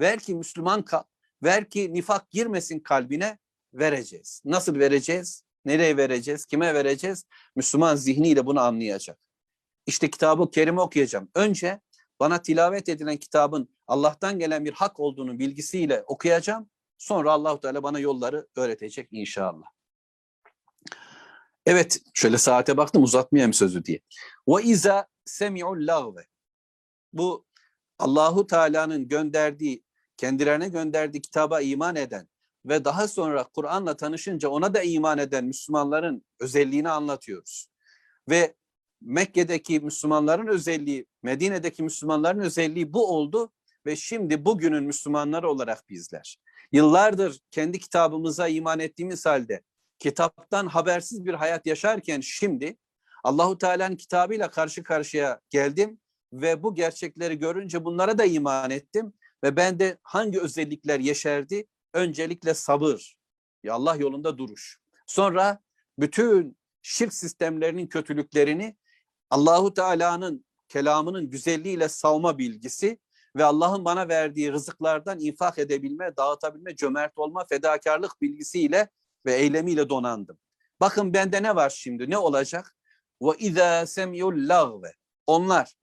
Ver 0.00 0.18
ki 0.18 0.34
Müslüman 0.34 0.82
kal. 0.82 1.02
Ver 1.42 1.70
ki 1.70 1.94
nifak 1.94 2.30
girmesin 2.30 2.80
kalbine 2.80 3.38
vereceğiz. 3.74 4.42
Nasıl 4.44 4.78
vereceğiz? 4.78 5.44
Nereye 5.64 5.96
vereceğiz? 5.96 6.46
Kime 6.46 6.74
vereceğiz? 6.74 7.24
Müslüman 7.56 7.96
zihniyle 7.96 8.46
bunu 8.46 8.60
anlayacak. 8.60 9.18
İşte 9.86 10.10
kitabı 10.10 10.50
kerime 10.50 10.80
okuyacağım. 10.80 11.28
Önce 11.34 11.80
bana 12.20 12.42
tilavet 12.42 12.88
edilen 12.88 13.16
kitabın 13.16 13.68
Allah'tan 13.86 14.38
gelen 14.38 14.64
bir 14.64 14.72
hak 14.72 15.00
olduğunu 15.00 15.38
bilgisiyle 15.38 16.02
okuyacağım. 16.06 16.70
Sonra 16.98 17.32
Allahu 17.32 17.60
Teala 17.60 17.82
bana 17.82 17.98
yolları 17.98 18.46
öğretecek 18.56 19.08
inşallah. 19.10 19.66
Evet, 21.66 22.00
şöyle 22.14 22.38
saate 22.38 22.76
baktım 22.76 23.02
uzatmayayım 23.02 23.52
sözü 23.52 23.84
diye. 23.84 24.00
Ve 24.48 24.62
iza 24.62 25.06
semi'ul 25.24 25.86
lagve. 25.86 26.26
Bu 27.12 27.46
Allahu 27.98 28.46
Teala'nın 28.46 29.08
gönderdiği, 29.08 29.84
kendilerine 30.16 30.68
gönderdiği 30.68 31.20
kitaba 31.20 31.60
iman 31.60 31.96
eden 31.96 32.28
ve 32.66 32.84
daha 32.84 33.08
sonra 33.08 33.44
Kur'an'la 33.44 33.96
tanışınca 33.96 34.48
ona 34.48 34.74
da 34.74 34.82
iman 34.82 35.18
eden 35.18 35.44
Müslümanların 35.44 36.24
özelliğini 36.40 36.88
anlatıyoruz. 36.88 37.68
Ve 38.30 38.54
Mekke'deki 39.00 39.80
Müslümanların 39.80 40.46
özelliği, 40.46 41.06
Medine'deki 41.22 41.82
Müslümanların 41.82 42.40
özelliği 42.40 42.92
bu 42.92 43.16
oldu 43.16 43.52
ve 43.86 43.96
şimdi 43.96 44.44
bugünün 44.44 44.84
Müslümanları 44.84 45.50
olarak 45.50 45.90
bizler. 45.90 46.38
Yıllardır 46.72 47.40
kendi 47.50 47.78
kitabımıza 47.78 48.48
iman 48.48 48.80
ettiğimiz 48.80 49.26
halde 49.26 49.62
kitaptan 49.98 50.66
habersiz 50.66 51.24
bir 51.24 51.34
hayat 51.34 51.66
yaşarken 51.66 52.20
şimdi 52.20 52.76
Allahu 53.24 53.58
Teala'nın 53.58 53.96
kitabıyla 53.96 54.50
karşı 54.50 54.82
karşıya 54.82 55.40
geldim 55.50 56.00
ve 56.32 56.62
bu 56.62 56.74
gerçekleri 56.74 57.38
görünce 57.38 57.84
bunlara 57.84 58.18
da 58.18 58.24
iman 58.24 58.70
ettim 58.70 59.12
ve 59.44 59.56
ben 59.56 59.78
de 59.78 59.98
hangi 60.02 60.40
özellikler 60.40 61.00
yeşerdi? 61.00 61.66
Öncelikle 61.94 62.54
sabır, 62.54 63.16
ya 63.62 63.74
Allah 63.74 63.96
yolunda 63.96 64.38
duruş. 64.38 64.78
Sonra 65.06 65.58
bütün 65.98 66.56
şirk 66.82 67.14
sistemlerinin 67.14 67.86
kötülüklerini 67.86 68.76
Allahu 69.30 69.74
Teala'nın 69.74 70.44
kelamının 70.68 71.30
güzelliğiyle 71.30 71.88
savma 71.88 72.38
bilgisi 72.38 72.98
ve 73.36 73.44
Allah'ın 73.44 73.84
bana 73.84 74.08
verdiği 74.08 74.52
rızıklardan 74.52 75.20
infak 75.20 75.58
edebilme, 75.58 76.16
dağıtabilme, 76.16 76.76
cömert 76.76 77.18
olma, 77.18 77.46
fedakarlık 77.46 78.22
bilgisiyle 78.22 78.88
ve 79.26 79.34
eylemiyle 79.34 79.88
donandım. 79.88 80.38
Bakın 80.80 81.14
bende 81.14 81.42
ne 81.42 81.56
var 81.56 81.70
şimdi? 81.70 82.10
Ne 82.10 82.18
olacak? 82.18 82.76
Ve 83.22 83.30
izâ 83.38 83.86
semiyul 83.86 84.48
lagve. 84.48 84.92
Onlar 85.26 85.74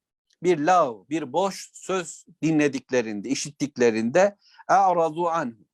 bir 0.44 0.60
lav, 0.60 1.04
bir 1.10 1.34
boş 1.34 1.70
söz 1.74 2.26
dinlediklerinde, 2.44 3.30
işittiklerinde 3.30 4.38
a'radu 4.68 5.28
anhu. 5.28 5.66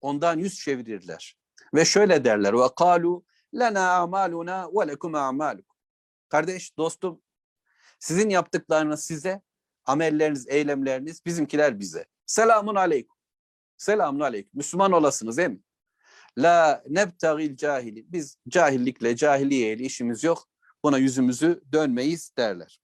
Ondan 0.00 0.38
yüz 0.38 0.60
çevirirler. 0.60 1.36
Ve 1.74 1.84
şöyle 1.84 2.24
derler. 2.24 2.54
Ve 2.54 2.68
kalu 2.76 3.24
lena 3.54 3.94
amaluna 3.94 4.68
ve 4.72 4.88
lekum 4.88 5.14
a'malukum. 5.14 5.76
Kardeş, 6.28 6.76
dostum, 6.76 7.22
sizin 7.98 8.30
yaptıklarınız 8.30 9.04
size, 9.04 9.42
amelleriniz, 9.84 10.48
eylemleriniz, 10.48 11.26
bizimkiler 11.26 11.80
bize. 11.80 12.06
Selamun 12.26 12.74
aleyküm. 12.74 13.16
Selamun 13.76 14.20
aleyküm. 14.20 14.50
Müslüman 14.54 14.92
olasınız 14.92 15.36
değil 15.36 15.50
mi? 15.50 15.60
La 16.38 16.82
nebtagil 16.88 17.56
cahili. 17.56 18.12
Biz 18.12 18.36
cahillikle, 18.48 19.16
cahiliyeyle 19.16 19.84
işimiz 19.84 20.24
yok. 20.24 20.48
Buna 20.84 20.98
yüzümüzü 20.98 21.62
dönmeyiz 21.72 22.32
derler. 22.36 22.80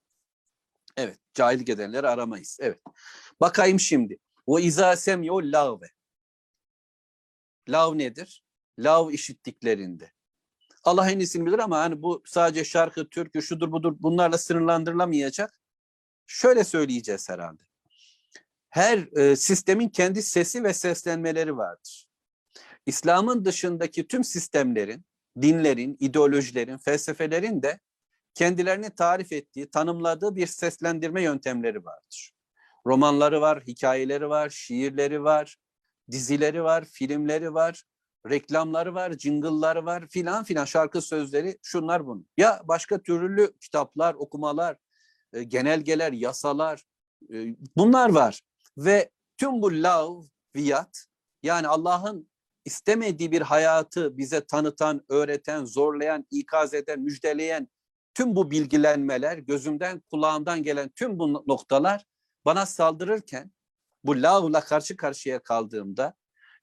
Evet, 0.97 1.19
cahillik 1.35 1.69
edenleri 1.69 2.09
aramayız. 2.09 2.59
Evet. 2.61 2.81
Bakayım 3.41 3.81
şimdi. 3.81 4.19
O 4.47 4.59
izâ 4.59 4.97
semyul 4.97 5.53
lağve. 5.53 5.91
lav 7.69 7.99
nedir? 7.99 8.45
Lav 8.79 9.11
işittiklerinde. 9.11 10.13
Allah 10.85 11.11
en 11.11 11.19
iyisini 11.19 11.47
bilir 11.47 11.59
ama 11.59 11.79
hani 11.79 12.03
bu 12.03 12.23
sadece 12.27 12.65
şarkı, 12.65 13.09
türkü, 13.09 13.43
şudur 13.43 13.73
budur 13.73 13.97
bunlarla 13.99 14.39
sınırlandırılamayacak. 14.39 15.61
Şöyle 16.27 16.65
söyleyeceğiz 16.65 17.29
herhalde. 17.29 17.63
Her 18.69 18.99
e, 18.99 19.37
sistemin 19.37 19.89
kendi 19.89 20.23
sesi 20.23 20.65
ve 20.65 20.75
seslenmeleri 20.75 21.57
vardır. 21.57 22.09
İslam'ın 22.87 23.45
dışındaki 23.45 24.09
tüm 24.09 24.25
sistemlerin, 24.25 25.05
dinlerin, 25.43 25.97
ideolojilerin, 26.01 26.79
felsefelerin 26.79 27.63
de 27.63 27.81
kendilerini 28.37 28.91
tarif 28.91 29.33
ettiği, 29.33 29.71
tanımladığı 29.71 30.37
bir 30.37 30.47
seslendirme 30.47 31.23
yöntemleri 31.23 31.85
vardır. 31.85 32.33
Romanları 32.87 33.41
var, 33.41 33.63
hikayeleri 33.67 34.29
var, 34.29 34.49
şiirleri 34.49 35.25
var, 35.25 35.57
dizileri 36.11 36.63
var, 36.63 36.85
filmleri 36.85 37.55
var, 37.55 37.83
reklamları 38.31 38.95
var, 38.95 39.13
jingle'ları 39.13 39.87
var 39.87 40.07
filan 40.09 40.45
filan 40.45 40.65
şarkı 40.65 41.03
sözleri 41.03 41.59
şunlar 41.63 42.07
bunun. 42.07 42.29
Ya 42.37 42.63
başka 42.65 43.03
türlü 43.03 43.53
kitaplar, 43.61 44.15
okumalar, 44.15 44.77
e, 45.33 45.43
genelgeler, 45.43 46.13
yasalar 46.13 46.85
e, 47.33 47.57
bunlar 47.77 48.11
var. 48.11 48.41
Ve 48.79 49.11
tüm 49.37 49.63
bu 49.63 49.73
lavviyat 49.73 51.07
yani 51.43 51.69
Allah'ın 51.69 52.29
istemediği 52.65 53.33
bir 53.33 53.43
hayatı 53.43 54.19
bize 54.19 54.47
tanıtan, 54.47 55.05
öğreten, 55.09 55.65
zorlayan, 55.65 56.27
ikaz 56.31 56.75
eden, 56.75 57.01
müjdeleyen 57.01 57.69
tüm 58.17 58.37
bu 58.37 58.51
bilgilenmeler, 58.51 59.39
gözümden, 59.39 60.03
kulağımdan 60.11 60.63
gelen 60.63 60.89
tüm 60.89 61.19
bu 61.19 61.33
noktalar 61.33 62.05
bana 62.45 62.67
saldırırken 62.67 63.51
bu 64.05 64.23
lavla 64.23 64.61
karşı 64.61 64.97
karşıya 64.97 65.43
kaldığımda 65.43 66.15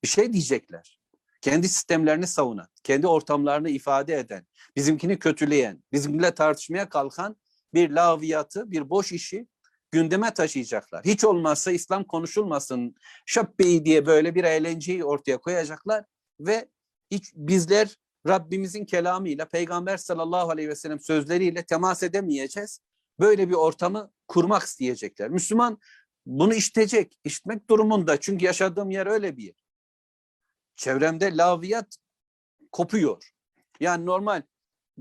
bir 0.03 0.07
şey 0.07 0.33
diyecekler. 0.33 0.99
Kendi 1.41 1.69
sistemlerini 1.69 2.27
savunan, 2.27 2.67
kendi 2.83 3.07
ortamlarını 3.07 3.69
ifade 3.69 4.15
eden, 4.15 4.47
bizimkini 4.75 5.19
kötüleyen, 5.19 5.83
bizimkiyle 5.91 6.33
tartışmaya 6.33 6.89
kalkan 6.89 7.35
bir 7.73 7.89
laviyatı, 7.89 8.71
bir 8.71 8.89
boş 8.89 9.11
işi 9.11 9.47
gündeme 9.91 10.33
taşıyacaklar. 10.33 11.05
Hiç 11.05 11.23
olmazsa 11.23 11.71
İslam 11.71 12.03
konuşulmasın, 12.03 12.95
şapbeyi 13.25 13.85
diye 13.85 14.05
böyle 14.05 14.35
bir 14.35 14.43
eğlenceyi 14.43 15.05
ortaya 15.05 15.37
koyacaklar 15.37 16.05
ve 16.39 16.69
hiç 17.11 17.31
bizler 17.35 17.97
Rabbimizin 18.27 18.85
kelamıyla, 18.85 19.45
Peygamber 19.45 19.97
sallallahu 19.97 20.49
aleyhi 20.49 20.69
ve 20.69 20.75
sellem 20.75 20.99
sözleriyle 20.99 21.63
temas 21.63 22.03
edemeyeceğiz. 22.03 22.79
Böyle 23.19 23.49
bir 23.49 23.53
ortamı 23.53 24.11
kurmak 24.27 24.63
isteyecekler. 24.63 25.29
Müslüman 25.29 25.77
bunu 26.25 26.53
işitecek, 26.53 27.19
işitmek 27.23 27.69
durumunda. 27.69 28.19
Çünkü 28.19 28.45
yaşadığım 28.45 28.91
yer 28.91 29.07
öyle 29.07 29.37
bir 29.37 29.43
yer. 29.43 29.55
Çevremde 30.75 31.37
laviyat 31.37 31.97
kopuyor. 32.71 33.31
Yani 33.79 34.05
normal 34.05 34.41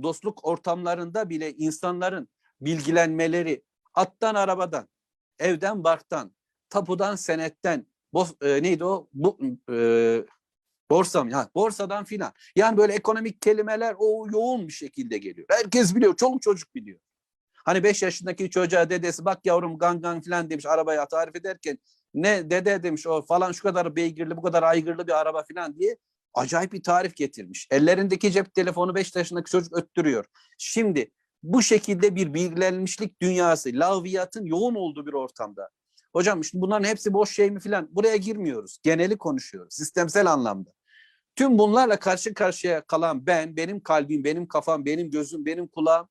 dostluk 0.02 0.44
ortamlarında 0.44 1.30
bile 1.30 1.52
insanların 1.52 2.28
bilgilenmeleri 2.60 3.62
attan 3.94 4.34
arabadan, 4.34 4.88
evden 5.38 5.84
barktan, 5.84 6.34
tapudan 6.68 7.16
senetten, 7.16 7.86
bos, 8.12 8.32
e, 8.42 8.62
neydi 8.62 8.84
o? 8.84 9.08
Bu, 9.12 9.38
e, 9.72 9.76
borsa 10.92 11.24
mı? 11.24 11.34
Ha, 11.34 11.48
borsadan 11.54 12.04
filan. 12.04 12.32
Yani 12.56 12.76
böyle 12.76 12.92
ekonomik 12.92 13.42
kelimeler 13.42 13.94
o 13.98 14.26
yoğun 14.32 14.68
bir 14.68 14.72
şekilde 14.72 15.18
geliyor. 15.18 15.46
Herkes 15.50 15.94
biliyor, 15.94 16.16
çoluk 16.16 16.42
çocuk 16.42 16.74
biliyor. 16.74 16.98
Hani 17.64 17.84
5 17.84 18.02
yaşındaki 18.02 18.50
çocuğa 18.50 18.90
dedesi 18.90 19.24
bak 19.24 19.46
yavrum 19.46 19.78
gang 19.78 20.02
gang 20.02 20.24
filan 20.24 20.50
demiş 20.50 20.66
arabaya 20.66 21.08
tarif 21.08 21.36
ederken 21.36 21.78
ne 22.14 22.50
dede 22.50 22.82
demiş 22.82 23.06
o 23.06 23.22
falan 23.22 23.52
şu 23.52 23.62
kadar 23.62 23.96
beygirli 23.96 24.36
bu 24.36 24.42
kadar 24.42 24.62
aygırlı 24.62 25.06
bir 25.06 25.20
araba 25.20 25.42
filan 25.42 25.78
diye 25.78 25.96
acayip 26.34 26.72
bir 26.72 26.82
tarif 26.82 27.16
getirmiş. 27.16 27.68
Ellerindeki 27.70 28.32
cep 28.32 28.54
telefonu 28.54 28.94
5 28.94 29.16
yaşındaki 29.16 29.50
çocuk 29.50 29.76
öttürüyor. 29.78 30.24
Şimdi 30.58 31.10
bu 31.42 31.62
şekilde 31.62 32.16
bir 32.16 32.34
bilgilenmişlik 32.34 33.22
dünyası, 33.22 33.70
laviyatın 33.72 34.44
yoğun 34.44 34.74
olduğu 34.74 35.06
bir 35.06 35.12
ortamda. 35.12 35.68
Hocam 36.12 36.44
şimdi 36.44 36.62
bunların 36.62 36.88
hepsi 36.88 37.12
boş 37.12 37.34
şey 37.34 37.50
mi 37.50 37.60
filan 37.60 37.88
buraya 37.90 38.16
girmiyoruz. 38.16 38.78
Geneli 38.82 39.18
konuşuyoruz 39.18 39.74
sistemsel 39.74 40.32
anlamda. 40.32 40.70
Tüm 41.36 41.58
bunlarla 41.58 41.98
karşı 41.98 42.34
karşıya 42.34 42.86
kalan 42.86 43.26
ben, 43.26 43.56
benim 43.56 43.80
kalbim, 43.80 44.24
benim 44.24 44.48
kafam, 44.48 44.84
benim 44.84 45.10
gözüm, 45.10 45.46
benim 45.46 45.66
kulağım 45.66 46.08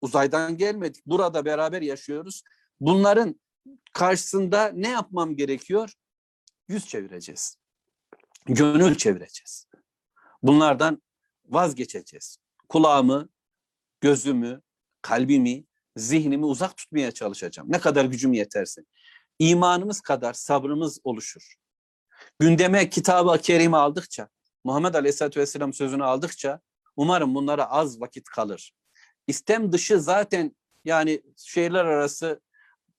uzaydan 0.00 0.56
gelmedik. 0.56 1.06
Burada 1.06 1.44
beraber 1.44 1.82
yaşıyoruz. 1.82 2.42
Bunların 2.80 3.40
karşısında 3.92 4.72
ne 4.74 4.88
yapmam 4.88 5.36
gerekiyor? 5.36 5.92
Yüz 6.68 6.86
çevireceğiz. 6.86 7.56
Gönül 8.46 8.94
çevireceğiz. 8.94 9.66
Bunlardan 10.42 11.02
vazgeçeceğiz. 11.44 12.38
Kulağımı, 12.68 13.28
gözümü, 14.00 14.60
kalbimi, 15.02 15.64
zihnimi 15.96 16.44
uzak 16.44 16.76
tutmaya 16.76 17.12
çalışacağım. 17.12 17.72
Ne 17.72 17.80
kadar 17.80 18.04
gücüm 18.04 18.32
yeterse. 18.32 18.82
İmanımız 19.38 20.00
kadar 20.00 20.32
sabrımız 20.32 20.98
oluşur. 21.04 21.54
Gündeme 22.38 22.90
kitabı 22.90 23.38
kerime 23.38 23.76
aldıkça, 23.76 24.28
Muhammed 24.64 24.94
Aleyhisselatü 24.94 25.40
Vesselam 25.40 25.72
sözünü 25.72 26.04
aldıkça 26.04 26.60
umarım 26.96 27.34
bunlara 27.34 27.70
az 27.70 28.00
vakit 28.00 28.24
kalır. 28.24 28.72
İstem 29.26 29.72
dışı 29.72 30.00
zaten 30.00 30.56
yani 30.84 31.22
şehirler 31.36 31.84
arası 31.84 32.40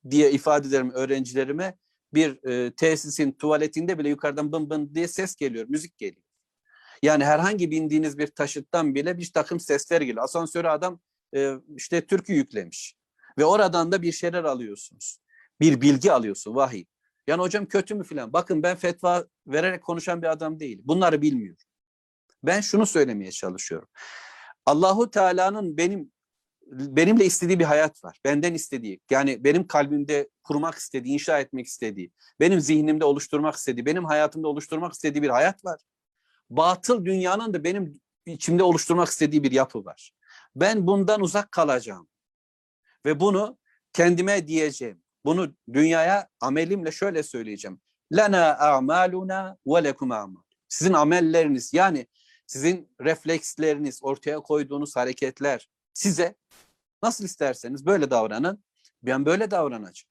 diye 0.10 0.32
ifade 0.32 0.68
ederim 0.68 0.92
öğrencilerime 0.92 1.78
bir 2.14 2.50
e, 2.50 2.76
tesisin 2.76 3.32
tuvaletinde 3.32 4.00
bile 4.00 4.10
yukarıdan 4.10 4.52
bın 4.52 4.70
bın 4.70 4.96
diye 4.96 5.08
ses 5.08 5.36
geliyor, 5.36 5.66
müzik 5.70 5.98
geliyor. 5.98 6.24
Yani 7.02 7.26
herhangi 7.26 7.72
bindiğiniz 7.72 8.18
bir 8.18 8.28
taşıttan 8.28 8.96
bile 8.96 9.18
bir 9.18 9.32
takım 9.32 9.60
sesler 9.60 10.02
geliyor. 10.02 10.24
Asansöre 10.24 10.70
adam 10.70 11.00
e, 11.36 11.54
işte 11.78 12.08
türkü 12.08 12.34
yüklemiş. 12.34 12.96
Ve 13.38 13.46
oradan 13.46 13.92
da 13.92 14.02
bir 14.02 14.12
şeyler 14.12 14.44
alıyorsunuz. 14.44 15.20
Bir 15.60 15.82
bilgi 15.82 16.12
alıyorsun, 16.12 16.56
vahiy. 16.56 16.86
Yani 17.28 17.42
hocam 17.42 17.66
kötü 17.66 17.96
mü 17.96 18.04
filan? 18.04 18.34
Bakın 18.34 18.64
ben 18.64 18.76
fetva 18.76 19.26
vererek 19.48 19.84
konuşan 19.84 20.22
bir 20.22 20.28
adam 20.28 20.60
değil. 20.60 20.82
Bunları 20.84 21.22
bilmiyor. 21.22 21.56
Ben 22.44 22.62
şunu 22.62 22.86
söylemeye 22.86 23.32
çalışıyorum. 23.32 23.90
Allahu 24.66 25.12
Teala'nın 25.12 25.78
benim 25.78 26.12
benimle 26.72 27.26
istediği 27.26 27.60
bir 27.60 27.64
hayat 27.64 28.04
var. 28.04 28.20
Benden 28.26 28.54
istediği. 28.54 29.00
Yani 29.12 29.44
benim 29.44 29.68
kalbimde 29.68 30.30
kurmak 30.44 30.76
istediği, 30.76 31.14
inşa 31.14 31.40
etmek 31.40 31.66
istediği, 31.66 32.12
benim 32.40 32.60
zihnimde 32.60 33.06
oluşturmak 33.06 33.56
istediği, 33.56 33.86
benim 33.86 34.06
hayatımda 34.06 34.48
oluşturmak 34.48 34.94
istediği 34.94 35.22
bir 35.22 35.30
hayat 35.30 35.66
var. 35.66 35.80
Batıl 36.50 37.06
dünyanın 37.06 37.54
da 37.54 37.64
benim 37.64 38.02
içimde 38.26 38.64
oluşturmak 38.64 39.08
istediği 39.08 39.44
bir 39.44 39.52
yapı 39.52 39.86
var. 39.86 40.12
Ben 40.56 40.88
bundan 40.88 41.22
uzak 41.22 41.52
kalacağım. 41.52 42.08
Ve 43.06 43.20
bunu 43.20 43.58
kendime 43.94 44.48
diyeceğim. 44.48 45.03
Bunu 45.26 45.56
dünyaya 45.74 46.28
amelimle 46.40 46.92
şöyle 46.92 47.24
söyleyeceğim. 47.24 47.82
Lana 48.12 48.58
a'maluna 48.58 49.58
ve 49.68 49.84
lekum 49.84 50.12
a'mal. 50.12 50.42
Sizin 50.70 50.94
amelleriniz 50.94 51.74
yani 51.74 52.08
sizin 52.48 52.96
refleksleriniz, 53.02 54.00
ortaya 54.04 54.40
koyduğunuz 54.40 54.96
hareketler 54.96 55.70
size 55.94 56.36
nasıl 57.04 57.26
isterseniz 57.26 57.86
böyle 57.86 58.12
davranın. 58.12 58.64
Ben 59.04 59.26
böyle 59.26 59.52
davranacağım. 59.52 60.10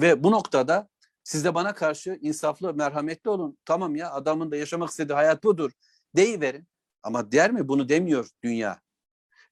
Ve 0.00 0.24
bu 0.24 0.30
noktada 0.30 0.88
siz 1.24 1.44
de 1.44 1.54
bana 1.54 1.74
karşı 1.74 2.18
insaflı, 2.20 2.74
merhametli 2.74 3.30
olun. 3.30 3.58
Tamam 3.64 3.96
ya 3.96 4.12
adamın 4.12 4.50
da 4.50 4.56
yaşamak 4.56 4.90
istediği 4.90 5.14
hayat 5.14 5.44
budur. 5.44 5.70
Deyiverin. 6.16 6.68
Ama 7.02 7.32
der 7.32 7.52
mi? 7.52 7.68
Bunu 7.68 7.88
demiyor 7.88 8.28
dünya. 8.42 8.80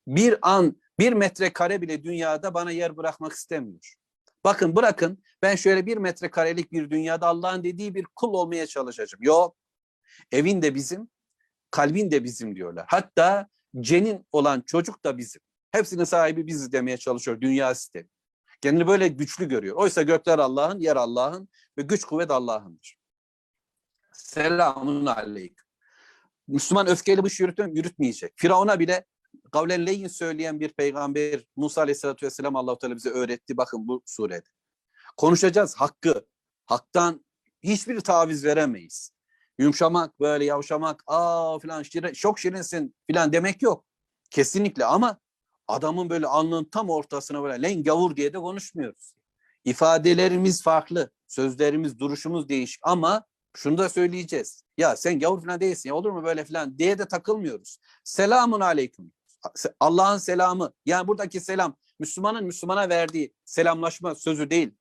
Bir 0.06 0.38
an, 0.42 0.76
bir 0.98 1.12
metrekare 1.12 1.82
bile 1.82 2.04
dünyada 2.04 2.54
bana 2.54 2.70
yer 2.70 2.96
bırakmak 2.96 3.32
istemiyor. 3.32 3.94
Bakın 4.44 4.76
bırakın 4.76 5.22
ben 5.42 5.56
şöyle 5.56 5.86
bir 5.86 5.96
metrekarelik 5.96 6.72
bir 6.72 6.90
dünyada 6.90 7.26
Allah'ın 7.26 7.64
dediği 7.64 7.94
bir 7.94 8.04
kul 8.04 8.34
olmaya 8.34 8.66
çalışacağım. 8.66 9.22
Yok. 9.22 9.56
Evin 10.32 10.62
de 10.62 10.74
bizim, 10.74 11.08
kalbin 11.70 12.10
de 12.10 12.24
bizim 12.24 12.56
diyorlar. 12.56 12.84
Hatta 12.88 13.48
cenin 13.80 14.26
olan 14.32 14.60
çocuk 14.60 15.04
da 15.04 15.18
bizim. 15.18 15.42
Hepsinin 15.70 16.04
sahibi 16.04 16.46
biziz 16.46 16.72
demeye 16.72 16.96
çalışıyor 16.96 17.40
dünya 17.40 17.74
sistemi. 17.74 18.08
Kendini 18.60 18.86
böyle 18.86 19.08
güçlü 19.08 19.48
görüyor. 19.48 19.76
Oysa 19.76 20.02
gökler 20.02 20.38
Allah'ın, 20.38 20.80
yer 20.80 20.96
Allah'ın 20.96 21.48
ve 21.78 21.82
güç 21.82 22.04
kuvvet 22.04 22.30
Allah'ındır. 22.30 22.98
Selamun 24.12 25.06
aleyküm. 25.06 25.66
Müslüman 26.48 26.86
öfkeyle 26.86 27.22
bu 27.22 27.26
işi 27.26 27.42
yürütme, 27.42 27.70
yürütmeyecek. 27.72 28.32
Firavun'a 28.36 28.78
bile 28.78 29.04
kavlen 29.50 29.86
leyin 29.86 30.08
söyleyen 30.08 30.60
bir 30.60 30.68
peygamber 30.68 31.40
Musa 31.56 31.80
Aleyhisselatü 31.80 32.26
Vesselam 32.26 32.56
Allah-u 32.56 32.78
Teala 32.78 32.96
bize 32.96 33.10
öğretti. 33.10 33.56
Bakın 33.56 33.88
bu 33.88 34.02
surede. 34.06 34.48
Konuşacağız 35.16 35.74
hakkı. 35.74 36.26
Haktan 36.66 37.24
hiçbir 37.62 38.00
taviz 38.00 38.44
veremeyiz. 38.44 39.12
Yumuşamak, 39.58 40.20
böyle 40.20 40.44
yavşamak, 40.44 41.02
aa 41.06 41.58
filan 41.58 41.82
şirin, 41.82 42.12
çok 42.12 42.38
şirinsin 42.38 42.94
filan 43.06 43.32
demek 43.32 43.62
yok. 43.62 43.84
Kesinlikle 44.30 44.84
ama 44.84 45.18
adamın 45.68 46.10
böyle 46.10 46.26
alnının 46.26 46.64
tam 46.64 46.90
ortasına 46.90 47.42
böyle 47.42 47.62
len 47.62 47.82
gavur 47.82 48.16
diye 48.16 48.32
de 48.32 48.38
konuşmuyoruz. 48.38 49.12
İfadelerimiz 49.64 50.62
farklı, 50.62 51.10
sözlerimiz, 51.28 51.98
duruşumuz 51.98 52.48
değişik 52.48 52.80
ama 52.82 53.24
Şunu 53.58 53.78
da 53.78 53.88
söyleyeceğiz. 53.88 54.64
Ya 54.76 54.96
sen 54.96 55.18
gavur 55.18 55.42
falan 55.44 55.60
değilsin 55.60 55.88
ya 55.88 55.94
olur 55.94 56.10
mu 56.10 56.24
böyle 56.24 56.44
falan 56.44 56.78
diye 56.78 56.98
de 56.98 57.08
takılmıyoruz. 57.08 57.78
Selamun 58.04 58.60
aleyküm. 58.60 59.12
Allah'ın 59.80 60.18
selamı. 60.18 60.72
Yani 60.86 61.08
buradaki 61.08 61.40
selam 61.40 61.76
Müslümanın 61.98 62.44
Müslümana 62.44 62.88
verdiği 62.88 63.34
selamlaşma 63.44 64.14
sözü 64.14 64.50
değil. 64.50 64.74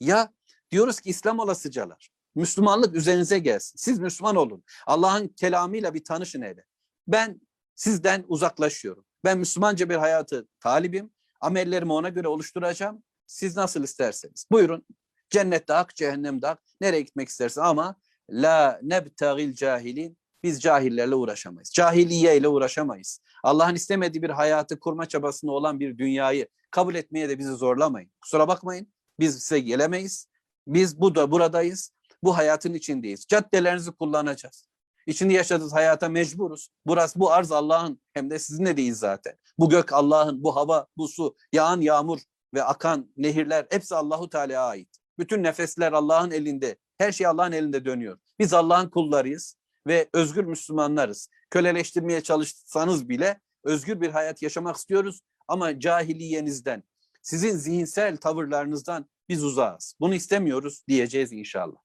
Ya 0.00 0.32
diyoruz 0.70 1.00
ki 1.00 1.10
İslam 1.10 1.38
olasıcalar. 1.38 2.10
Müslümanlık 2.34 2.94
üzerinize 2.94 3.38
gelsin. 3.38 3.76
Siz 3.76 3.98
Müslüman 3.98 4.36
olun. 4.36 4.64
Allah'ın 4.86 5.28
kelamıyla 5.28 5.94
bir 5.94 6.04
tanışın 6.04 6.42
hele. 6.42 6.64
Ben 7.08 7.40
sizden 7.74 8.24
uzaklaşıyorum. 8.28 9.04
Ben 9.24 9.38
Müslümanca 9.38 9.88
bir 9.88 9.94
hayatı 9.94 10.48
talibim. 10.60 11.10
Amellerimi 11.40 11.92
ona 11.92 12.08
göre 12.08 12.28
oluşturacağım. 12.28 13.02
Siz 13.26 13.56
nasıl 13.56 13.82
isterseniz. 13.82 14.46
Buyurun. 14.52 14.86
Cennette 15.30 15.72
hak, 15.72 15.96
cehennemde 15.96 16.46
hak. 16.46 16.62
Nereye 16.80 17.00
gitmek 17.00 17.28
istersen 17.28 17.62
ama 17.62 17.96
la 18.30 18.80
nebtagil 18.82 19.54
cahilin. 19.54 20.18
Biz 20.42 20.60
cahillerle 20.60 21.14
uğraşamayız. 21.14 21.70
Cahiliye 21.72 22.36
ile 22.36 22.48
uğraşamayız. 22.48 23.20
Allah'ın 23.42 23.74
istemediği 23.74 24.22
bir 24.22 24.30
hayatı 24.30 24.80
kurma 24.80 25.06
çabasında 25.06 25.52
olan 25.52 25.80
bir 25.80 25.98
dünyayı 25.98 26.48
kabul 26.70 26.94
etmeye 26.94 27.28
de 27.28 27.38
bizi 27.38 27.52
zorlamayın. 27.52 28.10
Kusura 28.20 28.48
bakmayın. 28.48 28.92
Biz 29.20 29.38
size 29.42 29.60
gelemeyiz. 29.60 30.28
Biz 30.66 31.00
bu 31.00 31.14
da 31.14 31.30
buradayız. 31.30 31.92
Bu 32.22 32.36
hayatın 32.36 32.74
içindeyiz. 32.74 33.26
Caddelerinizi 33.28 33.92
kullanacağız. 33.92 34.68
İçinde 35.06 35.32
yaşadığınız 35.32 35.72
hayata 35.72 36.08
mecburuz. 36.08 36.68
Burası 36.86 37.20
bu 37.20 37.32
arz 37.32 37.52
Allah'ın 37.52 38.00
hem 38.12 38.30
de 38.30 38.38
sizinle 38.38 38.76
değil 38.76 38.94
zaten. 38.94 39.38
Bu 39.58 39.68
gök 39.68 39.92
Allah'ın, 39.92 40.42
bu 40.42 40.56
hava, 40.56 40.86
bu 40.96 41.08
su, 41.08 41.36
yağan 41.52 41.80
yağmur 41.80 42.18
ve 42.54 42.62
akan 42.62 43.12
nehirler 43.16 43.66
hepsi 43.70 43.94
Allahu 43.94 44.28
Teala'ya 44.28 44.62
ait. 44.62 44.88
Bütün 45.18 45.42
nefesler 45.42 45.92
Allah'ın 45.92 46.30
elinde. 46.30 46.76
Her 46.98 47.12
şey 47.12 47.26
Allah'ın 47.26 47.52
elinde 47.52 47.84
dönüyor. 47.84 48.18
Biz 48.38 48.52
Allah'ın 48.52 48.88
kullarıyız 48.88 49.56
ve 49.88 50.08
özgür 50.12 50.44
Müslümanlarız. 50.44 51.28
Köleleştirmeye 51.50 52.20
çalışsanız 52.20 53.08
bile 53.08 53.40
özgür 53.64 54.00
bir 54.00 54.10
hayat 54.10 54.42
yaşamak 54.42 54.76
istiyoruz 54.76 55.20
ama 55.48 55.80
cahiliyenizden, 55.80 56.82
sizin 57.22 57.56
zihinsel 57.56 58.16
tavırlarınızdan 58.16 59.06
biz 59.28 59.44
uzağız. 59.44 59.94
Bunu 60.00 60.14
istemiyoruz 60.14 60.84
diyeceğiz 60.88 61.32
inşallah. 61.32 61.78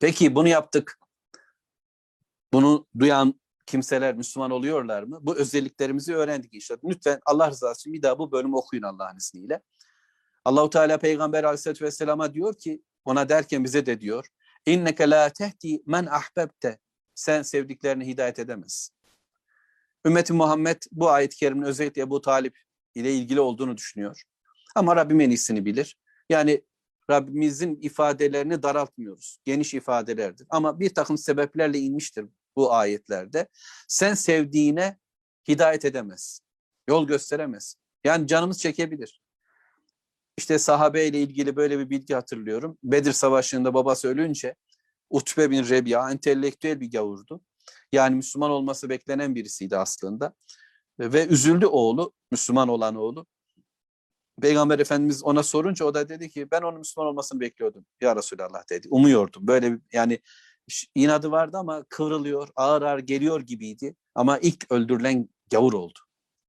Peki 0.00 0.34
bunu 0.34 0.48
yaptık. 0.48 0.98
Bunu 2.52 2.86
duyan 2.98 3.40
kimseler 3.66 4.14
Müslüman 4.14 4.50
oluyorlar 4.50 5.02
mı? 5.02 5.18
Bu 5.22 5.36
özelliklerimizi 5.36 6.14
öğrendik 6.14 6.54
inşallah. 6.54 6.80
Lütfen 6.84 7.20
Allah 7.26 7.50
rızası 7.50 7.80
için 7.80 7.92
bir 7.92 8.02
daha 8.02 8.18
bu 8.18 8.32
bölümü 8.32 8.56
okuyun 8.56 8.82
Allah'ın 8.82 9.16
izniyle. 9.16 9.62
Allahu 10.44 10.70
Teala 10.70 10.98
Peygamber 10.98 11.44
Aleyhisselatü 11.44 11.84
Vesselam'a 11.84 12.34
diyor 12.34 12.54
ki 12.54 12.82
ona 13.04 13.28
derken 13.28 13.64
bize 13.64 13.86
de 13.86 14.00
diyor. 14.00 14.26
İnneke 14.66 15.10
la 15.10 15.28
tehdi 15.28 15.82
men 15.86 16.06
ahbebte. 16.06 16.78
Sen 17.14 17.42
sevdiklerini 17.42 18.06
hidayet 18.06 18.38
edemezsin. 18.38 18.94
Ümmeti 20.06 20.32
Muhammed 20.32 20.82
bu 20.92 21.10
ayet-i 21.10 21.36
kerimin 21.36 21.62
özellikle 21.62 22.02
Ebu 22.02 22.20
Talip 22.20 22.58
ile 22.94 23.14
ilgili 23.14 23.40
olduğunu 23.40 23.76
düşünüyor. 23.76 24.22
Ama 24.74 24.96
Rabbim 24.96 25.20
en 25.20 25.30
iyisini 25.30 25.64
bilir. 25.64 25.98
Yani 26.30 26.64
Rabbimizin 27.10 27.78
ifadelerini 27.82 28.62
daraltmıyoruz. 28.62 29.38
Geniş 29.44 29.74
ifadelerdir. 29.74 30.46
Ama 30.50 30.80
bir 30.80 30.94
takım 30.94 31.18
sebeplerle 31.18 31.78
inmiştir 31.78 32.26
bu 32.56 32.74
ayetlerde. 32.74 33.48
Sen 33.88 34.14
sevdiğine 34.14 34.98
hidayet 35.48 35.84
edemezsin. 35.84 36.44
Yol 36.88 37.06
gösteremez. 37.06 37.76
Yani 38.04 38.26
canımız 38.26 38.60
çekebilir. 38.60 39.22
İşte 40.38 40.58
sahabe 40.58 41.06
ile 41.06 41.20
ilgili 41.20 41.56
böyle 41.56 41.78
bir 41.78 41.90
bilgi 41.90 42.14
hatırlıyorum. 42.14 42.78
Bedir 42.84 43.12
Savaşı'nda 43.12 43.74
babası 43.74 44.08
ölünce 44.08 44.54
Utbe 45.10 45.50
bin 45.50 45.68
Rebiya 45.68 46.10
entelektüel 46.10 46.80
bir 46.80 46.90
gavurdu. 46.90 47.40
Yani 47.92 48.16
Müslüman 48.16 48.50
olması 48.50 48.88
beklenen 48.88 49.34
birisiydi 49.34 49.76
aslında. 49.76 50.34
Ve 51.00 51.26
üzüldü 51.26 51.66
oğlu, 51.66 52.12
Müslüman 52.30 52.68
olan 52.68 52.94
oğlu. 52.94 53.26
Peygamber 54.42 54.78
Efendimiz 54.78 55.24
ona 55.24 55.42
sorunca 55.42 55.84
o 55.84 55.94
da 55.94 56.08
dedi 56.08 56.30
ki 56.30 56.50
ben 56.50 56.62
onun 56.62 56.78
Müslüman 56.78 57.08
olmasını 57.08 57.40
bekliyordum. 57.40 57.84
Ya 58.00 58.16
Resulallah 58.16 58.70
dedi. 58.70 58.88
Umuyordum. 58.90 59.46
Böyle 59.46 59.78
yani 59.92 60.20
inadı 60.94 61.30
vardı 61.30 61.56
ama 61.56 61.84
kıvrılıyor, 61.88 62.48
ağır 62.56 62.82
ağır 62.82 62.98
geliyor 62.98 63.40
gibiydi. 63.40 63.96
Ama 64.14 64.38
ilk 64.38 64.72
öldürülen 64.72 65.28
gavur 65.50 65.72
oldu. 65.72 65.98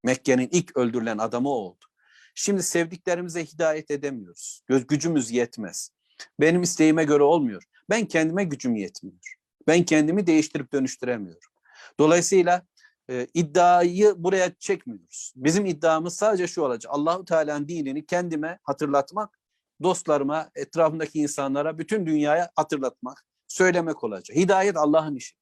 Mekke'nin 0.04 0.50
ilk 0.52 0.78
öldürülen 0.78 1.18
adamı 1.18 1.50
oldu. 1.50 1.86
Şimdi 2.36 2.64
sevdiklerimize 2.64 3.46
hidayet 3.46 3.92
edemiyoruz. 3.92 4.62
Göz 4.68 4.88
gücümüz 4.88 5.32
yetmez. 5.32 5.90
Benim 6.40 6.62
isteğime 6.62 7.04
göre 7.04 7.24
olmuyor. 7.24 7.64
Ben 7.90 8.06
kendime 8.06 8.44
gücüm 8.44 8.76
yetmiyor. 8.76 9.36
Ben 9.68 9.84
kendimi 9.84 10.28
değiştirip 10.28 10.74
dönüştüremiyorum. 10.74 11.52
Dolayısıyla 12.00 12.66
e, 13.10 13.28
iddiayı 13.34 14.14
buraya 14.18 14.54
çekmiyoruz. 14.60 15.34
Bizim 15.36 15.66
iddiamız 15.66 16.16
sadece 16.16 16.48
şu 16.48 16.62
olacak. 16.62 16.94
Allahu 16.96 17.26
Teala'nın 17.26 17.68
dinini 17.68 18.06
kendime 18.06 18.60
hatırlatmak, 18.64 19.40
dostlarıma, 19.84 20.52
etrafındaki 20.56 21.20
insanlara, 21.20 21.78
bütün 21.78 22.06
dünyaya 22.06 22.52
hatırlatmak, 22.56 23.26
söylemek 23.48 24.04
olacak. 24.04 24.38
Hidayet 24.38 24.78
Allah'ın 24.78 25.16
işi. 25.16 25.36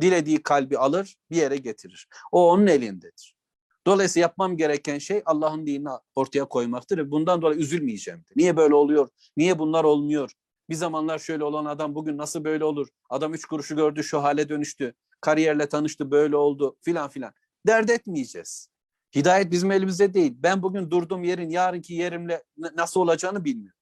Dilediği 0.00 0.42
kalbi 0.42 0.78
alır, 0.78 1.16
bir 1.30 1.36
yere 1.36 1.56
getirir. 1.56 2.08
O 2.32 2.50
onun 2.50 2.66
elindedir. 2.66 3.34
Dolayısıyla 3.86 4.24
yapmam 4.24 4.56
gereken 4.56 4.98
şey 4.98 5.22
Allah'ın 5.24 5.66
dinini 5.66 5.88
ortaya 6.14 6.44
koymaktır 6.44 6.98
ve 6.98 7.10
bundan 7.10 7.42
dolayı 7.42 7.60
üzülmeyeceğim. 7.60 8.24
Niye 8.36 8.56
böyle 8.56 8.74
oluyor? 8.74 9.08
Niye 9.36 9.58
bunlar 9.58 9.84
olmuyor? 9.84 10.32
Bir 10.70 10.74
zamanlar 10.74 11.18
şöyle 11.18 11.44
olan 11.44 11.64
adam 11.64 11.94
bugün 11.94 12.18
nasıl 12.18 12.44
böyle 12.44 12.64
olur? 12.64 12.88
Adam 13.10 13.34
üç 13.34 13.44
kuruşu 13.44 13.76
gördü 13.76 14.04
şu 14.04 14.22
hale 14.22 14.48
dönüştü. 14.48 14.94
Kariyerle 15.20 15.68
tanıştı 15.68 16.10
böyle 16.10 16.36
oldu 16.36 16.76
filan 16.80 17.10
filan. 17.10 17.32
Dert 17.66 17.90
etmeyeceğiz. 17.90 18.68
Hidayet 19.14 19.50
bizim 19.50 19.70
elimizde 19.70 20.14
değil. 20.14 20.34
Ben 20.36 20.62
bugün 20.62 20.90
durduğum 20.90 21.24
yerin 21.24 21.50
yarınki 21.50 21.94
yerimle 21.94 22.42
nasıl 22.76 23.00
olacağını 23.00 23.44
bilmiyorum. 23.44 23.78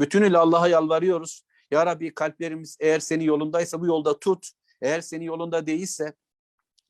Bütünüyle 0.00 0.38
Allah'a 0.38 0.68
yalvarıyoruz. 0.68 1.42
Ya 1.70 1.86
Rabbi 1.86 2.14
kalplerimiz 2.14 2.76
eğer 2.80 3.00
seni 3.00 3.24
yolundaysa 3.24 3.80
bu 3.80 3.86
yolda 3.86 4.18
tut. 4.18 4.50
Eğer 4.82 5.00
seni 5.00 5.24
yolunda 5.24 5.66
değilse 5.66 6.14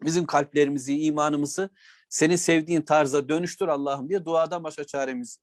bizim 0.02 0.26
kalplerimizi, 0.26 1.00
imanımızı 1.00 1.70
senin 2.09 2.35
sevdiğin 2.35 2.81
tarza 2.81 3.29
dönüştür 3.29 3.67
Allah'ım 3.67 4.09
diye 4.09 4.25
duadan 4.25 4.63
başka 4.63 4.83
çaremiz. 4.83 5.39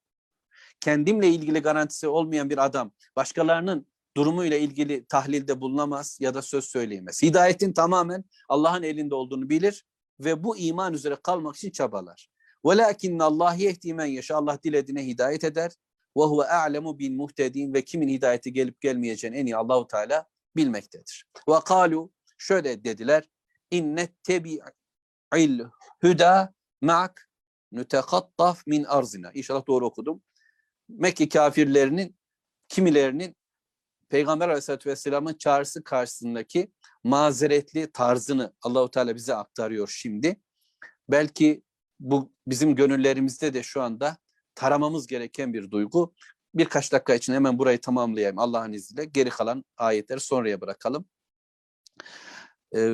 Kendimle 0.80 1.28
ilgili 1.28 1.58
garantisi 1.58 2.08
olmayan 2.08 2.50
bir 2.50 2.64
adam 2.64 2.92
başkalarının 3.16 3.86
durumuyla 4.16 4.56
ilgili 4.56 5.06
tahlilde 5.06 5.60
bulunamaz 5.60 6.18
ya 6.20 6.34
da 6.34 6.42
söz 6.42 6.64
söyleyemez. 6.64 7.22
Hidayetin 7.22 7.72
tamamen 7.72 8.24
Allah'ın 8.48 8.82
elinde 8.82 9.14
olduğunu 9.14 9.48
bilir 9.48 9.84
ve 10.20 10.44
bu 10.44 10.56
iman 10.56 10.94
üzere 10.94 11.16
kalmak 11.22 11.56
için 11.56 11.70
çabalar. 11.70 12.30
وَلَاكِنَّ 12.64 13.18
اللّٰهِ 13.18 13.56
يَهْدِي 13.56 13.94
مَنْ 13.94 14.08
يَشَاءُ 14.18 14.34
Allah 14.34 14.58
dilediğine 14.64 15.06
hidayet 15.06 15.44
eder. 15.44 15.72
وَهُوَ 16.16 16.46
أَعْلَمُ 16.46 16.98
بِالْمُهْتَد۪ينَ 16.98 17.74
Ve 17.74 17.84
kimin 17.84 18.08
hidayeti 18.08 18.52
gelip 18.52 18.80
gelmeyeceğini 18.80 19.36
en 19.36 19.46
iyi 19.46 19.56
Allahu 19.56 19.86
Teala 19.86 20.26
bilmektedir. 20.56 21.26
وَقَالُوا 21.46 22.10
Şöyle 22.38 22.84
dediler. 22.84 23.28
اِنَّ 23.72 24.08
il 25.37 25.65
huda 26.01 26.53
ma'ak 26.81 27.29
nutekattaf 27.71 28.67
min 28.67 28.83
arzina. 28.83 29.31
İnşallah 29.33 29.67
doğru 29.67 29.85
okudum. 29.85 30.21
Mekke 30.89 31.29
kafirlerinin 31.29 32.15
kimilerinin 32.69 33.35
Peygamber 34.09 34.49
Aleyhisselatü 34.49 34.89
Vesselam'ın 34.89 35.33
çağrısı 35.33 35.83
karşısındaki 35.83 36.71
mazeretli 37.03 37.91
tarzını 37.91 38.53
Allahu 38.61 38.91
Teala 38.91 39.15
bize 39.15 39.35
aktarıyor 39.35 39.87
şimdi. 39.95 40.41
Belki 41.09 41.63
bu 41.99 42.33
bizim 42.47 42.75
gönüllerimizde 42.75 43.53
de 43.53 43.63
şu 43.63 43.81
anda 43.81 44.17
taramamız 44.55 45.07
gereken 45.07 45.53
bir 45.53 45.71
duygu. 45.71 46.13
Birkaç 46.55 46.91
dakika 46.91 47.15
için 47.15 47.33
hemen 47.33 47.59
burayı 47.59 47.81
tamamlayayım 47.81 48.39
Allah'ın 48.39 48.73
izniyle. 48.73 49.05
Geri 49.05 49.29
kalan 49.29 49.65
ayetleri 49.77 50.19
sonraya 50.19 50.61
bırakalım. 50.61 51.05
Ee, 52.75 52.93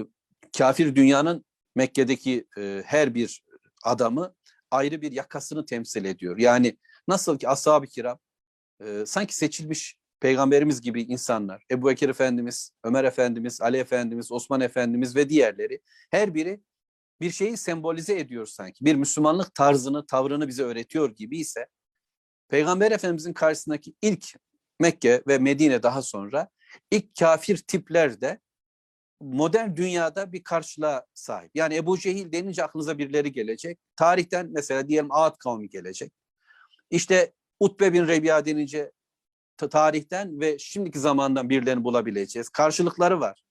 kafir 0.57 0.95
dünyanın 0.95 1.45
Mekke'deki 1.75 2.47
e, 2.57 2.83
her 2.85 3.15
bir 3.15 3.43
adamı 3.83 4.35
ayrı 4.71 5.01
bir 5.01 5.11
yakasını 5.11 5.65
temsil 5.65 6.05
ediyor. 6.05 6.37
Yani 6.37 6.77
nasıl 7.07 7.37
ki 7.37 7.49
ashab-ı 7.49 7.87
kiram 7.87 8.19
e, 8.81 9.05
sanki 9.05 9.35
seçilmiş 9.35 9.99
peygamberimiz 10.19 10.81
gibi 10.81 11.01
insanlar, 11.01 11.63
Ebu 11.71 11.87
Bekir 11.87 12.09
Efendimiz, 12.09 12.71
Ömer 12.83 13.03
Efendimiz, 13.03 13.61
Ali 13.61 13.77
Efendimiz, 13.77 14.31
Osman 14.31 14.61
Efendimiz 14.61 15.15
ve 15.15 15.29
diğerleri 15.29 15.81
her 16.11 16.33
biri 16.33 16.61
bir 17.21 17.31
şeyi 17.31 17.57
sembolize 17.57 18.19
ediyor 18.19 18.45
sanki. 18.45 18.85
Bir 18.85 18.95
Müslümanlık 18.95 19.55
tarzını, 19.55 20.05
tavrını 20.05 20.47
bize 20.47 20.63
öğretiyor 20.63 21.15
gibi 21.15 21.39
ise 21.39 21.67
Peygamber 22.49 22.91
Efendimizin 22.91 23.33
karşısındaki 23.33 23.93
ilk 24.01 24.25
Mekke 24.79 25.23
ve 25.27 25.37
Medine 25.37 25.83
daha 25.83 26.01
sonra 26.01 26.49
ilk 26.91 27.15
kafir 27.19 27.57
tipler 27.57 28.21
de 28.21 28.39
modern 29.21 29.75
dünyada 29.75 30.31
bir 30.31 30.43
karşılığa 30.43 31.05
sahip. 31.13 31.51
Yani 31.55 31.75
Ebu 31.75 31.97
Cehil 31.97 32.31
denince 32.31 32.63
aklınıza 32.63 32.97
birileri 32.97 33.31
gelecek. 33.31 33.79
Tarihten 33.95 34.49
mesela 34.51 34.87
diyelim 34.87 35.11
Ağat 35.11 35.37
kavmi 35.37 35.69
gelecek. 35.69 36.13
İşte 36.89 37.33
Utbe 37.59 37.93
bin 37.93 38.07
Rebiya 38.07 38.45
denince 38.45 38.91
ta- 39.57 39.69
tarihten 39.69 40.39
ve 40.39 40.59
şimdiki 40.59 40.99
zamandan 40.99 41.49
birilerini 41.49 41.83
bulabileceğiz. 41.83 42.49
Karşılıkları 42.49 43.19
var. 43.19 43.43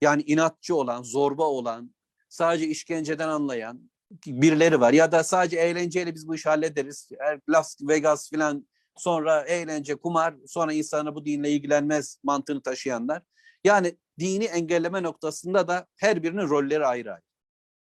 Yani 0.00 0.22
inatçı 0.22 0.74
olan, 0.74 1.02
zorba 1.02 1.44
olan, 1.44 1.94
sadece 2.28 2.66
işkenceden 2.66 3.28
anlayan 3.28 3.90
birileri 4.26 4.80
var. 4.80 4.92
Ya 4.92 5.12
da 5.12 5.24
sadece 5.24 5.56
eğlenceyle 5.56 6.14
biz 6.14 6.28
bu 6.28 6.34
işi 6.34 6.48
hallederiz. 6.48 7.08
Er- 7.20 7.40
Las 7.48 7.76
Vegas 7.82 8.30
filan 8.30 8.68
sonra 8.96 9.42
eğlence, 9.42 9.94
kumar, 9.94 10.34
sonra 10.46 10.72
insana 10.72 11.14
bu 11.14 11.24
dinle 11.24 11.50
ilgilenmez 11.50 12.18
mantığını 12.22 12.62
taşıyanlar. 12.62 13.22
Yani 13.64 13.96
dini 14.18 14.44
engelleme 14.44 15.02
noktasında 15.02 15.68
da 15.68 15.86
her 15.96 16.22
birinin 16.22 16.48
rolleri 16.48 16.86
ayrı 16.86 17.12
ayrı. 17.12 17.22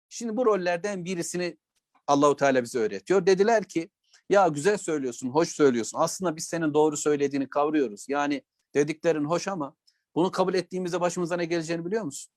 Şimdi 0.08 0.36
bu 0.36 0.46
rollerden 0.46 1.04
birisini 1.04 1.58
Allahu 2.06 2.36
Teala 2.36 2.62
bize 2.62 2.78
öğretiyor. 2.78 3.26
Dediler 3.26 3.64
ki 3.64 3.90
ya 4.28 4.48
güzel 4.48 4.78
söylüyorsun, 4.78 5.28
hoş 5.28 5.48
söylüyorsun. 5.48 5.98
Aslında 5.98 6.36
biz 6.36 6.44
senin 6.44 6.74
doğru 6.74 6.96
söylediğini 6.96 7.50
kavruyoruz. 7.50 8.06
Yani 8.08 8.42
dediklerin 8.74 9.24
hoş 9.24 9.48
ama 9.48 9.76
bunu 10.14 10.30
kabul 10.30 10.54
ettiğimizde 10.54 11.00
başımıza 11.00 11.36
ne 11.36 11.44
geleceğini 11.44 11.84
biliyor 11.84 12.04
musun? 12.04 12.32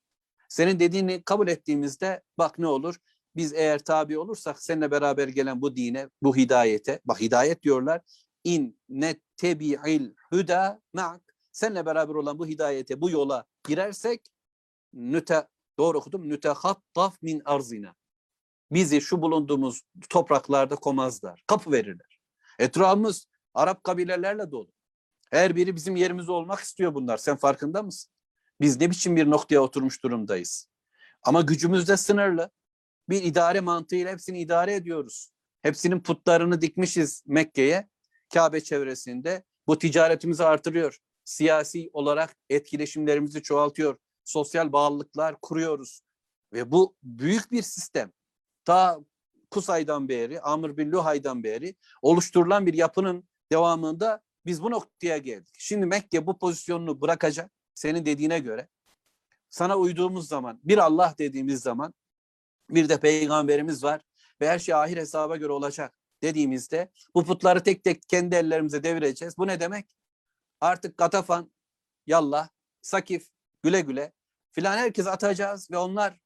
Senin 0.48 0.80
dediğini 0.80 1.22
kabul 1.22 1.48
ettiğimizde 1.48 2.22
bak 2.38 2.58
ne 2.58 2.66
olur? 2.66 2.96
Biz 3.36 3.52
eğer 3.52 3.78
tabi 3.78 4.18
olursak 4.18 4.62
seninle 4.62 4.90
beraber 4.90 5.28
gelen 5.28 5.60
bu 5.62 5.76
dine, 5.76 6.08
bu 6.22 6.36
hidayete, 6.36 7.00
bak 7.04 7.20
hidayet 7.20 7.62
diyorlar. 7.62 8.00
İn 8.44 8.78
nettebi'il 8.88 10.10
huda 10.30 10.80
ma'ak. 10.92 11.35
Seninle 11.56 11.86
beraber 11.86 12.14
olan 12.14 12.38
bu 12.38 12.46
hidayete, 12.46 13.00
bu 13.00 13.10
yola 13.10 13.44
girersek 13.68 14.20
nüte, 14.92 15.48
doğru 15.78 15.98
okudum, 15.98 16.28
nütehattaf 16.28 17.22
min 17.22 17.42
arzina. 17.44 17.94
Bizi 18.70 19.00
şu 19.00 19.22
bulunduğumuz 19.22 19.82
topraklarda 20.08 20.76
komazlar, 20.76 21.42
kapı 21.46 21.72
verirler. 21.72 22.18
Etrafımız 22.58 23.26
Arap 23.54 23.84
kabilelerle 23.84 24.50
dolu. 24.50 24.72
Her 25.30 25.56
biri 25.56 25.76
bizim 25.76 25.96
yerimizde 25.96 26.32
olmak 26.32 26.60
istiyor 26.60 26.94
bunlar. 26.94 27.16
Sen 27.16 27.36
farkında 27.36 27.82
mısın? 27.82 28.12
Biz 28.60 28.80
ne 28.80 28.90
biçim 28.90 29.16
bir 29.16 29.30
noktaya 29.30 29.60
oturmuş 29.60 30.02
durumdayız. 30.02 30.68
Ama 31.22 31.40
gücümüz 31.40 31.88
de 31.88 31.96
sınırlı. 31.96 32.50
Bir 33.08 33.22
idare 33.22 33.60
mantığıyla 33.60 34.12
hepsini 34.12 34.40
idare 34.40 34.74
ediyoruz. 34.74 35.30
Hepsinin 35.62 36.00
putlarını 36.00 36.60
dikmişiz 36.60 37.22
Mekke'ye, 37.26 37.88
Kabe 38.34 38.60
çevresinde. 38.60 39.44
Bu 39.66 39.78
ticaretimizi 39.78 40.44
artırıyor. 40.44 41.00
Siyasi 41.26 41.90
olarak 41.92 42.36
etkileşimlerimizi 42.50 43.42
çoğaltıyor. 43.42 43.96
Sosyal 44.24 44.72
bağlılıklar 44.72 45.40
kuruyoruz. 45.40 46.02
Ve 46.52 46.72
bu 46.72 46.96
büyük 47.02 47.52
bir 47.52 47.62
sistem. 47.62 48.12
Ta 48.64 48.98
Kusay'dan 49.50 50.08
beri, 50.08 50.40
Amr 50.40 50.76
bin 50.76 50.92
Luhay'dan 50.92 51.44
beri 51.44 51.74
oluşturulan 52.02 52.66
bir 52.66 52.74
yapının 52.74 53.28
devamında 53.52 54.20
biz 54.46 54.62
bu 54.62 54.70
noktaya 54.70 55.18
geldik. 55.18 55.54
Şimdi 55.58 55.86
Mekke 55.86 56.26
bu 56.26 56.38
pozisyonunu 56.38 57.00
bırakacak 57.00 57.50
senin 57.74 58.06
dediğine 58.06 58.38
göre. 58.38 58.68
Sana 59.50 59.76
uyduğumuz 59.76 60.28
zaman, 60.28 60.60
bir 60.64 60.78
Allah 60.78 61.14
dediğimiz 61.18 61.60
zaman 61.60 61.94
bir 62.70 62.88
de 62.88 63.00
peygamberimiz 63.00 63.84
var 63.84 64.00
ve 64.40 64.48
her 64.48 64.58
şey 64.58 64.74
ahir 64.74 64.96
hesaba 64.96 65.36
göre 65.36 65.52
olacak 65.52 65.98
dediğimizde 66.22 66.90
bu 67.14 67.24
putları 67.24 67.62
tek 67.62 67.84
tek 67.84 68.08
kendi 68.08 68.34
ellerimize 68.34 68.82
devireceğiz. 68.82 69.38
Bu 69.38 69.46
ne 69.46 69.60
demek? 69.60 69.96
Artık 70.60 70.98
Katafan, 70.98 71.52
Yallah, 72.06 72.48
Sakif, 72.82 73.28
güle 73.62 73.80
güle 73.80 74.12
filan 74.52 74.78
herkes 74.78 75.06
atacağız 75.06 75.70
ve 75.70 75.78
onlar 75.78 76.20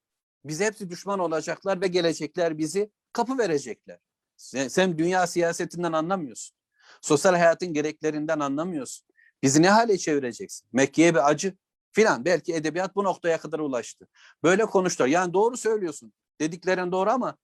bize 0.45 0.65
hepsi 0.65 0.91
düşman 0.91 1.19
olacaklar 1.19 1.81
ve 1.81 1.87
gelecekler 1.87 2.59
bizi 2.59 2.91
kapı 3.13 3.39
verecekler. 3.39 3.99
Sen, 4.37 4.69
sen 4.69 4.99
dünya 4.99 5.27
siyasetinden 5.27 5.93
anlamıyorsun. 5.93 6.57
Sosyal 7.01 7.35
hayatın 7.35 7.73
gereklerinden 7.73 8.41
anlamıyorsun. 8.41 9.07
Bizi 9.43 9.63
ne 9.63 9.71
hale 9.71 9.99
çevireceksin? 9.99 10.69
Mekke'ye 10.73 11.15
bir 11.15 11.31
acı 11.31 11.57
filan. 11.93 12.25
Belki 12.25 12.55
edebiyat 12.55 12.97
bu 12.97 13.05
noktaya 13.05 13.39
kadar 13.39 13.59
ulaştı. 13.59 14.09
Böyle 14.43 14.67
konuştular. 14.67 15.09
Yani 15.09 15.33
doğru 15.33 15.57
söylüyorsun. 15.57 16.13
Dediklerin 16.41 16.93
doğru 16.93 17.11
ama 17.11 17.37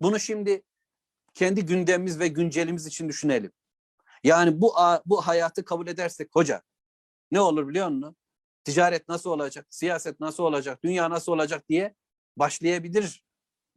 bunu 0.00 0.20
şimdi 0.20 0.62
kendi 1.34 1.66
gündemimiz 1.66 2.18
ve 2.18 2.28
güncelimiz 2.28 2.86
için 2.86 3.08
düşünelim. 3.08 3.52
Yani 4.24 4.60
bu 4.60 4.74
bu 5.06 5.26
hayatı 5.26 5.64
kabul 5.64 5.86
edersek 5.86 6.28
hoca 6.32 6.62
ne 7.30 7.40
olur 7.40 7.68
biliyor 7.68 7.88
musun? 7.88 8.16
Ticaret 8.64 9.08
nasıl 9.08 9.30
olacak? 9.30 9.66
Siyaset 9.70 10.20
nasıl 10.20 10.44
olacak? 10.44 10.84
Dünya 10.84 11.10
nasıl 11.10 11.32
olacak 11.32 11.68
diye 11.68 11.94
başlayabilir 12.36 13.24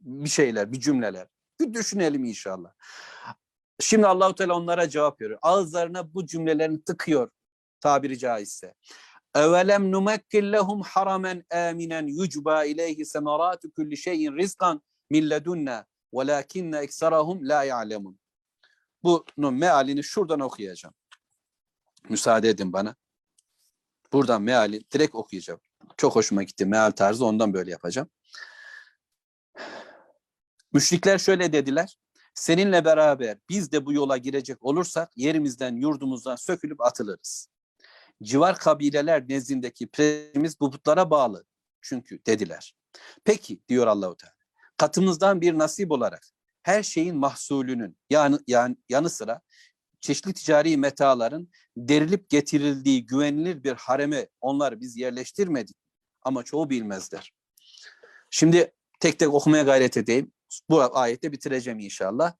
bir 0.00 0.28
şeyler, 0.28 0.72
bir 0.72 0.80
cümleler. 0.80 1.26
Bir 1.60 1.74
düşünelim 1.74 2.24
inşallah. 2.24 2.72
Şimdi 3.80 4.06
Allahu 4.06 4.34
Teala 4.34 4.54
onlara 4.54 4.88
cevap 4.88 5.20
veriyor. 5.20 5.38
Ağızlarına 5.42 6.14
bu 6.14 6.26
cümlelerini 6.26 6.84
tıkıyor 6.84 7.30
tabiri 7.80 8.18
caizse. 8.18 8.74
Evelem 9.34 9.92
numekkin 9.92 10.52
lehum 10.52 10.82
haramen 10.82 11.44
aminen 11.50 12.06
yucba 12.06 12.64
ileyhi 12.64 13.04
semeratu 13.04 13.72
kulli 13.72 13.96
şeyin 13.96 14.36
rizkan 14.36 14.82
min 15.10 15.30
ledunna 15.30 15.86
velakinne 16.14 16.78
ekserahum 16.78 17.48
la 17.48 17.64
ya'lemun. 17.64 18.18
Bunun 19.04 19.54
mealini 19.54 20.04
şuradan 20.04 20.40
okuyacağım. 20.40 20.94
Müsaade 22.08 22.48
edin 22.48 22.72
bana. 22.72 22.96
Buradan 24.12 24.42
meali 24.42 24.90
direkt 24.90 25.14
okuyacağım. 25.14 25.60
Çok 25.96 26.16
hoşuma 26.16 26.42
gitti 26.42 26.66
meal 26.66 26.90
tarzı 26.90 27.24
ondan 27.24 27.54
böyle 27.54 27.70
yapacağım. 27.70 28.08
Müşrikler 30.72 31.18
şöyle 31.18 31.52
dediler. 31.52 31.98
Seninle 32.34 32.84
beraber 32.84 33.38
biz 33.48 33.72
de 33.72 33.86
bu 33.86 33.92
yola 33.92 34.16
girecek 34.16 34.64
olursak 34.64 35.10
yerimizden 35.16 35.76
yurdumuzdan 35.76 36.36
sökülüp 36.36 36.80
atılırız. 36.80 37.48
Civar 38.22 38.58
kabileler 38.58 39.28
nezdindeki 39.28 39.86
prensimiz 39.86 40.60
bu 40.60 40.70
putlara 40.70 41.10
bağlı. 41.10 41.44
Çünkü 41.80 42.24
dediler. 42.26 42.74
Peki 43.24 43.60
diyor 43.68 43.86
Allahu 43.86 44.16
Teala. 44.16 44.34
Katımızdan 44.76 45.40
bir 45.40 45.58
nasip 45.58 45.90
olarak 45.90 46.26
her 46.68 46.82
şeyin 46.82 47.16
mahsulünün 47.16 47.98
yani, 48.10 48.38
yani 48.46 48.76
yanı 48.88 49.10
sıra 49.10 49.40
çeşitli 50.00 50.34
ticari 50.34 50.76
metaların 50.76 51.48
derilip 51.76 52.30
getirildiği 52.30 53.06
güvenilir 53.06 53.64
bir 53.64 53.72
hareme 53.72 54.28
onlar 54.40 54.80
biz 54.80 54.96
yerleştirmedik. 54.96 55.76
Ama 56.22 56.42
çoğu 56.42 56.70
bilmezler. 56.70 57.32
Şimdi 58.30 58.72
tek 59.00 59.18
tek 59.18 59.34
okumaya 59.34 59.62
gayret 59.62 59.96
edeyim. 59.96 60.32
Bu 60.70 60.98
ayette 60.98 61.32
bitireceğim 61.32 61.78
inşallah. 61.78 62.34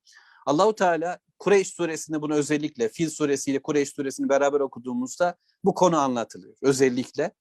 Allahu 0.47 0.75
Teala 0.75 1.19
Kureyş 1.39 1.69
suresinde 1.69 2.23
bunu 2.23 2.35
özellikle 2.35 2.89
Fil 2.89 3.11
suresiyle 3.11 3.63
Kureyş 3.63 3.89
suresini 3.89 4.29
beraber 4.29 4.61
okuduğumuzda 4.61 5.37
bu 5.65 5.75
konu 5.75 5.99
anlatılıyor. 5.99 6.57
Özellikle 6.63 7.33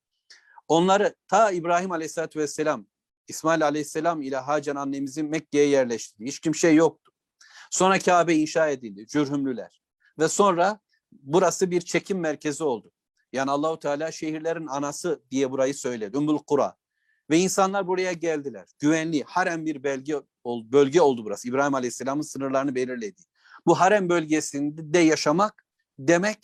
onları 0.68 1.16
ta 1.28 1.52
İbrahim 1.52 1.92
Aleyhisselatü 1.92 2.40
Vesselam 2.40 2.88
İsmail 3.28 3.66
Aleyhisselam 3.66 4.22
ile 4.22 4.38
Hacer 4.38 4.76
annemizin 4.76 5.30
Mekke'ye 5.30 5.68
yerleştirdi. 5.68 6.26
Hiç 6.26 6.40
kimse 6.40 6.70
yoktu. 6.70 7.12
Sonra 7.72 8.00
Kabe 8.00 8.36
inşa 8.36 8.70
edildi. 8.70 9.08
Cürhümlüler. 9.08 9.82
Ve 10.20 10.28
sonra 10.28 10.80
burası 11.12 11.72
bir 11.72 11.82
çekim 11.82 12.20
merkezi 12.20 12.64
oldu. 12.64 12.92
Yani 13.34 13.52
Allahu 13.52 13.80
Teala 13.80 14.12
şehirlerin 14.12 14.68
anası 14.68 15.22
diye 15.32 15.52
burayı 15.52 15.76
söyledi. 15.76 16.18
Ümmül 16.18 16.38
Kura. 16.38 16.76
Ve 17.30 17.38
insanlar 17.38 17.88
buraya 17.88 18.14
geldiler. 18.14 18.68
Güvenli, 18.80 19.24
harem 19.24 19.66
bir 19.66 19.84
bölge, 19.84 20.16
bölge 20.46 21.02
oldu 21.02 21.26
burası. 21.26 21.50
İbrahim 21.50 21.76
Aleyhisselam'ın 21.76 22.22
sınırlarını 22.22 22.76
belirledi. 22.76 23.22
Bu 23.66 23.80
harem 23.80 24.10
bölgesinde 24.10 25.00
yaşamak 25.00 25.66
demek 26.00 26.38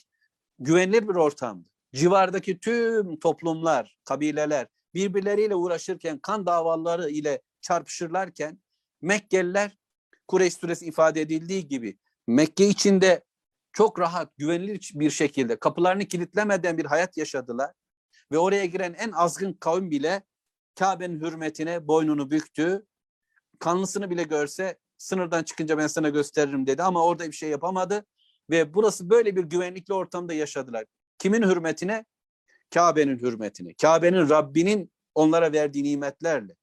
güvenilir 0.60 1.08
bir 1.08 1.16
ortamdı. 1.16 1.70
Civardaki 1.96 2.60
tüm 2.60 3.20
toplumlar, 3.20 3.98
kabileler 4.06 4.68
birbirleriyle 4.94 5.56
uğraşırken, 5.56 6.20
kan 6.20 6.46
davaları 6.46 7.10
ile 7.10 7.42
çarpışırlarken 7.62 8.62
Mekkeliler 9.02 9.78
Kureyş 10.28 10.54
suresi 10.54 10.86
ifade 10.86 11.22
edildiği 11.22 11.68
gibi 11.68 11.98
Mekke 12.28 12.68
içinde 12.68 13.24
çok 13.74 14.00
rahat, 14.00 14.38
güvenilir 14.38 14.92
bir 14.96 15.10
şekilde 15.10 15.60
kapılarını 15.60 16.06
kilitlemeden 16.06 16.78
bir 16.78 16.86
hayat 16.86 17.18
yaşadılar. 17.18 17.72
Ve 18.32 18.38
oraya 18.38 18.66
giren 18.66 18.94
en 18.94 19.12
azgın 19.12 19.54
kavim 19.54 19.92
bile 19.92 20.24
Kabe'nin 20.76 21.20
hürmetine 21.20 21.88
boynunu 21.88 22.32
büktü. 22.32 22.86
Kanlısını 23.60 24.10
bile 24.10 24.24
görse 24.24 24.78
sınırdan 24.98 25.44
çıkınca 25.44 25.78
ben 25.78 25.88
sana 25.88 26.10
gösteririm 26.10 26.68
dedi 26.68 26.84
ama 26.84 27.06
orada 27.06 27.28
bir 27.28 27.32
şey 27.32 27.50
yapamadı. 27.50 28.06
Ve 28.50 28.74
burası 28.74 29.10
böyle 29.10 29.36
bir 29.36 29.44
güvenlikli 29.44 29.94
ortamda 29.94 30.34
yaşadılar. 30.34 30.86
Kimin 31.18 31.42
hürmetine? 31.42 32.06
Kabe'nin 32.74 33.20
hürmetine. 33.20 33.74
Kabe'nin 33.74 34.30
Rabbinin 34.30 34.92
onlara 35.16 35.52
verdiği 35.52 35.84
nimetlerle. 35.84 36.56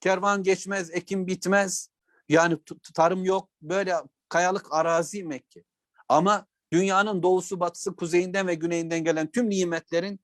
Kervan 0.00 0.42
geçmez, 0.42 0.90
ekim 0.90 1.26
bitmez. 1.26 1.90
Yani 2.28 2.58
tarım 2.94 3.24
yok. 3.24 3.50
Böyle 3.62 3.94
kayalık 4.28 4.66
arazi 4.70 5.24
Mekke. 5.24 5.64
Ama 6.08 6.46
dünyanın 6.72 7.22
doğusu, 7.22 7.60
batısı, 7.60 7.96
kuzeyinden 7.96 8.46
ve 8.46 8.54
güneyinden 8.54 9.04
gelen 9.04 9.30
tüm 9.30 9.50
nimetlerin 9.50 10.20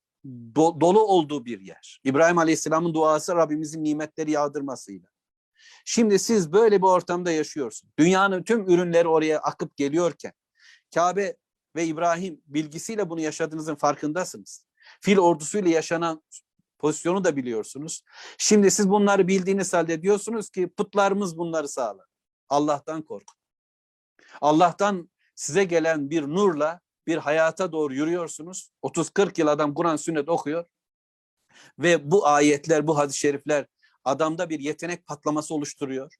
do 0.56 0.80
dolu 0.80 1.00
olduğu 1.00 1.44
bir 1.44 1.60
yer. 1.60 2.00
İbrahim 2.04 2.38
Aleyhisselam'ın 2.38 2.94
duası 2.94 3.34
Rabbimizin 3.34 3.84
nimetleri 3.84 4.30
yağdırmasıyla. 4.30 5.08
Şimdi 5.84 6.18
siz 6.18 6.52
böyle 6.52 6.82
bir 6.82 6.86
ortamda 6.86 7.30
yaşıyorsunuz. 7.30 7.92
Dünyanın 7.98 8.42
tüm 8.42 8.70
ürünleri 8.70 9.08
oraya 9.08 9.38
akıp 9.38 9.76
geliyorken, 9.76 10.32
Kabe 10.94 11.36
ve 11.76 11.84
İbrahim 11.84 12.40
bilgisiyle 12.46 13.10
bunu 13.10 13.20
yaşadığınızın 13.20 13.74
farkındasınız. 13.74 14.65
Fil 15.06 15.18
ordusuyla 15.18 15.70
yaşanan 15.70 16.22
pozisyonu 16.78 17.24
da 17.24 17.36
biliyorsunuz. 17.36 18.02
Şimdi 18.38 18.70
siz 18.70 18.88
bunları 18.88 19.28
bildiğiniz 19.28 19.72
halde 19.72 20.02
diyorsunuz 20.02 20.50
ki 20.50 20.68
putlarımız 20.68 21.38
bunları 21.38 21.68
sağlar. 21.68 22.06
Allah'tan 22.48 23.02
korkun. 23.02 23.36
Allah'tan 24.40 25.10
size 25.34 25.64
gelen 25.64 26.10
bir 26.10 26.22
nurla 26.22 26.80
bir 27.06 27.16
hayata 27.16 27.72
doğru 27.72 27.94
yürüyorsunuz. 27.94 28.70
30-40 28.82 29.40
yıl 29.40 29.46
adam 29.46 29.74
Kur'an 29.74 29.96
sünnet 29.96 30.28
okuyor. 30.28 30.64
Ve 31.78 32.10
bu 32.10 32.26
ayetler, 32.26 32.86
bu 32.86 32.98
hadis-i 32.98 33.18
şerifler 33.18 33.66
adamda 34.04 34.50
bir 34.50 34.60
yetenek 34.60 35.06
patlaması 35.06 35.54
oluşturuyor. 35.54 36.14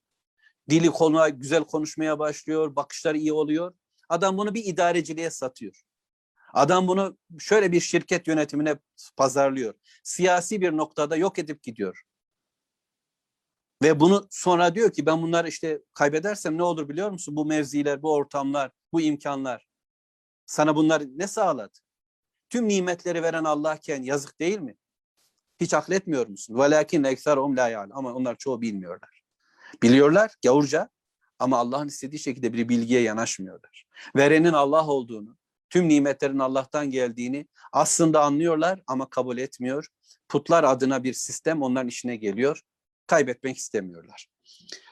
Dili 0.70 0.91
konuğa 0.91 1.28
güzel 1.28 1.64
konuşmaya 1.64 2.18
başlıyor, 2.18 2.76
bakışları 2.76 3.18
iyi 3.18 3.32
oluyor. 3.32 3.74
Adam 4.09 4.39
bunu 4.39 4.55
bir 4.55 4.64
idareciliğe 4.64 5.30
satıyor. 5.30 5.82
Adam 6.57 6.88
bunu 6.88 7.18
şöyle 7.38 7.72
bir 7.72 7.80
şirket 7.80 8.28
yönetimine 8.28 8.76
pazarlıyor. 9.16 9.74
Siyasi 10.02 10.61
bir 10.61 10.76
noktada 10.76 11.16
yok 11.16 11.38
edip 11.38 11.62
gidiyor. 11.62 12.02
Ve 13.82 14.00
bunu 14.00 14.26
sonra 14.30 14.74
diyor 14.74 14.92
ki 14.92 15.07
ben 15.07 15.22
bunları 15.22 15.48
işte 15.48 15.80
kaybedersem 15.94 16.59
ne 16.59 16.62
olur 16.62 16.88
biliyor 16.88 17.11
musun? 17.11 17.36
Bu 17.36 17.46
mevziler, 17.46 18.02
bu 18.02 18.14
ortamlar, 18.14 18.70
bu 18.92 19.00
imkanlar. 19.00 19.66
Sana 20.46 20.76
bunlar 20.76 21.02
ne 21.16 21.26
sağladı? 21.26 21.78
Tüm 22.50 22.68
nimetleri 22.68 23.22
veren 23.22 23.44
Allah'ken 23.44 24.02
yazık 24.02 24.40
değil 24.40 24.59
mi? 24.59 24.76
Hiç 25.61 25.74
akletmiyor 25.74 26.26
musun? 26.26 26.59
Velakin 26.59 27.04
ekserum 27.04 27.57
la. 27.57 27.86
Ama 27.90 28.14
onlar 28.14 28.36
çoğu 28.36 28.61
bilmiyorlar. 28.61 29.22
Biliyorlar 29.82 30.34
gavurca 30.44 30.88
ama 31.38 31.59
Allah'ın 31.59 31.88
istediği 31.88 32.18
şekilde 32.18 32.52
bir 32.52 32.68
bilgiye 32.68 33.00
yanaşmıyorlar. 33.00 33.86
Verenin 34.16 34.52
Allah 34.52 34.86
olduğunu, 34.86 35.36
tüm 35.70 35.88
nimetlerin 35.88 36.38
Allah'tan 36.38 36.90
geldiğini 36.90 37.46
aslında 37.72 38.22
anlıyorlar 38.22 38.82
ama 38.86 39.10
kabul 39.10 39.38
etmiyor. 39.38 39.86
Putlar 40.28 40.64
adına 40.64 41.04
bir 41.04 41.12
sistem 41.12 41.62
onların 41.62 41.88
işine 41.88 42.16
geliyor. 42.16 42.60
Kaybetmek 43.06 43.56
istemiyorlar. 43.56 44.28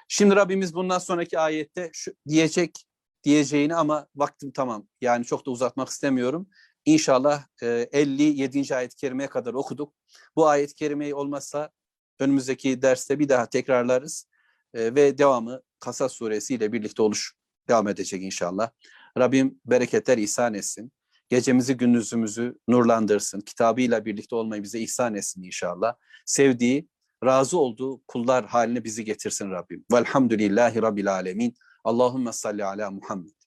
Şimdi 0.09 0.37
Rabbimiz 0.37 0.75
bundan 0.75 0.99
sonraki 0.99 1.39
ayette 1.39 1.91
şu, 1.93 2.13
diyecek 2.29 2.87
diyeceğini 3.25 3.75
ama 3.75 4.07
vaktim 4.17 4.51
tamam. 4.51 4.87
Yani 5.01 5.25
çok 5.25 5.47
da 5.47 5.51
uzatmak 5.51 5.89
istemiyorum. 5.89 6.49
İnşallah 6.85 7.47
e, 7.63 7.89
57. 7.93 8.77
ayet-i 8.77 8.97
kerimeye 8.97 9.29
kadar 9.29 9.55
okuduk. 9.55 9.95
Bu 10.37 10.49
ayet-i 10.49 10.75
kerimeyi 10.75 11.15
olmazsa 11.15 11.71
önümüzdeki 12.19 12.83
derste 12.83 13.19
bir 13.19 13.29
daha 13.29 13.47
tekrarlarız. 13.47 14.29
E, 14.75 14.95
ve 14.95 15.19
devamı 15.19 15.61
Kasas 15.79 16.13
suresi 16.13 16.55
ile 16.55 16.73
birlikte 16.73 17.03
oluş 17.03 17.35
devam 17.69 17.89
edecek 17.89 18.23
inşallah. 18.23 18.71
Rabbim 19.19 19.61
bereketler 19.65 20.19
ihsan 20.19 20.55
etsin. 20.55 20.93
Gecemizi 21.29 21.77
gündüzümüzü 21.77 22.59
nurlandırsın. 22.69 23.41
Kitabıyla 23.41 24.05
birlikte 24.05 24.37
olmayı 24.37 24.63
bize 24.63 24.81
ihsan 24.81 25.15
etsin 25.15 25.43
inşallah. 25.43 25.95
Sevdiği, 26.27 26.89
razı 27.25 27.59
olduğu 27.59 28.03
kullar 28.09 28.47
haline 28.47 28.85
bizi 28.85 29.05
getirsin 29.05 29.51
Rabbim. 29.51 29.85
Velhamdülillahi 29.93 30.83
Rabbil 30.83 31.13
alemin. 31.13 31.55
Allahümme 31.85 32.33
salli 32.33 32.65
ala 32.65 32.91
Muhammed. 32.91 33.44